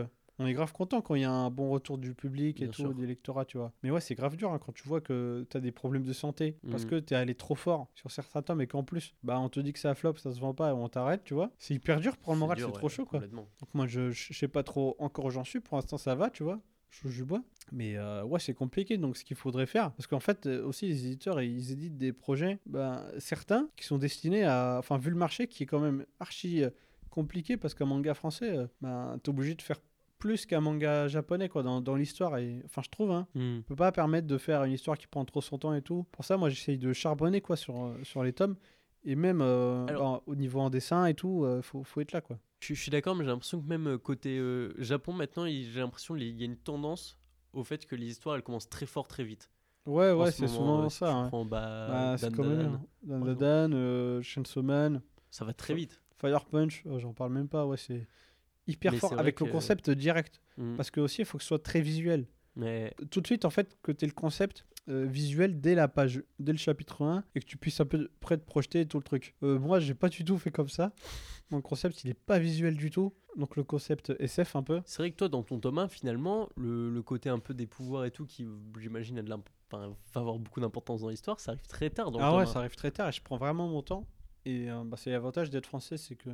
[0.41, 2.73] on est grave content quand il y a un bon retour du public et tout,
[2.81, 2.93] sûr.
[2.93, 3.71] des lectorats, tu vois.
[3.83, 6.13] Mais ouais, c'est grave dur hein, quand tu vois que tu as des problèmes de
[6.13, 6.89] santé parce Mhm.
[6.89, 9.59] que tu es allé trop fort sur certains tomes et qu'en plus, bah on te
[9.59, 11.51] dit que ça flop, ça se vend pas et on t'arrête, tu vois.
[11.59, 13.19] C'est hyper dur pour le moral, c'est ouais, trop chaud quoi.
[13.19, 16.29] Donc moi je, je sais pas trop encore où j'en suis, pour l'instant ça va,
[16.29, 16.59] tu vois.
[16.89, 17.41] Je joue du bois.
[17.71, 18.97] Mais euh, ouais, c'est compliqué.
[18.97, 22.11] Donc, ce qu'il faudrait faire, parce qu'en fait, euh, aussi, les éditeurs, ils éditent des
[22.11, 24.75] projets, ben, certains qui sont destinés à.
[24.79, 26.69] Enfin, vu le marché qui est quand même archi euh,
[27.09, 29.79] compliqué, parce qu'un manga français, ben, t'es obligé de faire
[30.21, 32.37] plus qu'un manga japonais, quoi, dans, dans l'histoire.
[32.37, 33.27] Et enfin, je trouve, hein.
[33.35, 33.57] Hmm.
[33.59, 36.05] On peut pas permettre de faire une histoire qui prend trop son temps et tout.
[36.13, 38.55] Pour ça, moi, j'essaye de charbonner, quoi, sur, euh, sur les tomes.
[39.03, 42.21] Et même euh, Alors- au niveau en dessin et tout, euh, faut, faut être là,
[42.21, 42.37] quoi.
[42.59, 46.13] Je, je suis d'accord, mais j'ai l'impression que même côté euh, Japon maintenant, j'ai l'impression
[46.15, 47.17] qu'il y a une tendance
[47.53, 49.49] au fait que les histoires elles commencent très fort très vite.
[49.87, 51.11] Ouais, En ouais, ce c'est souvent si ça.
[51.11, 51.29] hein.
[51.31, 55.01] bah, Bah, c'est Dan comme Dan, Dan, Chainsaw Man,
[55.31, 55.99] ça va très vite.
[56.19, 58.07] Fire Punch, oh, j'en parle même pas, ouais, c'est
[58.67, 60.41] hyper Mais fort avec le concept direct.
[60.57, 60.75] Hmm.
[60.75, 62.27] Parce que aussi, il faut que ce soit très visuel.
[62.55, 65.87] Mais Tout de suite, en fait, que tu aies le concept euh, visuel dès la
[65.87, 68.97] page, dès le chapitre 1, et que tu puisses à peu près te projeter tout
[68.97, 69.35] le truc.
[69.43, 70.91] Euh, moi, j'ai pas du tout fait comme ça.
[71.49, 73.13] Mon concept, il est pas visuel du tout.
[73.37, 74.81] Donc le concept SF un peu.
[74.85, 77.65] c'est vrai que toi, dans ton tome 1, finalement, le, le côté un peu des
[77.67, 78.45] pouvoirs et tout, qui
[78.77, 82.11] j'imagine a de l'imp- enfin, va avoir beaucoup d'importance dans l'histoire, ça arrive très tard
[82.11, 82.45] dans le Ah tome ouais, 1.
[82.47, 84.05] ça arrive très tard et je prends vraiment mon temps.
[84.43, 86.29] Et euh, bah, c'est l'avantage d'être français, c'est que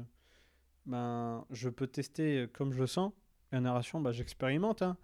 [0.87, 3.13] ben, je peux tester euh, comme je le sens.
[3.51, 4.81] La narration, bah, j'expérimente.
[4.81, 4.97] hein.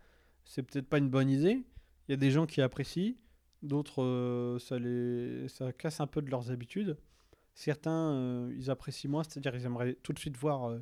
[0.43, 1.63] C'est peut-être pas une bonne idée.
[2.07, 3.13] Il y a des gens qui apprécient,
[3.61, 5.47] d'autres, euh, ça, les...
[5.47, 6.97] ça casse un peu de leurs habitudes.
[7.53, 10.79] Certains, euh, ils apprécient moins, c'est-à-dire ils aimeraient tout de suite voir, euh,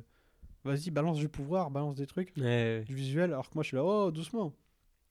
[0.64, 2.82] vas-y, balance du pouvoir, balance des trucs, Ouais.
[2.86, 4.52] du visuel, alors que moi je suis là, oh, doucement.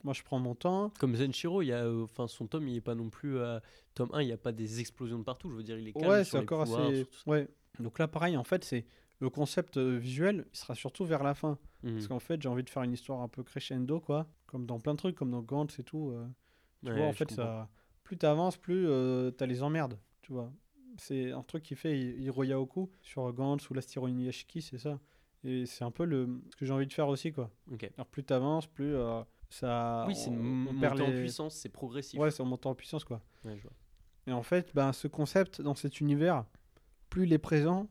[0.04, 0.92] Moi je prends mon temps.
[1.00, 3.38] Comme Zenshiro, il y a, euh, enfin, son tome, il est pas non plus.
[3.38, 3.60] euh,
[3.94, 5.50] tome 1, il n'y a pas des explosions de partout.
[5.52, 6.98] Je veux dire, il est calme Ouais, sur les encore pouvoirs, assez.
[6.98, 7.30] sur tout ça.
[7.30, 7.48] Ouais.
[7.80, 8.86] Donc là, pareil, en fait, c'est
[9.22, 11.57] le concept euh, visuel, il sera surtout vers la fin.
[11.84, 11.93] Mhm.
[11.93, 14.28] Parce qu'en fait, j'ai envie de faire une histoire un peu crescendo, quoi.
[14.47, 16.11] Comme dans plein de trucs, comme dans Gantz et tout.
[16.11, 16.28] euh,
[16.84, 17.36] tu Ouais, vois, en fait, comprends.
[17.45, 17.69] ça,
[18.03, 20.51] plus t'avances, plus euh, t'as les emmerdes, tu vois.
[20.97, 24.99] C'est un truc qui fait Hi- Hiroyaoku sur Gantz ou l'Astiro Inuyashiki, c'est ça.
[25.43, 27.49] Et c'est un peu le, ce que j'ai envie de faire aussi, quoi.
[27.72, 27.89] Ok.
[27.95, 30.03] Alors, plus t'avances, plus euh, ça.
[30.07, 32.19] Oui, c'est une on montée en puissance, c'est progressif.
[32.19, 33.22] Ouais, c'est en montant en puissance, quoi.
[33.45, 33.72] Ouais, je vois.
[34.28, 36.45] Et en fait, ben, ce concept dans cet univers,
[37.09, 37.89] plus il est présent,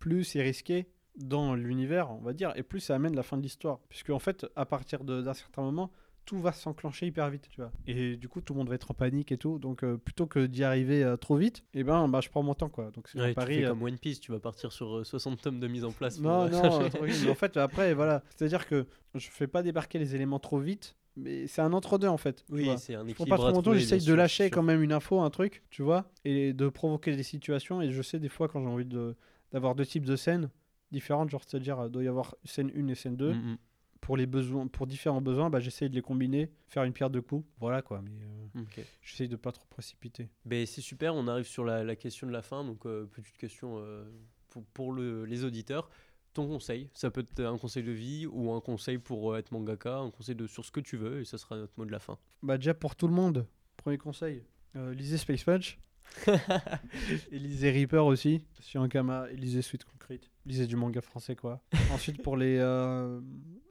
[0.00, 3.42] plus c'est risqué dans l'univers, on va dire, et plus ça amène la fin de
[3.42, 3.78] l'histoire.
[3.88, 5.92] Puisque en fait, à partir d'un certain moment,
[6.24, 7.72] tout va s'enclencher hyper vite, tu vois.
[7.86, 9.58] Et du coup, tout le monde va être en panique et tout.
[9.58, 12.54] Donc, euh, plutôt que d'y arriver euh, trop vite, et ben, bah, je prends mon
[12.54, 12.90] temps, quoi.
[12.92, 13.56] Donc, c'est Ouais, tu pari.
[13.56, 15.90] fais euh, comme One Piece, tu vas partir sur euh, 60 tomes de mise en
[15.92, 16.20] place.
[16.20, 16.80] Non, non,
[17.30, 18.22] en fait, après, voilà.
[18.36, 22.18] C'est-à-dire que je fais pas débarquer les éléments trop vite, mais c'est un entre-deux, en
[22.18, 22.44] fait.
[22.50, 24.62] Oui, c'est un Je prends équilibre pas à trop mon temps, j'essaye de lâcher quand
[24.62, 27.82] même une info, un truc, tu vois, et de provoquer des situations.
[27.82, 29.16] Et je sais des fois quand j'ai envie de-
[29.52, 30.50] d'avoir deux types de scènes
[30.92, 33.34] différentes, genre c'est-à-dire, il doit y avoir scène 1 et scène 2.
[33.34, 33.58] Mm, mm.
[34.00, 37.20] Pour, les besoins, pour différents besoins, bah, j'essaye de les combiner, faire une pierre de
[37.20, 37.46] coups.
[37.60, 38.10] Voilà quoi, mais
[38.56, 38.80] euh, Ok.
[39.02, 40.28] j'essaye de pas trop précipiter.
[40.46, 42.64] Ben, c'est super, on arrive sur la, la question de la fin.
[42.64, 44.04] Donc, euh, petite question euh,
[44.48, 45.90] pour, pour le- les auditeurs.
[46.32, 49.52] Ton conseil, ça peut être un conseil de vie ou un conseil pour euh, être
[49.52, 51.92] mangaka, un conseil de, sur ce que tu veux, et ça sera notre mot de
[51.92, 52.18] la fin.
[52.42, 53.46] Bah, déjà pour tout le monde,
[53.76, 54.42] premier conseil,
[54.76, 55.78] euh, lisez Space Punch.
[57.30, 58.44] lisez Reaper aussi.
[58.60, 60.30] Si un Kama, lisez Sweet Concrete.
[60.46, 61.60] Lisez du manga français, quoi.
[61.92, 63.20] Ensuite, pour les, euh,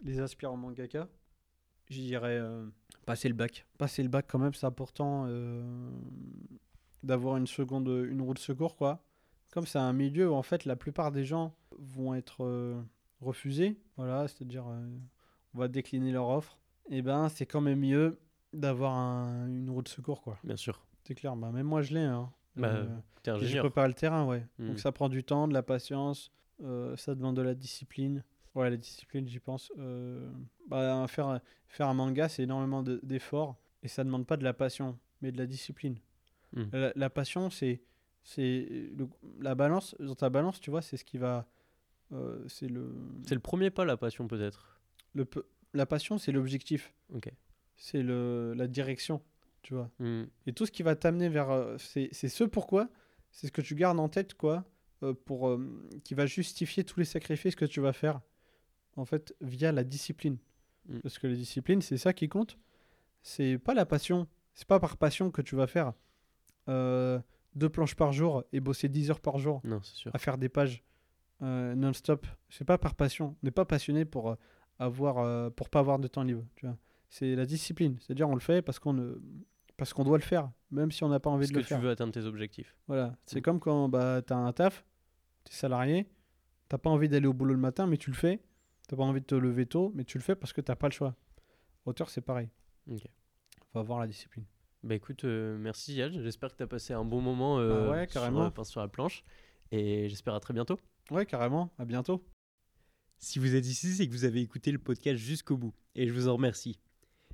[0.04, 1.08] les aspirants mangaka,
[1.90, 2.66] j'y dirais euh,
[3.06, 3.66] passer le bac.
[3.78, 5.64] Passer le bac, quand même, c'est important euh,
[7.04, 9.04] d'avoir une seconde, une roue de secours, quoi.
[9.52, 12.80] Comme c'est un milieu où, en fait, la plupart des gens vont être euh,
[13.22, 14.66] refusés, voilà, c'est-à-dire,
[15.54, 16.60] on va décliner leur offre,
[16.90, 18.20] et ben, c'est quand même mieux
[18.54, 20.38] d'avoir un- une roue de secours, quoi.
[20.44, 20.82] Bien sûr.
[21.10, 22.02] C'est clair, bah, même moi je l'ai.
[22.04, 22.32] Hein.
[22.56, 22.86] Bah, Euh,
[23.26, 24.46] je prépare le terrain, ouais.
[24.60, 24.68] Hmm.
[24.68, 26.32] Donc ça prend du temps, de la patience,
[26.62, 28.24] euh, ça demande de la discipline.
[28.54, 29.72] Ouais, la discipline, j'y pense.
[29.80, 30.32] Euh,
[30.68, 34.54] bah, faire, faire un manga, c'est énormément de- d'efforts et ça demande pas de la
[34.54, 35.98] passion, mais de la discipline.
[36.54, 36.66] Hmm.
[36.74, 37.82] La, la passion, c'est
[39.40, 39.96] la balance.
[40.00, 41.48] Dans ta balance, tu vois, c'est ce qui va.
[42.12, 42.96] euh, c'est le,
[43.26, 44.80] C'est le premier pas, la passion, peut-être?
[45.16, 45.26] le
[45.74, 47.32] la passion, c'est l'objectif, Ok.
[47.78, 49.22] c'est le la direction,
[49.62, 49.90] tu vois.
[50.00, 50.24] Mm.
[50.48, 51.50] Et tout ce qui va t'amener vers.
[51.52, 52.90] euh, c'est ce pourquoi,
[53.32, 54.66] c'est ce que tu gardes en tête, quoi,
[55.04, 58.22] euh, pour, euh, qui va justifier tous les sacrifices que tu vas faire,
[58.96, 60.38] en fait, via la discipline.
[60.88, 61.00] Mm.
[61.00, 62.58] Parce que la discipline, c'est ça qui compte.
[63.22, 64.28] C'est pas la passion.
[64.54, 65.94] C'est pas par passion que tu vas faire
[66.68, 67.20] euh,
[67.56, 70.12] deux planches par jour et bosser 10 heures par jour Non, sûr.
[70.14, 70.84] à faire des pages
[71.42, 72.28] euh, non-stop.
[72.50, 73.36] C'est pas par passion.
[73.42, 74.36] On n'est pas passionné pour
[74.78, 76.44] avoir, euh, pour pas avoir de temps libre.
[76.56, 76.78] Tu vois.
[77.10, 77.98] C'est la discipline.
[78.00, 79.20] C'est-à-dire on le fait parce qu'on ne-
[79.78, 81.64] parce qu'on doit le faire, même si on n'a pas envie Parce de que le
[81.66, 81.80] tu faire.
[81.82, 82.76] veux atteindre tes objectifs.
[82.88, 83.16] Voilà.
[83.26, 83.44] C'est Mm.
[83.44, 84.86] comme quand bah, tu as un taf,
[85.46, 86.08] tu es salarié,
[86.68, 88.42] t'as pas envie d'aller au boulot le matin, mais tu le fais.
[88.88, 90.88] T'as pas envie de te lever tôt, mais tu le fais parce que t'as pas
[90.88, 91.16] le choix.
[91.86, 92.50] Auteur, c'est pareil.
[92.92, 93.04] Ok.
[93.72, 94.46] Faut avoir la discipline.
[94.84, 96.12] Bah écoute, euh, merci Yad.
[96.22, 98.88] J'espère que tu as passé un bon moment euh, Bah ouais, sur, euh, sur la
[98.88, 99.24] planche.
[99.72, 100.80] Et j'espère à très bientôt.
[101.12, 101.72] Ouais, carrément.
[101.78, 102.24] À bientôt.
[103.18, 105.74] Si vous êtes ici, c'est que vous avez écouté le podcast jusqu'au bout.
[105.96, 106.80] Et je vous en remercie.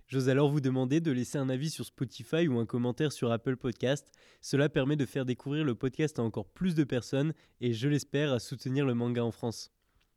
[0.07, 3.57] J'ose alors vous demander de laisser un avis sur Spotify ou un commentaire sur Apple
[3.57, 4.07] Podcast.
[4.39, 8.31] Cela permet de faire découvrir le podcast à encore plus de personnes et je l'espère
[8.31, 9.71] à soutenir le manga en France.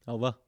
[0.07, 0.43] Au revoir.